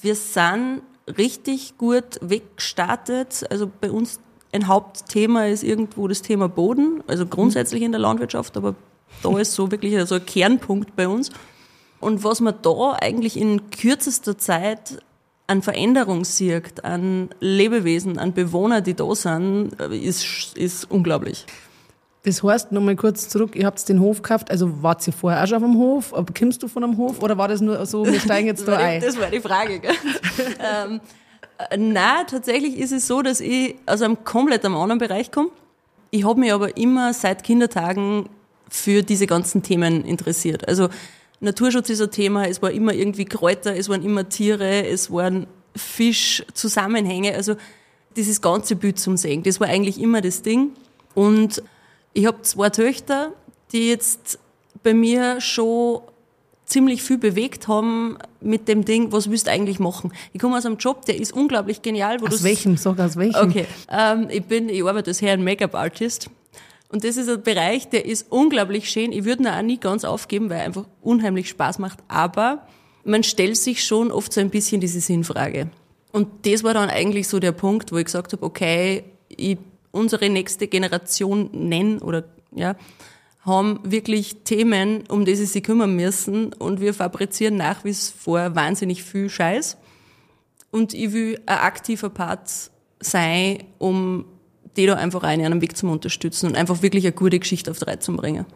wir 0.00 0.14
sind 0.14 0.82
richtig 1.18 1.76
gut 1.76 2.18
weggestartet. 2.20 3.44
Also 3.50 3.70
bei 3.80 3.90
uns 3.90 4.20
ein 4.52 4.68
Hauptthema 4.68 5.46
ist 5.46 5.64
irgendwo 5.64 6.06
das 6.06 6.22
Thema 6.22 6.48
Boden, 6.48 7.02
also 7.08 7.26
grundsätzlich 7.26 7.82
in 7.82 7.90
der 7.90 8.00
Landwirtschaft, 8.00 8.56
aber 8.56 8.76
da 9.22 9.36
ist 9.38 9.54
so 9.54 9.70
wirklich 9.70 10.00
so 10.06 10.14
ein 10.14 10.26
Kernpunkt 10.26 10.94
bei 10.94 11.08
uns. 11.08 11.30
Und 12.00 12.22
was 12.22 12.40
man 12.40 12.54
da 12.62 12.92
eigentlich 13.00 13.36
in 13.36 13.70
kürzester 13.70 14.38
Zeit 14.38 14.98
an 15.46 15.62
Veränderung 15.62 16.24
sieht, 16.24 16.84
an 16.84 17.28
Lebewesen, 17.40 18.18
an 18.18 18.32
Bewohner, 18.32 18.80
die 18.80 18.94
da 18.94 19.14
sind, 19.14 19.74
ist, 19.90 20.56
ist 20.56 20.90
unglaublich. 20.90 21.46
Das 22.24 22.42
heißt, 22.42 22.72
nochmal 22.72 22.96
kurz 22.96 23.28
zurück, 23.28 23.54
ihr 23.54 23.66
habt 23.66 23.86
den 23.86 24.00
Hof 24.00 24.22
gekauft, 24.22 24.50
also 24.50 24.82
wart 24.82 25.06
ihr 25.06 25.12
vorher 25.12 25.42
auch 25.42 25.46
schon 25.46 25.56
auf 25.56 25.62
dem 25.62 25.78
Hof? 25.78 26.14
Kommst 26.38 26.62
du 26.62 26.68
von 26.68 26.82
einem 26.82 26.96
Hof 26.96 27.22
oder 27.22 27.36
war 27.36 27.48
das 27.48 27.60
nur 27.60 27.84
so, 27.84 28.06
wir 28.06 28.18
steigen 28.18 28.46
jetzt 28.46 28.66
da 28.68 28.78
ein? 28.78 29.02
Das 29.02 29.18
war 29.18 29.30
die 29.30 29.40
Frage, 29.40 29.78
gell? 29.78 29.92
ähm, 30.88 31.00
äh, 31.70 31.76
nein, 31.76 32.26
tatsächlich 32.26 32.78
ist 32.78 32.92
es 32.92 33.06
so, 33.06 33.20
dass 33.20 33.40
ich 33.40 33.76
aus 33.84 34.00
einem 34.00 34.24
komplett 34.24 34.64
am 34.64 34.74
anderen 34.74 34.98
Bereich 34.98 35.30
komme. 35.30 35.50
Ich 36.10 36.24
habe 36.24 36.40
mich 36.40 36.50
aber 36.50 36.76
immer 36.78 37.12
seit 37.12 37.44
Kindertagen 37.44 38.30
für 38.70 39.02
diese 39.02 39.26
ganzen 39.26 39.62
Themen 39.62 40.04
interessiert. 40.04 40.66
Also 40.66 40.88
Naturschutz 41.44 41.90
ist 41.90 42.00
ein 42.00 42.10
Thema, 42.10 42.48
es 42.48 42.60
war 42.62 42.70
immer 42.70 42.92
irgendwie 42.92 43.24
Kräuter, 43.24 43.76
es 43.76 43.88
waren 43.88 44.02
immer 44.02 44.28
Tiere, 44.28 44.86
es 44.86 45.10
waren 45.10 45.46
Fischzusammenhänge, 45.76 47.34
also 47.34 47.56
dieses 48.16 48.40
ganze 48.40 48.76
Bild 48.76 48.98
zum 48.98 49.16
Sehen, 49.16 49.42
das 49.42 49.60
war 49.60 49.68
eigentlich 49.68 50.00
immer 50.00 50.20
das 50.20 50.42
Ding. 50.42 50.70
Und 51.14 51.62
ich 52.12 52.26
habe 52.26 52.42
zwei 52.42 52.70
Töchter, 52.70 53.32
die 53.72 53.88
jetzt 53.88 54.38
bei 54.82 54.94
mir 54.94 55.40
schon 55.40 56.00
ziemlich 56.64 57.02
viel 57.02 57.18
bewegt 57.18 57.68
haben 57.68 58.16
mit 58.40 58.68
dem 58.68 58.84
Ding, 58.84 59.12
was 59.12 59.30
willst 59.30 59.46
du 59.46 59.50
eigentlich 59.50 59.78
machen? 59.78 60.12
Ich 60.32 60.40
komme 60.40 60.56
aus 60.56 60.64
einem 60.64 60.76
Job, 60.76 61.04
der 61.04 61.20
ist 61.20 61.32
unglaublich 61.32 61.82
genial. 61.82 62.20
Wo 62.20 62.26
aus 62.26 62.42
welchem? 62.42 62.76
Sag 62.76 62.98
aus 62.98 63.16
welchem? 63.16 63.48
Okay, 63.50 63.66
ähm, 63.90 64.28
ich 64.30 64.44
bin, 64.44 64.68
ich 64.68 64.82
arbeite 64.84 65.10
als 65.10 65.20
Herren 65.20 65.44
Make-up-Artist 65.44 66.30
und 66.94 67.02
das 67.02 67.16
ist 67.16 67.28
ein 67.28 67.42
Bereich, 67.42 67.88
der 67.88 68.04
ist 68.04 68.30
unglaublich 68.30 68.88
schön. 68.88 69.10
Ich 69.10 69.24
würde 69.24 69.42
ihn 69.42 69.48
auch 69.48 69.62
nie 69.62 69.78
ganz 69.78 70.04
aufgeben, 70.04 70.48
weil 70.48 70.58
er 70.58 70.66
einfach 70.66 70.86
unheimlich 71.02 71.48
Spaß 71.48 71.80
macht. 71.80 71.98
Aber 72.06 72.68
man 73.04 73.24
stellt 73.24 73.56
sich 73.56 73.82
schon 73.82 74.12
oft 74.12 74.32
so 74.32 74.40
ein 74.40 74.48
bisschen 74.48 74.80
diese 74.80 75.00
Sinnfrage. 75.00 75.70
Und 76.12 76.28
das 76.46 76.62
war 76.62 76.72
dann 76.72 76.90
eigentlich 76.90 77.26
so 77.26 77.40
der 77.40 77.50
Punkt, 77.50 77.90
wo 77.90 77.96
ich 77.96 78.04
gesagt 78.04 78.32
habe, 78.32 78.44
okay, 78.44 79.02
ich 79.28 79.58
unsere 79.90 80.30
nächste 80.30 80.68
Generation 80.68 81.50
nennen 81.52 81.98
oder 81.98 82.26
ja, 82.54 82.76
haben 83.40 83.80
wirklich 83.82 84.44
Themen, 84.44 85.02
um 85.08 85.24
die 85.24 85.34
sie 85.34 85.46
sich 85.46 85.64
kümmern 85.64 85.96
müssen 85.96 86.52
und 86.52 86.80
wir 86.80 86.94
fabrizieren 86.94 87.56
nach 87.56 87.82
wie 87.82 87.92
vor 87.92 88.54
wahnsinnig 88.54 89.02
viel 89.02 89.28
Scheiß. 89.28 89.78
Und 90.70 90.94
ich 90.94 91.12
will 91.12 91.40
ein 91.46 91.58
aktiver 91.58 92.10
Part 92.10 92.52
sein, 93.00 93.64
um 93.78 94.26
die 94.76 94.86
da 94.86 94.94
einfach 94.94 95.22
rein 95.22 95.40
einen 95.40 95.60
Weg 95.60 95.76
zum 95.76 95.90
Unterstützen 95.90 96.46
und 96.46 96.56
einfach 96.56 96.82
wirklich 96.82 97.04
eine 97.04 97.12
gute 97.12 97.38
Geschichte 97.38 97.70
auf 97.70 97.78
die 97.78 97.84
Reihe 97.84 97.98
zu 97.98 98.14
bringen. 98.16 98.46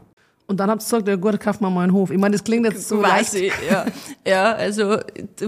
Und 0.48 0.60
dann 0.60 0.70
habt 0.70 0.80
ihr 0.80 0.84
gesagt, 0.84 1.08
ja 1.08 1.16
gut, 1.16 1.38
kaufen 1.40 1.62
wir 1.62 1.68
mal 1.68 1.82
einen 1.82 1.92
Hof. 1.92 2.10
Ich 2.10 2.16
meine, 2.16 2.32
das 2.32 2.42
klingt 2.42 2.64
jetzt 2.64 2.88
so 2.88 3.00
Quasi, 3.00 3.48
leicht. 3.48 3.58
Ja. 3.70 3.86
ja, 4.26 4.52
also 4.54 4.96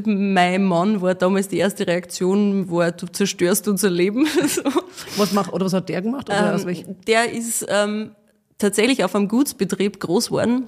mein 0.05 0.63
Mann 0.65 1.01
war 1.01 1.15
damals 1.15 1.49
die 1.49 1.57
erste 1.57 1.87
Reaktion, 1.87 2.71
war, 2.71 2.93
du 2.93 3.07
zerstörst 3.07 3.67
unser 3.67 3.89
Leben. 3.89 4.27
Was 5.17 5.33
macht, 5.33 5.55
oder 5.55 5.65
was 5.65 5.73
hat 5.73 5.89
der 5.89 6.03
gemacht? 6.03 6.29
Oder 6.29 6.63
ähm, 6.63 6.97
der 7.07 7.33
ist 7.33 7.65
ähm, 7.69 8.11
tatsächlich 8.59 9.03
auf 9.03 9.15
einem 9.15 9.29
Gutsbetrieb 9.29 10.01
groß 10.01 10.27
geworden 10.27 10.67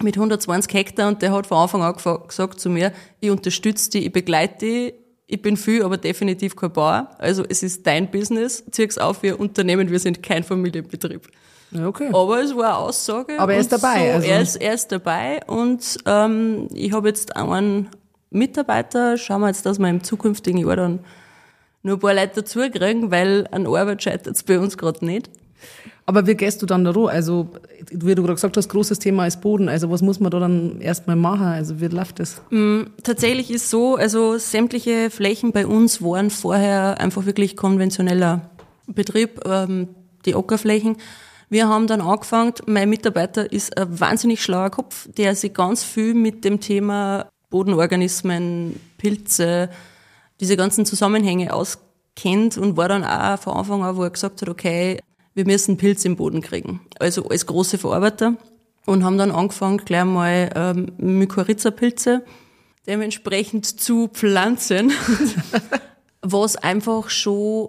mit 0.00 0.16
120 0.16 0.72
Hektar 0.72 1.08
und 1.08 1.20
der 1.20 1.32
hat 1.32 1.48
von 1.48 1.58
Anfang 1.58 1.82
an 1.82 2.26
gesagt 2.28 2.60
zu 2.60 2.70
mir, 2.70 2.92
ich 3.20 3.30
unterstütze 3.30 3.90
dich, 3.90 4.06
ich 4.06 4.12
begleite 4.12 4.64
dich, 4.64 4.94
ich 5.26 5.42
bin 5.42 5.56
viel, 5.56 5.82
aber 5.82 5.96
definitiv 5.96 6.54
kein 6.54 6.72
Bauer. 6.72 7.10
Also 7.18 7.44
es 7.48 7.62
ist 7.62 7.86
dein 7.86 8.10
Business, 8.10 8.64
zieh's 8.70 8.98
auf, 8.98 9.22
wir 9.22 9.40
Unternehmen, 9.40 9.90
wir 9.90 9.98
sind 9.98 10.22
kein 10.22 10.44
Familienbetrieb. 10.44 11.28
Okay. 11.76 12.10
Aber 12.12 12.40
es 12.40 12.54
war 12.54 12.66
eine 12.66 12.76
Aussage. 12.76 13.38
Aber 13.38 13.54
er 13.54 13.60
ist 13.60 13.72
dabei. 13.72 14.06
So, 14.06 14.14
also. 14.14 14.28
er, 14.28 14.40
ist, 14.40 14.56
er 14.56 14.74
ist 14.74 14.92
dabei 14.92 15.40
und 15.46 15.98
ähm, 16.06 16.68
ich 16.72 16.92
habe 16.92 17.08
jetzt 17.08 17.36
einen 17.36 17.88
Mitarbeiter, 18.30 19.16
schauen 19.18 19.40
wir 19.40 19.48
jetzt, 19.48 19.66
dass 19.66 19.78
wir 19.78 19.88
im 19.88 20.02
zukünftigen 20.02 20.60
Jahr 20.60 20.76
dann 20.76 21.00
nur 21.82 21.96
ein 21.96 22.00
paar 22.00 22.14
Leute 22.14 22.42
dazu 22.42 22.60
kriegen, 22.70 23.10
weil 23.10 23.48
an 23.50 23.66
Arbeit 23.66 24.02
scheitert 24.02 24.36
es 24.36 24.42
bei 24.42 24.58
uns 24.58 24.78
gerade 24.78 25.04
nicht. 25.04 25.30
Aber 26.08 26.24
wie 26.28 26.36
gehst 26.36 26.62
du 26.62 26.66
dann 26.66 26.84
da 26.84 26.92
roh? 26.92 27.06
Also, 27.06 27.48
wie 27.90 28.14
du 28.14 28.22
gerade 28.22 28.34
gesagt 28.34 28.56
hast, 28.56 28.68
großes 28.68 29.00
Thema 29.00 29.26
ist 29.26 29.40
Boden. 29.40 29.68
Also, 29.68 29.90
was 29.90 30.02
muss 30.02 30.20
man 30.20 30.30
da 30.30 30.38
dann 30.38 30.80
erstmal 30.80 31.16
machen? 31.16 31.46
Also, 31.46 31.80
wie 31.80 31.86
läuft 31.86 32.20
das? 32.20 32.40
Mm, 32.50 32.82
tatsächlich 33.02 33.50
ist 33.50 33.70
so, 33.70 33.96
also, 33.96 34.38
sämtliche 34.38 35.10
Flächen 35.10 35.50
bei 35.50 35.66
uns 35.66 36.00
waren 36.00 36.30
vorher 36.30 37.00
einfach 37.00 37.26
wirklich 37.26 37.56
konventioneller 37.56 38.48
Betrieb, 38.86 39.40
ähm, 39.46 39.88
die 40.26 40.36
Ockerflächen. 40.36 40.96
Wir 41.48 41.68
haben 41.68 41.88
dann 41.88 42.00
angefangen, 42.00 42.54
mein 42.66 42.88
Mitarbeiter 42.88 43.52
ist 43.52 43.76
ein 43.76 44.00
wahnsinnig 44.00 44.42
schlauer 44.42 44.70
Kopf, 44.70 45.08
der 45.16 45.34
sich 45.34 45.54
ganz 45.54 45.82
viel 45.82 46.14
mit 46.14 46.44
dem 46.44 46.60
Thema 46.60 47.28
Bodenorganismen, 47.50 48.78
Pilze, 48.98 49.70
diese 50.40 50.56
ganzen 50.56 50.86
Zusammenhänge 50.86 51.52
auskennt 51.52 52.58
und 52.58 52.76
war 52.76 52.88
dann 52.88 53.04
auch 53.04 53.38
von 53.38 53.54
Anfang 53.54 53.84
an, 53.84 53.96
wo 53.96 54.02
er 54.02 54.10
gesagt 54.10 54.42
hat, 54.42 54.48
okay, 54.48 55.00
wir 55.36 55.44
müssen 55.44 55.76
Pilz 55.76 56.04
im 56.06 56.16
Boden 56.16 56.40
kriegen. 56.40 56.80
Also 56.98 57.28
als 57.28 57.46
große 57.46 57.78
Verarbeiter. 57.78 58.36
Und 58.86 59.04
haben 59.04 59.18
dann 59.18 59.32
angefangen, 59.32 59.78
gleich 59.78 60.04
mal 60.04 60.50
ähm, 60.54 60.92
Mykorrhiza-Pilze 60.96 62.22
dementsprechend 62.86 63.66
zu 63.66 64.08
pflanzen, 64.08 64.92
was 66.22 66.56
einfach 66.56 67.10
schon 67.10 67.68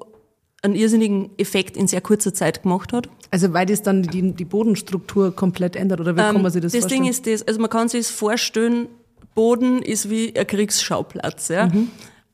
einen 0.62 0.76
irrsinnigen 0.76 1.32
Effekt 1.38 1.76
in 1.76 1.88
sehr 1.88 2.02
kurzer 2.02 2.34
Zeit 2.34 2.64
gemacht 2.64 2.94
hat. 2.94 3.10
Also 3.32 3.52
weil 3.52 3.66
das 3.66 3.82
dann 3.82 4.04
die, 4.04 4.32
die 4.34 4.46
Bodenstruktur 4.46 5.36
komplett 5.36 5.76
ändert 5.76 6.00
oder 6.00 6.16
wie 6.16 6.22
ähm, 6.22 6.34
kann 6.34 6.42
man 6.44 6.52
sich 6.52 6.62
das, 6.62 6.72
das 6.72 6.82
vorstellen? 6.82 7.08
Das 7.08 7.22
Ding 7.22 7.34
ist 7.34 7.42
das, 7.42 7.48
also 7.48 7.60
man 7.60 7.70
kann 7.70 7.90
sich 7.90 8.08
das 8.08 8.16
vorstellen, 8.16 8.88
Boden 9.34 9.82
ist 9.82 10.10
wie 10.10 10.38
ein 10.38 10.48
Kriegsschauplatz. 10.48 11.50
Ja? 11.50 11.68
Mhm. 11.68 11.90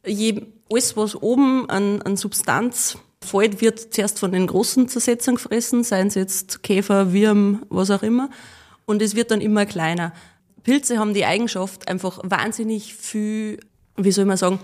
Je, 0.05 0.41
alles, 0.69 0.95
was 0.97 1.15
oben 1.15 1.69
an, 1.69 2.01
an 2.01 2.17
Substanz 2.17 2.97
fällt, 3.23 3.61
wird 3.61 3.93
zuerst 3.93 4.19
von 4.19 4.31
den 4.31 4.47
großen 4.47 4.87
Zersetzern 4.87 5.35
gefressen, 5.35 5.83
seien 5.83 6.07
es 6.07 6.15
jetzt 6.15 6.63
Käfer, 6.63 7.13
Wirm, 7.13 7.65
was 7.69 7.91
auch 7.91 8.03
immer. 8.03 8.29
Und 8.85 9.01
es 9.01 9.15
wird 9.15 9.31
dann 9.31 9.41
immer 9.41 9.65
kleiner. 9.65 10.13
Pilze 10.63 10.97
haben 10.97 11.13
die 11.13 11.25
Eigenschaft, 11.25 11.87
einfach 11.87 12.19
wahnsinnig 12.23 12.95
viel, 12.95 13.59
wie 13.97 14.11
soll 14.11 14.25
man 14.25 14.37
sagen, 14.37 14.59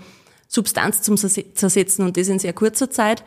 Substanz 0.48 1.02
zum 1.02 1.16
Zersetzen 1.16 2.04
und 2.04 2.16
das 2.16 2.28
in 2.28 2.38
sehr 2.38 2.52
kurzer 2.52 2.90
Zeit. 2.90 3.22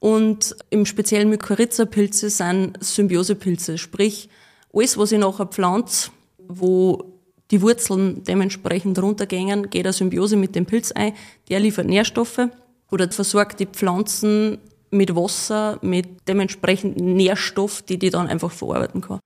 Und 0.00 0.54
im 0.70 0.86
speziellen 0.86 1.28
Mykorrhiza-Pilze 1.30 2.30
sind 2.30 2.76
Symbiosepilze, 2.80 3.78
sprich 3.78 4.28
alles, 4.72 4.96
was 4.96 5.12
ich 5.12 5.18
nachher 5.18 5.46
pflanze, 5.46 6.10
wo 6.38 7.18
die 7.50 7.62
Wurzeln 7.62 8.22
dementsprechend 8.24 9.00
runtergängen, 9.00 9.70
geht 9.70 9.86
eine 9.86 9.92
Symbiose 9.92 10.36
mit 10.36 10.54
dem 10.54 10.66
Pilz 10.66 10.92
ein, 10.92 11.14
der 11.48 11.60
liefert 11.60 11.86
Nährstoffe 11.86 12.48
oder 12.90 13.10
versorgt 13.10 13.60
die 13.60 13.66
Pflanzen 13.66 14.58
mit 14.90 15.14
Wasser, 15.14 15.78
mit 15.82 16.28
dementsprechend 16.28 16.98
Nährstoff, 16.98 17.82
die 17.82 17.98
die 17.98 18.10
dann 18.10 18.26
einfach 18.26 18.50
verarbeiten 18.50 19.00
kann. 19.00 19.20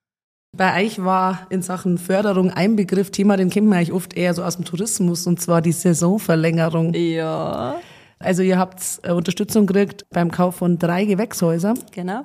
Bei 0.55 0.85
euch 0.85 1.03
war 1.03 1.47
in 1.49 1.63
Sachen 1.63 1.97
Förderung 1.97 2.51
ein 2.51 2.77
Begriff 2.77 3.11
Thema, 3.11 3.39
den 3.39 3.49
kennt 3.49 3.69
man 3.69 3.79
eigentlich 3.79 3.93
oft 3.93 4.15
eher 4.15 4.35
so 4.35 4.45
aus 4.45 4.57
dem 4.57 4.67
Tourismus, 4.67 5.27
und 5.27 5.41
zwar 5.41 5.63
die 5.63 5.73
Saisonverlängerung. 5.73 6.93
Ja. 6.93 7.77
Also 8.19 8.43
ihr 8.43 8.59
habt 8.59 9.01
äh, 9.03 9.13
Unterstützung 9.13 9.67
gekriegt 9.67 10.05
beim 10.11 10.31
Kauf 10.31 10.57
von 10.57 10.79
drei 10.79 11.07
Gewächshäusern. 11.07 11.79
Genau. 11.93 12.25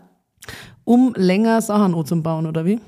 Um 0.83 1.13
länger 1.15 1.61
Sachen 1.61 1.95
anzubauen, 1.95 2.45
oder 2.45 2.65
wie? 2.65 2.79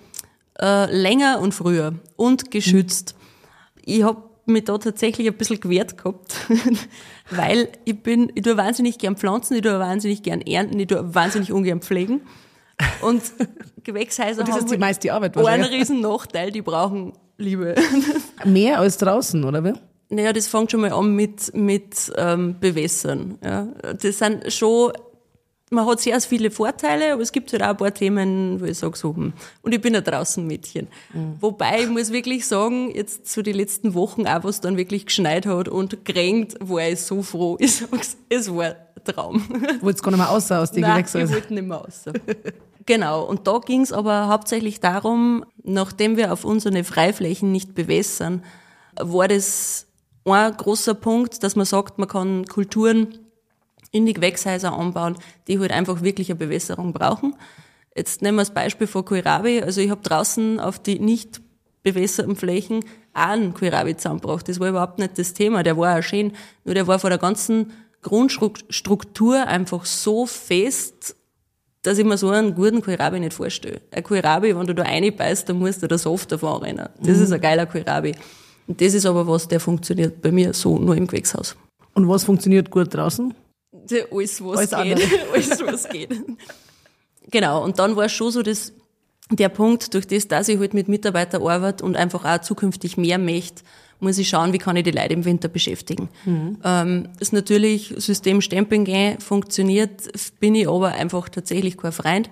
Äh, 0.59 0.93
länger 0.93 1.39
und 1.39 1.53
früher 1.53 1.93
und 2.17 2.51
geschützt. 2.51 3.15
Mhm. 3.15 3.81
Ich 3.85 4.03
habe 4.03 4.28
mich 4.49 4.65
da 4.65 4.77
tatsächlich 4.77 5.27
ein 5.27 5.35
bisschen 5.35 5.59
gewehrt 5.59 5.97
gehabt, 5.97 6.35
weil 7.29 7.69
ich 7.85 8.01
bin, 8.01 8.31
ich 8.35 8.43
tue 8.43 8.57
wahnsinnig 8.57 8.97
gern 8.97 9.15
pflanzen, 9.15 9.55
ich 9.55 9.61
tue 9.61 9.79
wahnsinnig 9.79 10.23
gern 10.23 10.41
ernten, 10.41 10.79
ich 10.79 10.87
tue 10.87 11.13
wahnsinnig 11.15 11.51
ungern 11.51 11.81
pflegen. 11.81 12.21
Und 13.01 13.21
Gewächshäuser 13.83 14.39
und 14.41 14.47
das 14.47 14.55
haben 14.55 14.65
ist 14.65 14.71
die 14.71 14.77
meiste 14.77 15.13
Arbeit 15.13 15.37
einen 15.37 15.63
riesen 15.63 16.01
Nachteil, 16.01 16.51
die 16.51 16.61
brauchen 16.61 17.13
Liebe. 17.37 17.75
Mehr 18.45 18.79
als 18.79 18.97
draußen, 18.97 19.43
oder 19.43 19.63
wie? 19.63 19.73
Naja, 20.09 20.33
das 20.33 20.47
fängt 20.47 20.71
schon 20.71 20.81
mal 20.81 20.91
an 20.91 21.15
mit, 21.15 21.53
mit 21.53 22.11
ähm, 22.17 22.55
Bewässern. 22.59 23.37
Ja. 23.43 23.67
Das 24.01 24.17
sind 24.17 24.51
schon, 24.51 24.91
man 25.69 25.85
hat 25.85 25.99
sehr 25.99 26.19
viele 26.21 26.51
Vorteile, 26.51 27.13
aber 27.13 27.21
es 27.21 27.31
gibt 27.31 27.51
halt 27.53 27.61
auch 27.61 27.69
ein 27.69 27.77
paar 27.77 27.93
Themen, 27.93 28.59
wo 28.59 28.65
ich 28.65 28.77
sage 28.77 28.97
so, 28.97 29.15
hm. 29.15 29.33
und 29.61 29.73
ich 29.73 29.81
bin 29.81 29.95
ein 29.95 30.03
draußen 30.03 30.45
Mädchen. 30.45 30.87
Mhm. 31.13 31.35
Wobei, 31.39 31.83
ich 31.83 31.89
muss 31.89 32.11
wirklich 32.11 32.47
sagen, 32.47 32.93
jetzt 32.93 33.27
zu 33.27 33.35
so 33.35 33.41
die 33.41 33.51
letzten 33.51 33.93
Wochen, 33.93 34.27
auch 34.27 34.43
was 34.43 34.61
dann 34.61 34.77
wirklich 34.77 35.05
geschneit 35.05 35.45
hat 35.45 35.67
und 35.67 36.05
gerenkt, 36.05 36.55
war 36.59 36.87
ich 36.87 37.01
so 37.01 37.21
froh. 37.21 37.57
Ich 37.59 37.75
sag's, 37.77 38.17
es 38.29 38.53
war 38.53 38.65
ein 38.65 38.75
Traum. 39.05 39.43
Wolltest 39.81 40.03
gar 40.03 40.11
nicht 40.11 40.19
mehr 40.19 40.29
außer 40.29 40.59
aus 40.59 40.71
den 40.71 40.83
Gewächshäusern? 40.83 41.29
ich 41.29 41.33
wollte 41.33 41.53
nicht 41.53 41.67
mehr 41.67 41.85
außer. 41.85 42.13
genau, 42.85 43.23
und 43.23 43.47
da 43.47 43.59
ging's 43.59 43.91
aber 43.91 44.27
hauptsächlich 44.27 44.79
darum, 44.79 45.45
nachdem 45.63 46.17
wir 46.17 46.33
auf 46.33 46.45
unsere 46.45 46.83
Freiflächen 46.83 47.51
nicht 47.51 47.75
bewässern, 47.75 48.43
war 48.99 49.27
das 49.27 49.85
ein 50.25 50.57
großer 50.57 50.93
Punkt, 50.95 51.43
dass 51.43 51.55
man 51.55 51.65
sagt, 51.65 51.97
man 51.97 52.07
kann 52.07 52.45
Kulturen 52.45 53.19
in 53.91 54.05
die 54.05 54.13
Gewächshäuser 54.13 54.73
anbauen, 54.73 55.17
die 55.47 55.59
halt 55.59 55.71
einfach 55.71 56.01
wirklich 56.01 56.29
eine 56.29 56.39
Bewässerung 56.39 56.93
brauchen. 56.93 57.35
Jetzt 57.95 58.21
nehmen 58.21 58.37
wir 58.37 58.41
das 58.41 58.53
Beispiel 58.53 58.87
von 58.87 59.05
Kohlrabi. 59.05 59.61
Also 59.61 59.81
ich 59.81 59.89
habe 59.89 60.01
draußen 60.01 60.59
auf 60.59 60.79
die 60.79 60.99
nicht 60.99 61.41
bewässerten 61.83 62.35
Flächen 62.35 62.83
auch 63.13 63.29
einen 63.29 63.53
Kohlrabi 63.53 63.97
zusammengebracht. 63.97 64.47
Das 64.47 64.59
war 64.59 64.69
überhaupt 64.69 64.99
nicht 64.99 65.17
das 65.17 65.33
Thema. 65.33 65.63
Der 65.63 65.77
war 65.77 65.97
auch 65.97 66.03
schön, 66.03 66.33
nur 66.65 66.75
der 66.75 66.87
war 66.87 66.99
von 66.99 67.09
der 67.09 67.19
ganzen 67.19 67.71
Grundstruktur 68.01 69.47
einfach 69.47 69.85
so 69.85 70.25
fest, 70.25 71.15
dass 71.81 71.97
ich 71.97 72.05
mir 72.05 72.17
so 72.17 72.29
einen 72.29 72.55
guten 72.55 72.81
Kohlrabi 72.81 73.19
nicht 73.19 73.33
vorstelle. 73.33 73.81
Ein 73.91 74.03
Kohlrabi, 74.03 74.55
wenn 74.55 74.67
du 74.67 74.75
da 74.75 74.83
reinbeißt, 74.83 75.47
dann 75.49 75.59
musst 75.59 75.81
du 75.81 75.87
da 75.87 75.97
Soft 75.97 76.31
davon 76.31 76.61
rennen. 76.61 76.89
Das 76.99 77.17
mhm. 77.17 77.23
ist 77.23 77.31
ein 77.31 77.41
geiler 77.41 77.65
Kohlrabi. 77.65 78.15
Und 78.67 78.79
das 78.81 78.93
ist 78.93 79.05
aber 79.05 79.27
was, 79.27 79.47
der 79.47 79.59
funktioniert 79.59 80.21
bei 80.21 80.31
mir 80.31 80.53
so 80.53 80.77
nur 80.77 80.95
im 80.95 81.07
Gewächshaus. 81.07 81.55
Und 81.93 82.07
was 82.07 82.23
funktioniert 82.23 82.69
gut 82.69 82.93
draußen? 82.93 83.33
Alles, 84.11 84.43
was 84.43 84.73
Alles 84.73 84.99
geht. 84.99 85.19
Alles, 85.33 85.61
was 85.65 85.89
geht. 85.89 86.15
Genau. 87.31 87.63
Und 87.63 87.79
dann 87.79 87.95
war 87.95 88.05
es 88.05 88.11
schon 88.11 88.31
so, 88.31 88.41
dass 88.41 88.73
der 89.31 89.49
Punkt, 89.49 89.93
durch 89.93 90.07
das, 90.07 90.27
dass 90.27 90.47
ich 90.47 90.59
halt 90.59 90.73
mit 90.73 90.87
Mitarbeitern 90.87 91.41
arbeite 91.43 91.83
und 91.85 91.95
einfach 91.95 92.25
auch 92.25 92.41
zukünftig 92.41 92.97
mehr 92.97 93.17
möchte, 93.17 93.63
muss 93.99 94.17
ich 94.17 94.29
schauen, 94.29 94.53
wie 94.53 94.57
kann 94.57 94.77
ich 94.77 94.83
die 94.83 94.91
Leute 94.91 95.13
im 95.13 95.25
Winter 95.25 95.49
beschäftigen. 95.49 96.09
Mhm. 96.25 96.57
Ähm, 96.63 97.09
ist 97.19 97.33
natürlich 97.33 97.93
System 97.97 98.41
Stempeln 98.41 98.85
gehen, 98.85 99.19
funktioniert, 99.19 100.09
bin 100.39 100.55
ich 100.55 100.69
aber 100.69 100.93
einfach 100.93 101.29
tatsächlich 101.29 101.77
kein 101.77 101.91
Freund. 101.91 102.29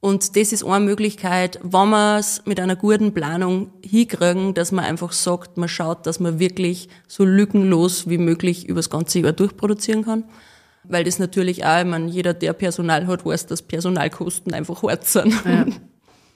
Und 0.00 0.36
das 0.36 0.52
ist 0.52 0.64
eine 0.64 0.84
Möglichkeit, 0.84 1.58
wenn 1.62 1.88
wir 1.90 2.18
es 2.18 2.42
mit 2.44 2.60
einer 2.60 2.76
guten 2.76 3.12
Planung 3.12 3.72
hinkriegen, 3.82 4.54
dass 4.54 4.70
man 4.70 4.84
einfach 4.84 5.10
sagt, 5.12 5.56
man 5.56 5.68
schaut, 5.68 6.06
dass 6.06 6.20
man 6.20 6.38
wirklich 6.38 6.88
so 7.08 7.24
lückenlos 7.24 8.08
wie 8.08 8.18
möglich 8.18 8.68
über 8.68 8.78
das 8.78 8.90
ganze 8.90 9.18
Jahr 9.18 9.32
durchproduzieren 9.32 10.04
kann. 10.04 10.24
Weil 10.88 11.04
das 11.04 11.18
natürlich 11.18 11.64
auch, 11.64 11.80
ich 11.80 11.86
meine, 11.86 12.08
jeder, 12.08 12.34
der 12.34 12.52
Personal 12.54 13.06
hat, 13.06 13.24
weiß, 13.24 13.46
dass 13.46 13.62
Personalkosten 13.62 14.54
einfach 14.54 14.82
hart 14.82 15.06
sind. 15.06 15.34
Ja. 15.44 15.66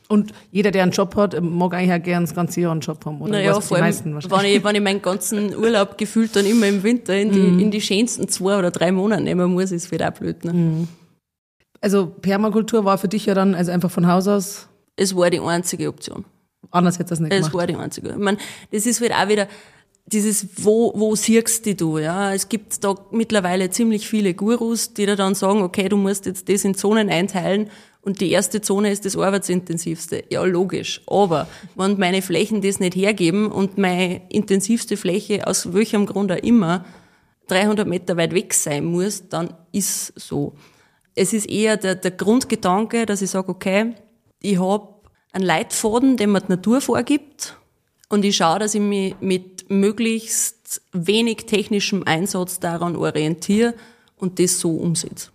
Und 0.09 0.33
jeder, 0.51 0.71
der 0.71 0.83
einen 0.83 0.93
Job 0.93 1.17
hat, 1.17 1.41
mag 1.41 1.73
eigentlich 1.73 1.99
auch 1.99 2.05
gerne 2.05 2.27
das 2.27 2.35
ganze 2.35 2.61
Jahr 2.61 2.73
einen 2.73 2.83
Job 2.83 3.03
haben, 3.07 3.19
oder? 3.23 3.33
Naja, 3.33 3.59
vor 3.61 3.79
allem, 3.79 3.97
wenn 4.05 4.45
ich, 4.45 4.63
wenn 4.63 4.75
ich 4.75 4.83
meinen 4.83 5.01
ganzen 5.01 5.57
Urlaub 5.57 5.97
gefühlt 5.97 6.37
dann 6.37 6.45
immer 6.45 6.67
im 6.67 6.83
Winter 6.83 7.17
in 7.17 7.33
die, 7.33 7.41
mm. 7.41 7.59
in 7.61 7.71
die 7.71 7.81
schönsten 7.81 8.29
zwei 8.29 8.59
oder 8.59 8.71
drei 8.71 8.93
Monate 8.93 9.23
nehmen 9.23 9.53
muss, 9.53 9.73
ist 9.73 9.91
wieder 9.91 10.11
auch 10.11 10.13
blöd. 10.13 10.45
Ne? 10.45 10.53
Mm. 10.53 10.89
Also 11.81 12.07
Permakultur 12.07 12.85
war 12.85 12.99
für 12.99 13.09
dich 13.09 13.25
ja 13.25 13.33
dann 13.33 13.55
also 13.55 13.73
einfach 13.73 13.91
von 13.91 14.07
Haus 14.07 14.29
aus? 14.29 14.69
Es 14.97 15.17
war 15.17 15.31
die 15.31 15.41
einzige 15.41 15.89
Option. 15.89 16.27
Anders 16.71 16.99
hätte 16.99 17.11
das 17.11 17.21
nicht 17.21 17.31
gemacht. 17.31 17.49
Es 17.49 17.55
war 17.55 17.67
die 17.67 17.77
einzige. 17.77 18.11
Ich 18.11 18.17
meine, 18.17 18.37
das 18.71 18.85
ist 18.85 19.01
halt 19.01 19.13
auch 19.13 19.29
wieder 19.29 19.49
dieses, 20.07 20.47
wo, 20.65 20.93
wo 20.95 21.15
siehst 21.15 21.81
du, 21.81 21.99
ja? 21.99 22.35
Es 22.35 22.49
gibt 22.49 22.83
da 22.85 22.95
mittlerweile 23.11 23.71
ziemlich 23.71 24.09
viele 24.09 24.35
Gurus, 24.35 24.95
die 24.95 25.07
da 25.07 25.17
dann 25.17 25.35
sagen, 25.35 25.63
okay, 25.63 25.89
du 25.89 25.97
musst 25.97 26.27
jetzt 26.27 26.49
das 26.49 26.65
in 26.65 26.75
Zonen 26.75 27.09
einteilen 27.09 27.71
und 28.03 28.21
die 28.21 28.31
erste 28.31 28.61
Zone 28.61 28.91
ist 28.91 29.05
das 29.05 29.17
arbeitsintensivste. 29.17 30.25
Ja, 30.29 30.45
logisch. 30.45 31.03
Aber 31.07 31.47
wenn 31.77 31.99
meine 31.99 32.21
Flächen 32.21 32.61
das 32.61 32.81
nicht 32.81 32.97
hergeben 32.97 33.51
und 33.51 33.79
meine 33.79 34.23
intensivste 34.29 34.97
Fläche 34.97 35.47
aus 35.47 35.73
welchem 35.73 36.07
Grund 36.07 36.33
auch 36.33 36.37
immer 36.37 36.85
300 37.47 37.87
Meter 37.87 38.17
weit 38.17 38.35
weg 38.35 38.55
sein 38.55 38.85
muss, 38.85 39.29
dann 39.29 39.55
ist 39.73 40.13
so 40.19 40.55
es 41.15 41.33
ist 41.33 41.49
eher 41.49 41.77
der, 41.77 41.95
der 41.95 42.11
Grundgedanke, 42.11 43.07
dass 43.07 43.23
ich 43.23 43.31
sage, 43.31 43.49
okay, 43.49 43.95
ich 44.41 44.59
habe 44.59 44.89
einen 45.33 45.45
Leitfaden, 45.45 46.17
den 46.17 46.33
mir 46.33 46.41
die 46.41 46.53
Natur 46.53 46.81
vorgibt 46.81 47.57
und 48.13 48.27
ich 48.27 48.37
schaue, 48.37 48.59
dass 48.59 48.75
ich 48.75 48.81
mich 48.81 49.15
mit 49.23 49.71
möglichst 49.71 50.83
wenig 50.93 51.47
technischem 51.47 52.03
Einsatz 52.05 52.61
daran 52.61 52.95
orientiere 52.95 53.73
und 54.19 54.39
das 54.39 54.61
so 54.61 54.73
umsetze. 54.73 55.31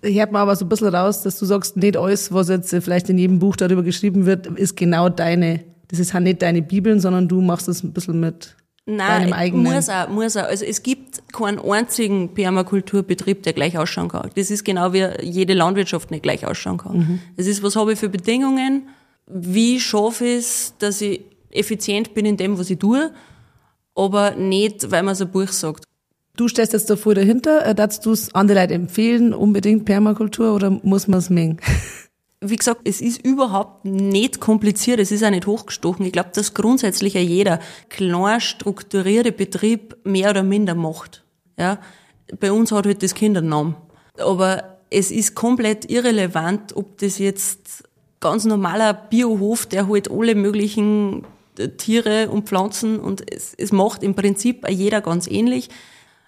Hört 0.00 0.30
man 0.30 0.42
aber 0.42 0.54
so 0.54 0.66
ein 0.66 0.68
bisschen 0.68 0.94
raus, 0.94 1.22
dass 1.22 1.36
du 1.40 1.46
sagst, 1.46 1.76
nicht 1.76 1.96
alles, 1.96 2.32
was 2.32 2.48
jetzt 2.48 2.70
vielleicht 2.70 3.10
in 3.10 3.18
jedem 3.18 3.40
Buch 3.40 3.56
darüber 3.56 3.82
geschrieben 3.82 4.24
wird, 4.24 4.46
ist 4.46 4.76
genau 4.76 5.08
deine, 5.08 5.64
das 5.88 5.98
ist 5.98 6.14
halt 6.14 6.22
nicht 6.22 6.42
deine 6.42 6.62
Bibeln, 6.62 7.00
sondern 7.00 7.26
du 7.26 7.40
machst 7.40 7.66
es 7.66 7.82
ein 7.82 7.92
bisschen 7.92 8.20
mit 8.20 8.54
Nein, 8.86 9.32
eigenen. 9.32 9.64
muss 9.64 9.88
auch, 9.88 10.08
muss 10.08 10.36
auch. 10.36 10.44
Also 10.44 10.64
es 10.64 10.84
gibt 10.84 11.20
keinen 11.32 11.58
einzigen 11.58 12.32
Permakulturbetrieb, 12.34 13.42
der 13.42 13.52
gleich 13.52 13.76
ausschauen 13.76 14.08
kann. 14.08 14.30
Das 14.36 14.52
ist 14.52 14.62
genau 14.62 14.92
wie 14.92 15.08
jede 15.22 15.54
Landwirtschaft 15.54 16.12
nicht 16.12 16.22
gleich 16.22 16.46
ausschauen 16.46 16.78
kann. 16.78 16.98
Mhm. 16.98 17.20
Das 17.36 17.48
ist, 17.48 17.64
was 17.64 17.74
habe 17.74 17.94
ich 17.94 17.98
für 17.98 18.08
Bedingungen? 18.08 18.88
Wie 19.26 19.80
schaffe 19.80 20.24
ich 20.24 20.38
es, 20.38 20.74
dass 20.78 21.00
ich 21.00 21.22
effizient 21.50 22.14
bin 22.14 22.26
in 22.26 22.36
dem, 22.36 22.58
was 22.58 22.70
ich 22.70 22.78
tue, 22.78 23.12
aber 23.94 24.32
nicht, 24.32 24.90
weil 24.90 25.02
man 25.02 25.14
so 25.14 25.24
ein 25.24 25.30
Buch 25.30 25.48
sagt. 25.48 25.84
Du 26.36 26.48
stellst 26.48 26.72
jetzt 26.72 26.88
da 26.88 26.96
voll 26.96 27.14
dahinter, 27.14 27.66
äh, 27.66 27.74
darfst 27.74 28.06
du 28.06 28.12
es 28.12 28.34
andere 28.34 28.60
Leute 28.60 28.74
empfehlen, 28.74 29.34
unbedingt 29.34 29.84
Permakultur, 29.84 30.54
oder 30.54 30.70
muss 30.70 31.08
man 31.08 31.18
es 31.18 31.28
mengen? 31.28 31.60
wie 32.40 32.56
gesagt, 32.56 32.80
es 32.84 33.00
ist 33.00 33.22
überhaupt 33.24 33.84
nicht 33.84 34.40
kompliziert, 34.40 34.98
es 34.98 35.12
ist 35.12 35.22
auch 35.22 35.30
nicht 35.30 35.46
hochgestochen. 35.46 36.06
Ich 36.06 36.12
glaube, 36.12 36.30
dass 36.32 36.54
grundsätzlich 36.54 37.14
ja 37.14 37.20
jeder 37.20 37.60
klar 37.90 38.40
strukturierte 38.40 39.32
Betrieb 39.32 39.96
mehr 40.04 40.30
oder 40.30 40.42
minder 40.42 40.74
macht. 40.74 41.22
Ja? 41.58 41.78
Bei 42.38 42.50
uns 42.50 42.72
hat 42.72 42.86
halt 42.86 43.02
das 43.02 43.14
Kindernamen. 43.14 43.76
Aber 44.18 44.78
es 44.88 45.10
ist 45.10 45.34
komplett 45.34 45.90
irrelevant, 45.90 46.74
ob 46.74 46.96
das 46.98 47.18
jetzt 47.18 47.84
ganz 48.20 48.44
normaler 48.46 48.94
Biohof, 48.94 49.66
der 49.66 49.88
halt 49.88 50.10
alle 50.10 50.34
möglichen 50.34 51.26
Tiere 51.76 52.30
und 52.30 52.48
Pflanzen 52.48 52.98
und 52.98 53.32
es, 53.32 53.54
es 53.56 53.72
macht 53.72 54.02
im 54.02 54.14
Prinzip 54.14 54.68
jeder 54.68 55.00
ganz 55.00 55.26
ähnlich. 55.26 55.68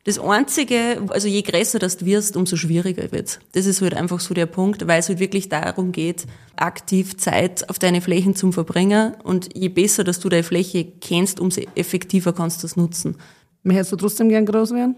Das 0.05 0.18
Einzige, 0.18 1.01
also 1.11 1.29
je 1.29 1.43
größer 1.43 1.79
das 1.79 2.05
wirst, 2.05 2.37
umso 2.37 2.57
schwieriger 2.57 3.12
wird. 3.12 3.39
Das 3.53 3.66
ist 3.66 3.81
halt 3.81 3.95
einfach 3.95 4.18
so 4.18 4.35
der 4.35 4.47
Punkt, 4.47 4.89
weil 4.89 4.99
es 4.99 5.09
halt 5.09 5.20
wirklich 5.20 5.49
darum 5.49 5.93
geht, 5.93 6.27
aktiv 6.57 7.16
Zeit 7.18 7.70
auf 7.70 7.79
deine 7.79 8.01
Flächen 8.01 8.35
zum 8.35 8.53
Verbringen 8.53 9.14
und 9.23 9.57
je 9.57 9.68
besser, 9.68 10.03
dass 10.03 10.18
du 10.18 10.29
deine 10.29 10.43
Fläche 10.43 10.85
kennst, 10.85 11.39
umso 11.39 11.61
effektiver 11.77 12.33
kannst 12.33 12.62
du 12.62 12.66
das 12.66 12.75
nutzen. 12.75 13.16
Möchtest 13.62 13.93
du 13.93 13.97
trotzdem 13.97 14.29
gern 14.29 14.45
groß 14.45 14.73
werden? 14.73 14.97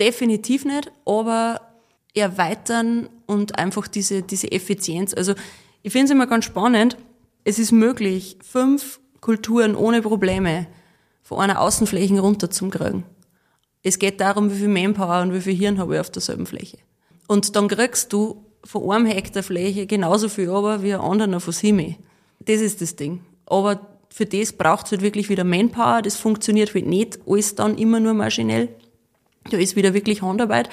Definitiv 0.00 0.64
nicht, 0.64 0.90
aber 1.04 1.60
erweitern 2.14 3.10
und 3.26 3.58
einfach 3.58 3.86
diese, 3.86 4.22
diese 4.22 4.50
Effizienz. 4.50 5.12
Also 5.12 5.34
ich 5.82 5.92
finde 5.92 6.06
es 6.06 6.10
immer 6.12 6.26
ganz 6.26 6.46
spannend. 6.46 6.96
Es 7.44 7.58
ist 7.58 7.72
möglich, 7.72 8.38
fünf 8.42 8.98
Kulturen 9.20 9.74
ohne 9.74 10.02
Probleme 10.02 10.66
von 11.22 11.40
einer 11.40 11.60
Außenfläche 11.60 12.18
runterzukriegen 12.20 13.04
Es 13.82 13.98
geht 13.98 14.20
darum, 14.20 14.50
wie 14.50 14.58
viel 14.58 14.68
Manpower 14.68 15.22
und 15.22 15.34
wie 15.34 15.40
viel 15.40 15.54
Hirn 15.54 15.78
habe 15.78 15.94
ich 15.94 16.00
auf 16.00 16.10
derselben 16.10 16.46
Fläche. 16.46 16.78
Und 17.26 17.54
dann 17.54 17.68
kriegst 17.68 18.12
du 18.12 18.44
von 18.64 18.90
einem 18.90 19.06
Hektar 19.06 19.42
Fläche 19.42 19.86
genauso 19.86 20.28
viel 20.28 20.50
aber 20.50 20.82
wie 20.82 20.94
ein 20.94 21.00
anderer 21.00 21.40
von 21.40 21.52
sieben. 21.52 21.96
Das 22.40 22.60
ist 22.60 22.80
das 22.80 22.96
Ding. 22.96 23.20
Aber 23.46 23.98
für 24.10 24.26
das 24.26 24.52
braucht 24.52 24.86
es 24.86 24.92
halt 24.92 25.02
wirklich 25.02 25.28
wieder 25.28 25.44
Manpower. 25.44 26.02
Das 26.02 26.16
funktioniert 26.16 26.74
halt 26.74 26.86
nicht 26.86 27.18
alles 27.26 27.54
dann 27.54 27.76
immer 27.76 28.00
nur 28.00 28.14
maschinell. 28.14 28.68
Da 29.50 29.58
ist 29.58 29.76
wieder 29.76 29.94
wirklich 29.94 30.22
Handarbeit. 30.22 30.68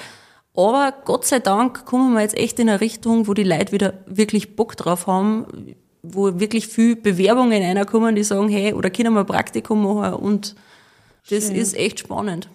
Aber 0.54 0.94
Gott 1.04 1.26
sei 1.26 1.38
Dank 1.38 1.84
kommen 1.84 2.14
wir 2.14 2.22
jetzt 2.22 2.36
echt 2.36 2.58
in 2.58 2.68
eine 2.68 2.80
Richtung, 2.80 3.28
wo 3.28 3.34
die 3.34 3.44
Leute 3.44 3.72
wieder 3.72 3.92
wirklich 4.06 4.56
Bock 4.56 4.76
drauf 4.76 5.06
haben, 5.06 5.76
wo 6.14 6.38
wirklich 6.38 6.68
viel 6.68 6.96
Bewerbungen 6.96 7.62
reinkommen, 7.62 8.14
die 8.14 8.24
sagen, 8.24 8.48
hey, 8.48 8.72
oder 8.72 8.90
können 8.90 9.14
wir 9.14 9.20
ein 9.20 9.26
Praktikum 9.26 9.82
machen 9.82 10.14
und 10.14 10.54
das 11.28 11.46
Schön. 11.46 11.56
ist 11.56 11.76
echt 11.76 12.00
spannend. 12.00 12.48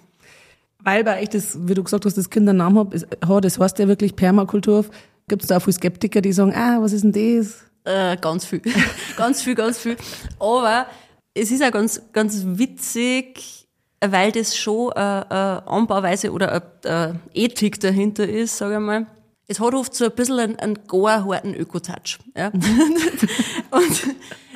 Weil 0.83 1.03
bei 1.03 1.21
euch 1.21 1.29
das, 1.29 1.57
wie 1.67 1.73
du 1.73 1.83
gesagt 1.83 2.05
hast, 2.05 2.17
das 2.17 2.29
Kindernamen 2.29 2.89
hat, 3.27 3.45
das 3.45 3.59
heißt 3.59 3.79
ja 3.79 3.87
wirklich 3.87 4.15
Permakultur. 4.15 4.85
Gibt 5.27 5.43
es 5.43 5.49
da 5.49 5.57
auch 5.57 5.61
viele 5.61 5.73
Skeptiker, 5.73 6.21
die 6.21 6.33
sagen, 6.33 6.53
ah, 6.55 6.81
was 6.81 6.93
ist 6.93 7.03
denn 7.03 7.11
das? 7.11 7.63
Äh, 7.83 8.17
ganz 8.17 8.45
viel. 8.45 8.61
ganz 9.17 9.41
viel, 9.41 9.55
ganz 9.55 9.77
viel. 9.77 9.95
Aber 10.39 10.87
es 11.33 11.51
ist 11.51 11.63
auch 11.63 11.71
ganz, 11.71 12.01
ganz 12.13 12.43
witzig, 12.45 13.67
weil 14.03 14.31
das 14.31 14.57
schon 14.57 14.91
eine, 14.93 15.29
eine 15.29 15.67
Anbauweise 15.67 16.31
oder 16.31 16.51
eine, 16.51 16.63
eine 16.83 17.19
Ethik 17.33 17.79
dahinter 17.79 18.27
ist, 18.27 18.57
sage 18.57 18.75
ich 18.75 18.79
mal. 18.79 19.05
Es 19.51 19.59
hat 19.59 19.73
oft 19.73 19.93
so 19.93 20.05
ein 20.05 20.11
bisschen 20.11 20.39
einen, 20.39 20.55
einen 20.59 20.79
gar 20.87 21.25
harten 21.25 21.53
Öko-Touch. 21.53 22.19
Ja? 22.37 22.47
und 23.71 24.07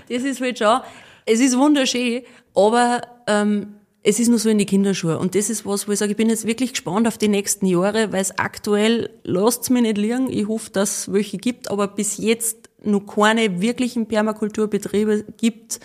das 0.08 0.24
ist 0.24 0.40
halt 0.40 0.58
schon, 0.58 0.80
es 1.26 1.42
ist 1.42 1.58
wunderschön, 1.58 2.22
aber 2.54 3.02
ähm, 3.28 3.76
es 4.04 4.22
ist 4.22 4.30
nur 4.30 4.40
so 4.40 4.48
in 4.48 4.58
die 4.58 4.66
Kinderschuhe. 4.66 5.20
Und 5.20 5.36
das 5.36 5.50
ist 5.50 5.66
was, 5.66 5.86
wo 5.86 5.92
ich 5.92 6.00
sage, 6.00 6.12
ich 6.12 6.18
bin 6.18 6.30
jetzt 6.30 6.48
wirklich 6.48 6.72
gespannt 6.72 7.10
auf 7.10 7.18
die 7.18 7.28
nächsten 7.28 7.66
Jahre, 7.66 8.14
weil 8.14 8.22
es 8.22 8.40
aktuell 8.40 9.10
lasst's 9.26 9.70
mir 9.70 9.82
nicht 9.82 9.98
liegen. 9.98 10.30
Ich 10.30 10.48
hoffe, 10.48 10.70
dass 10.72 11.00
es 11.00 11.12
welche 11.14 11.40
gibt, 11.40 11.70
aber 11.70 11.90
bis 11.90 12.16
jetzt 12.16 12.70
noch 12.82 13.02
keine 13.02 13.60
wirklichen 13.60 14.08
Permakulturbetriebe 14.08 15.26
gibt, 15.36 15.82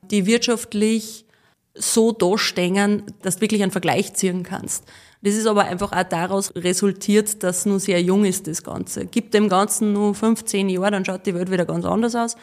die 0.00 0.24
wirtschaftlich 0.24 1.26
so 1.74 2.12
dastehen, 2.12 3.02
dass 3.20 3.36
du 3.36 3.42
wirklich 3.42 3.62
einen 3.62 3.72
Vergleich 3.72 4.14
ziehen 4.14 4.44
kannst. 4.44 4.84
Das 5.22 5.34
ist 5.34 5.46
aber 5.46 5.64
einfach 5.64 5.92
auch 5.92 6.02
daraus 6.04 6.54
resultiert, 6.54 7.42
dass 7.42 7.66
nur 7.66 7.80
sehr 7.80 8.00
jung 8.02 8.24
ist, 8.24 8.46
das 8.46 8.62
Ganze. 8.62 9.06
Gibt 9.06 9.34
dem 9.34 9.48
Ganzen 9.48 9.92
nur 9.92 10.14
15 10.14 10.68
Jahre, 10.68 10.90
dann 10.90 11.04
schaut 11.04 11.26
die 11.26 11.34
Welt 11.34 11.50
wieder 11.50 11.64
ganz 11.64 11.84
anders 11.84 12.14
aus. 12.14 12.36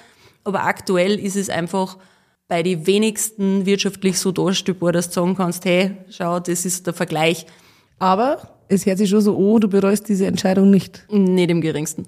Aber 0.43 0.63
aktuell 0.63 1.19
ist 1.19 1.35
es 1.35 1.49
einfach 1.49 1.97
bei 2.47 2.63
den 2.63 2.85
wenigsten 2.85 3.65
wirtschaftlich 3.65 4.19
so 4.19 4.31
darstellbar, 4.31 4.91
dass 4.91 5.07
du 5.07 5.13
sagen 5.13 5.35
kannst, 5.35 5.65
hey, 5.65 5.97
schau, 6.09 6.39
das 6.39 6.65
ist 6.65 6.85
der 6.85 6.93
Vergleich. 6.93 7.45
Aber 7.99 8.57
es 8.67 8.85
hört 8.85 8.97
sich 8.97 9.09
schon 9.09 9.21
so, 9.21 9.37
oh, 9.37 9.59
du 9.59 9.67
bereust 9.67 10.09
diese 10.09 10.25
Entscheidung 10.25 10.69
nicht. 10.69 11.05
Nicht 11.09 11.49
im 11.49 11.61
geringsten. 11.61 12.07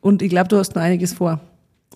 Und 0.00 0.22
ich 0.22 0.30
glaube, 0.30 0.48
du 0.48 0.56
hast 0.56 0.74
noch 0.74 0.82
einiges 0.82 1.14
vor. 1.14 1.40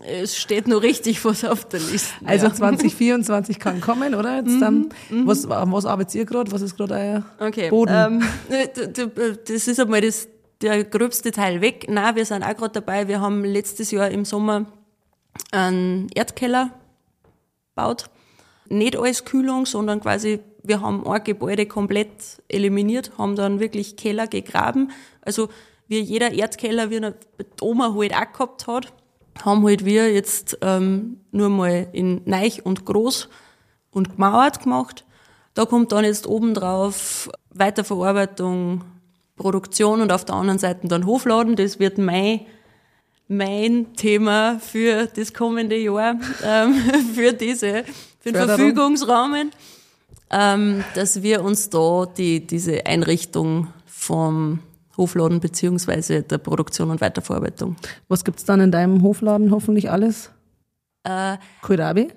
Es 0.03 0.37
steht 0.37 0.69
nur 0.69 0.83
richtig 0.83 1.25
was 1.25 1.45
auf 1.45 1.67
der 1.67 1.81
Liste. 1.81 2.15
Also 2.25 2.47
ja. 2.47 2.55
2024 2.55 3.59
kann 3.59 3.81
kommen, 3.81 4.15
oder? 4.15 4.37
Jetzt 4.37 4.61
dann, 4.61 4.89
mhm. 5.11 5.27
was, 5.27 5.49
was 5.49 5.85
arbeitet 5.85 6.15
ihr 6.15 6.25
gerade? 6.25 6.53
Was 6.53 6.63
ist 6.63 6.77
gerade 6.77 6.95
euer 6.95 7.25
okay. 7.39 7.69
Boden? 7.71 7.93
Ähm, 7.95 8.23
das 9.47 9.69
ist 9.69 9.81
einmal 9.81 10.01
das, 10.01 10.29
der 10.63 10.85
gröbste 10.85 11.33
Teil 11.33 11.61
weg. 11.61 11.87
Nein, 11.89 12.15
wir 12.17 12.25
sind 12.25 12.45
auch 12.45 12.57
gerade 12.57 12.73
dabei. 12.75 13.09
Wir 13.09 13.21
haben 13.21 13.45
letztes 13.45 13.91
Jahr 13.91 14.11
im 14.11 14.25
Sommer 14.25 14.67
einen 15.51 16.09
Erdkeller 16.15 16.71
gebaut. 17.75 18.07
Nicht 18.69 18.97
als 18.97 19.25
Kühlung, 19.25 19.67
sondern 19.67 20.01
quasi, 20.01 20.41
wir 20.63 20.81
haben 20.81 21.07
ein 21.07 21.25
Gebäude 21.25 21.67
komplett 21.67 22.43
eliminiert, 22.49 23.13
haben 23.19 23.35
dann 23.35 23.59
wirklich 23.59 23.97
Keller 23.97 24.29
gegraben. 24.29 24.93
Also 25.23 25.49
wie 25.89 25.99
jeder 25.99 26.31
Erdkeller, 26.31 26.91
wie 26.91 26.99
eine 26.99 27.15
Oma 27.61 27.95
halt 27.97 28.15
auch 28.15 28.33
gehabt 28.33 28.67
hat, 28.69 28.93
haben 29.43 29.65
halt 29.65 29.85
wir 29.85 30.13
jetzt 30.13 30.59
ähm, 30.63 31.21
nur 31.31 31.49
mal 31.49 31.89
in 31.93 32.23
Neich 32.25 32.65
und 32.65 32.85
Groß 32.85 33.29
und 33.91 34.17
gemauert 34.17 34.63
gemacht. 34.63 35.05
Da 35.55 35.65
kommt 35.65 35.93
dann 35.93 36.05
jetzt 36.05 36.27
oben 36.27 36.55
drauf 36.55 37.31
Weiterverarbeitung, 37.51 38.85
Produktion 39.37 40.01
und 40.01 40.13
auf 40.13 40.25
der 40.25 40.37
anderen 40.37 40.59
Seite 40.59 40.87
dann 40.89 41.07
Hofladen. 41.07 41.57
Das 41.57 41.79
wird 41.79 41.99
mein 41.99 42.41
mein 43.31 43.95
Thema 43.95 44.59
für 44.59 45.07
das 45.07 45.33
kommende 45.33 45.77
Jahr, 45.77 46.17
ähm, 46.45 46.75
für 47.15 47.33
diese, 47.33 47.85
für 48.19 48.33
den 48.33 48.45
Verfügungsrahmen, 48.45 49.53
ähm, 50.31 50.85
dass 50.97 51.23
wir 51.23 51.45
uns 51.45 51.71
da 51.71 52.07
die, 52.07 52.45
diese 52.45 52.87
Einrichtung 52.87 53.69
vom 53.87 54.59
Hofladen 55.01 55.41
beziehungsweise 55.41 56.23
der 56.23 56.39
Produktion 56.39 56.91
und 56.91 57.01
Weiterverarbeitung. 57.01 57.77
Was 58.09 58.25
gibt's 58.25 58.45
dann 58.45 58.61
in 58.61 58.71
deinem 58.71 59.03
Hofladen 59.03 59.51
hoffentlich 59.51 59.91
alles? 59.91 60.31
Äh, 61.05 61.39
Kohlrabi? 61.63 62.09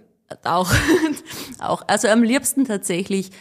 Auch, 0.44 0.72
auch. 1.60 1.84
Also 1.88 2.10
am 2.10 2.22
liebsten 2.22 2.66
tatsächlich 2.66 3.32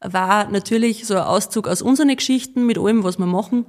war 0.00 0.50
natürlich 0.50 1.06
so 1.06 1.14
ein 1.14 1.24
Auszug 1.24 1.68
aus 1.68 1.82
unseren 1.82 2.14
Geschichten 2.16 2.66
mit 2.66 2.78
allem, 2.78 3.04
was 3.04 3.18
wir 3.18 3.26
machen. 3.26 3.66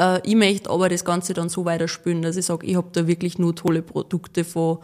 Äh, 0.00 0.20
ich 0.28 0.34
möchte 0.34 0.70
aber 0.70 0.88
das 0.88 1.04
Ganze 1.04 1.34
dann 1.34 1.48
so 1.48 1.64
weiterspielen, 1.64 2.22
dass 2.22 2.36
ich 2.36 2.46
sage, 2.46 2.66
ich 2.66 2.76
habe 2.76 2.88
da 2.92 3.06
wirklich 3.06 3.38
nur 3.38 3.54
tolle 3.54 3.82
Produkte 3.82 4.44
von 4.44 4.78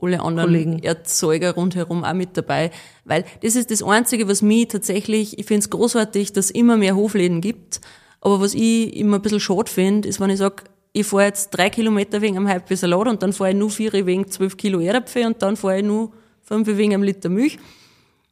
alle 0.00 0.20
anderen 0.20 0.50
Kollegen. 0.50 0.82
Erzeuger 0.82 1.54
rundherum 1.54 2.04
auch 2.04 2.14
mit 2.14 2.36
dabei. 2.36 2.70
Weil 3.04 3.24
das 3.42 3.56
ist 3.56 3.70
das 3.70 3.82
Einzige, 3.82 4.28
was 4.28 4.42
mich 4.42 4.68
tatsächlich, 4.68 5.38
ich 5.38 5.46
finde 5.46 5.60
es 5.60 5.70
großartig, 5.70 6.32
dass 6.32 6.46
es 6.46 6.50
immer 6.50 6.76
mehr 6.76 6.94
Hofläden 6.94 7.40
gibt. 7.40 7.80
Aber 8.20 8.40
was 8.40 8.54
ich 8.54 8.96
immer 8.96 9.16
ein 9.16 9.22
bisschen 9.22 9.40
schade 9.40 9.70
finde, 9.70 10.08
ist, 10.08 10.20
wenn 10.20 10.30
ich 10.30 10.38
sage, 10.38 10.64
ich 10.92 11.06
fahre 11.06 11.24
jetzt 11.24 11.50
drei 11.50 11.70
Kilometer 11.70 12.20
wegen 12.20 12.36
einem 12.36 12.48
halben 12.48 12.76
Salat 12.76 13.08
und 13.08 13.22
dann 13.22 13.32
fahre 13.32 13.50
ich 13.50 13.56
nur 13.56 13.70
vier 13.70 13.92
wegen 13.92 14.28
zwölf 14.28 14.56
Kilo 14.56 14.80
Erdäpfel 14.80 15.26
und 15.26 15.40
dann 15.42 15.56
fahre 15.56 15.78
ich 15.78 15.84
nur 15.84 16.12
fünf 16.42 16.66
wegen 16.66 16.94
einem 16.94 17.02
Liter 17.02 17.28
Milch. 17.28 17.58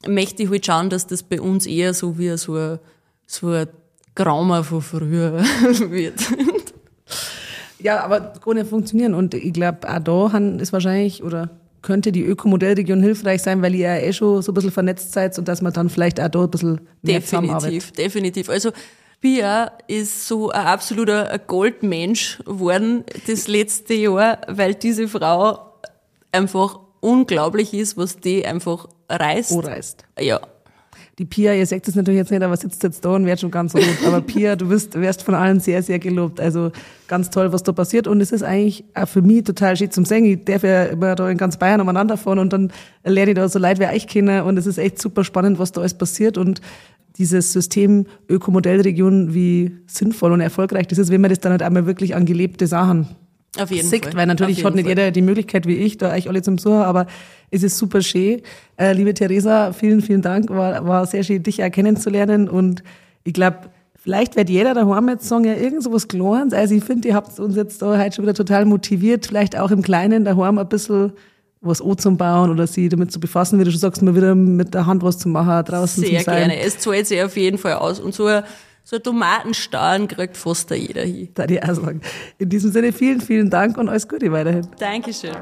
Möchte 0.07 0.43
ich 0.43 0.51
halt 0.51 0.67
schauen, 0.67 0.91
dass 0.91 1.07
das 1.07 1.23
bei 1.23 1.41
uns 1.41 1.67
eher 1.67 1.95
so 1.95 2.19
wie 2.19 2.37
so 2.37 2.55
ein, 2.55 2.79
so 3.27 3.49
ein 3.49 3.69
Grauma 4.15 4.63
von 4.63 4.83
früher 4.83 5.43
wird. 5.91 6.21
Ja, 7.79 8.05
aber 8.05 8.33
kann 8.43 8.57
nicht 8.57 8.69
funktionieren. 8.69 9.15
Und 9.15 9.35
ich 9.35 9.53
glaube, 9.53 9.89
auch 9.89 10.31
da 10.31 10.39
ist 10.59 10.73
wahrscheinlich 10.73 11.23
oder 11.23 11.51
könnte 11.83 12.11
die 12.11 12.25
Ökomodellregion 12.25 13.03
hilfreich 13.03 13.43
sein, 13.43 13.63
weil 13.63 13.75
ihr 13.75 13.87
ja 13.87 13.97
eh 13.97 14.13
schon 14.13 14.43
so 14.43 14.51
ein 14.51 14.55
bisschen 14.55 14.73
vernetzt 14.73 15.13
seid 15.13 15.39
und 15.39 15.47
dass 15.47 15.63
man 15.63 15.73
dann 15.73 15.89
vielleicht 15.89 16.21
auch 16.21 16.29
da 16.29 16.43
ein 16.43 16.51
bisschen 16.51 16.81
mehr 17.03 17.21
Definitiv, 17.21 17.93
definitiv. 17.93 18.49
Also 18.49 18.71
Pia 19.27 19.73
ist 19.89 20.29
so 20.29 20.51
ein 20.51 20.67
absoluter 20.67 21.37
Goldmensch 21.49 22.39
geworden 22.45 23.03
das 23.27 23.49
letzte 23.49 23.95
Jahr, 23.95 24.39
weil 24.47 24.77
diese 24.77 25.09
Frau 25.09 25.73
einfach 26.31 26.79
unglaublich 27.01 27.75
ist, 27.75 27.97
was 27.97 28.19
die 28.19 28.47
einfach 28.47 28.87
reißt. 29.09 29.51
Oh, 29.51 29.59
reißt. 29.59 30.05
Ja, 30.21 30.41
die 31.19 31.25
Pia, 31.25 31.55
ihr 31.55 31.65
seht 31.65 31.89
es 31.89 31.95
natürlich 31.95 32.19
jetzt 32.19 32.31
nicht, 32.31 32.43
aber 32.43 32.55
sitzt 32.59 32.83
jetzt 32.83 33.03
da 33.03 33.09
und 33.15 33.25
wird 33.25 33.41
schon 33.41 33.51
ganz 33.51 33.75
rot. 33.75 33.83
Aber 34.07 34.21
Pia, 34.21 34.55
du 34.55 34.69
wirst, 34.69 35.01
wirst 35.01 35.23
von 35.23 35.35
allen 35.35 35.61
sehr, 35.61 35.83
sehr 35.83 35.99
gelobt. 35.99 36.39
Also 36.41 36.73
ganz 37.09 37.31
toll, 37.31 37.55
was 37.55 37.63
da 37.63 37.73
passiert. 37.73 38.07
Und 38.07 38.21
es 38.21 38.33
ist 38.33 38.43
eigentlich 38.43 38.85
auch 38.95 39.09
für 39.09 39.23
mich 39.23 39.45
total 39.45 39.79
schön 39.79 39.91
zum 39.91 40.05
Singen. 40.05 40.39
Ich 40.39 40.45
darf 40.45 40.63
ja 40.63 40.85
immer 40.85 41.15
da 41.15 41.31
in 41.31 41.39
ganz 41.39 41.57
Bayern 41.57 41.81
umeinander 41.81 42.19
fahren 42.19 42.39
und 42.39 42.53
dann 42.53 42.71
lerne 43.03 43.31
ich 43.31 43.35
da 43.35 43.49
so 43.49 43.59
Leute 43.59 43.81
wie 43.81 43.87
euch 43.87 44.07
kennen. 44.07 44.43
Und 44.43 44.59
es 44.59 44.67
ist 44.67 44.77
echt 44.77 45.01
super 45.01 45.25
spannend, 45.25 45.59
was 45.59 45.73
da 45.73 45.81
alles 45.81 45.95
passiert. 45.95 46.37
Und 46.37 46.61
dieses 47.19 47.53
System 47.53 48.07
Ökomodellregion, 48.29 49.35
wie 49.35 49.77
sinnvoll 49.87 50.33
und 50.33 50.41
erfolgreich 50.41 50.87
das 50.87 50.99
ist, 50.99 51.11
wenn 51.11 51.21
man 51.21 51.31
das 51.31 51.41
dann 51.41 51.53
halt 51.53 51.63
einmal 51.63 51.87
wirklich 51.87 52.15
an 52.15 52.27
gelebte 52.27 52.67
Sachen 52.67 53.09
auf 53.59 53.71
jeden 53.71 53.89
sieht, 53.89 54.05
Fall. 54.05 54.15
weil 54.15 54.27
natürlich 54.27 54.65
hat 54.65 54.75
nicht 54.75 54.85
Fall. 54.85 54.91
jeder 54.91 55.11
die 55.11 55.23
Möglichkeit 55.23 55.67
wie 55.67 55.77
ich, 55.77 55.97
da 55.97 56.13
euch 56.13 56.29
alle 56.29 56.43
zum 56.43 56.59
Zuhören, 56.59 56.85
aber 56.85 57.07
es 57.51 57.63
ist 57.63 57.79
super 57.79 58.03
schön. 58.03 58.43
Äh, 58.77 58.93
liebe 58.93 59.15
Theresa, 59.15 59.73
vielen, 59.73 60.03
vielen 60.03 60.23
Dank. 60.23 60.51
War, 60.51 60.87
war 60.87 61.07
sehr 61.07 61.23
schön, 61.23 61.43
dich 61.43 61.61
erkennen 61.61 61.97
zu 61.97 62.11
lernen 62.11 62.49
und 62.49 62.83
ich 63.25 63.33
glaube, 63.33 63.59
vielleicht 63.95 64.37
wird 64.37 64.51
jeder 64.51 64.75
daheim 64.75 65.09
jetzt 65.09 65.29
sagen, 65.29 65.45
ja, 65.45 65.55
irgend 65.55 65.83
so 65.83 65.93
was 65.93 66.09
Kleines. 66.09 66.55
Also 66.55 66.75
ich 66.75 66.85
finde, 66.85 67.09
ihr 67.09 67.15
habt 67.15 67.39
uns 67.39 67.57
jetzt 67.57 67.81
da 67.83 67.99
heute 67.99 68.17
schon 68.17 68.25
wieder 68.25 68.35
total 68.35 68.67
motiviert, 68.67 69.27
vielleicht 69.27 69.59
auch 69.59 69.71
im 69.71 69.83
Kleinen 69.83 70.25
daheim 70.25 70.59
ein 70.59 70.69
bisschen 70.69 71.13
was 71.61 71.83
zum 71.99 72.17
Bauen 72.17 72.51
oder 72.51 72.67
sie 72.67 72.89
damit 72.89 73.11
zu 73.11 73.19
befassen, 73.19 73.59
wie 73.59 73.65
du 73.65 73.71
schon 73.71 73.81
sagst, 73.81 74.03
mal 74.03 74.15
wieder 74.15 74.35
mit 74.35 74.75
der 74.75 74.87
Hand 74.87 75.03
was 75.03 75.19
zu 75.19 75.29
machen 75.29 75.65
draußen 75.65 76.05
Sehr 76.05 76.23
gerne. 76.23 76.61
Es 76.61 76.79
zahlt 76.79 77.07
sich 77.07 77.23
auf 77.23 77.37
jeden 77.37 77.59
Fall 77.59 77.75
aus. 77.75 77.99
Und 77.99 78.15
so 78.15 78.29
so 78.87 79.01
Tomatenstahlen 79.01 80.07
kriegt 80.07 80.37
fast 80.37 80.71
jeder 80.71 81.03
hin. 81.03 81.29
Da 81.35 81.45
die 81.45 81.61
auch 81.61 81.75
sagen. 81.75 82.01
In 82.39 82.49
diesem 82.49 82.71
Sinne 82.71 82.93
vielen, 82.93 83.21
vielen 83.21 83.51
Dank 83.51 83.77
und 83.79 83.89
alles 83.89 84.07
Gute 84.07 84.31
weiterhin. 84.31 84.69
Dankeschön. 84.79 85.35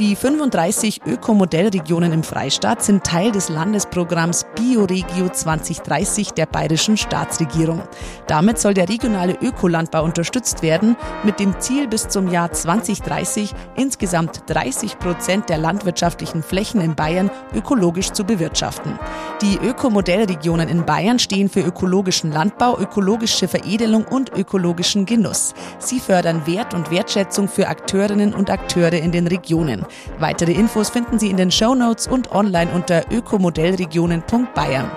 Die 0.00 0.16
35 0.16 1.02
Ökomodellregionen 1.04 2.12
im 2.12 2.22
Freistaat 2.22 2.82
sind 2.82 3.04
Teil 3.04 3.32
des 3.32 3.50
Landesprogramms 3.50 4.46
Bioregio 4.56 5.28
2030 5.28 6.30
der 6.30 6.46
bayerischen 6.46 6.96
Staatsregierung. 6.96 7.82
Damit 8.26 8.58
soll 8.58 8.72
der 8.72 8.88
regionale 8.88 9.36
Ökolandbau 9.42 10.02
unterstützt 10.02 10.62
werden, 10.62 10.96
mit 11.22 11.38
dem 11.38 11.60
Ziel 11.60 11.86
bis 11.86 12.08
zum 12.08 12.28
Jahr 12.28 12.50
2030 12.50 13.52
insgesamt 13.76 14.44
30 14.46 14.98
Prozent 14.98 15.50
der 15.50 15.58
landwirtschaftlichen 15.58 16.42
Flächen 16.42 16.80
in 16.80 16.94
Bayern 16.94 17.30
ökologisch 17.54 18.12
zu 18.12 18.24
bewirtschaften. 18.24 18.98
Die 19.42 19.58
Ökomodellregionen 19.58 20.70
in 20.70 20.86
Bayern 20.86 21.18
stehen 21.18 21.50
für 21.50 21.60
ökologischen 21.60 22.32
Landbau, 22.32 22.78
ökologische 22.78 23.48
Veredelung 23.48 24.06
und 24.06 24.32
ökologischen 24.32 25.04
Genuss. 25.04 25.52
Sie 25.78 26.00
fördern 26.00 26.46
Wert 26.46 26.72
und 26.72 26.90
Wertschätzung 26.90 27.48
für 27.48 27.68
Akteurinnen 27.68 28.32
und 28.32 28.48
Akteure 28.48 28.94
in 28.94 29.12
den 29.12 29.26
Regionen. 29.26 29.84
Weitere 30.18 30.52
Infos 30.52 30.90
finden 30.90 31.18
Sie 31.18 31.30
in 31.30 31.36
den 31.36 31.50
Show 31.50 31.74
Notes 31.74 32.06
und 32.06 32.32
online 32.32 32.70
unter 32.72 33.04
ökomodellregionen.bayern. 33.10 34.90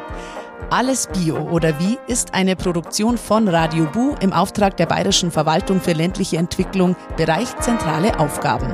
Alles 0.69 1.07
Bio 1.07 1.37
oder 1.49 1.79
wie 1.79 1.97
ist 2.07 2.33
eine 2.33 2.55
Produktion 2.55 3.17
von 3.17 3.47
Radio 3.47 3.85
Bu 3.85 4.15
im 4.21 4.33
Auftrag 4.33 4.77
der 4.77 4.85
Bayerischen 4.85 5.31
Verwaltung 5.31 5.81
für 5.81 5.93
ländliche 5.93 6.37
Entwicklung, 6.37 6.95
Bereich 7.17 7.55
zentrale 7.59 8.19
Aufgaben. 8.19 8.73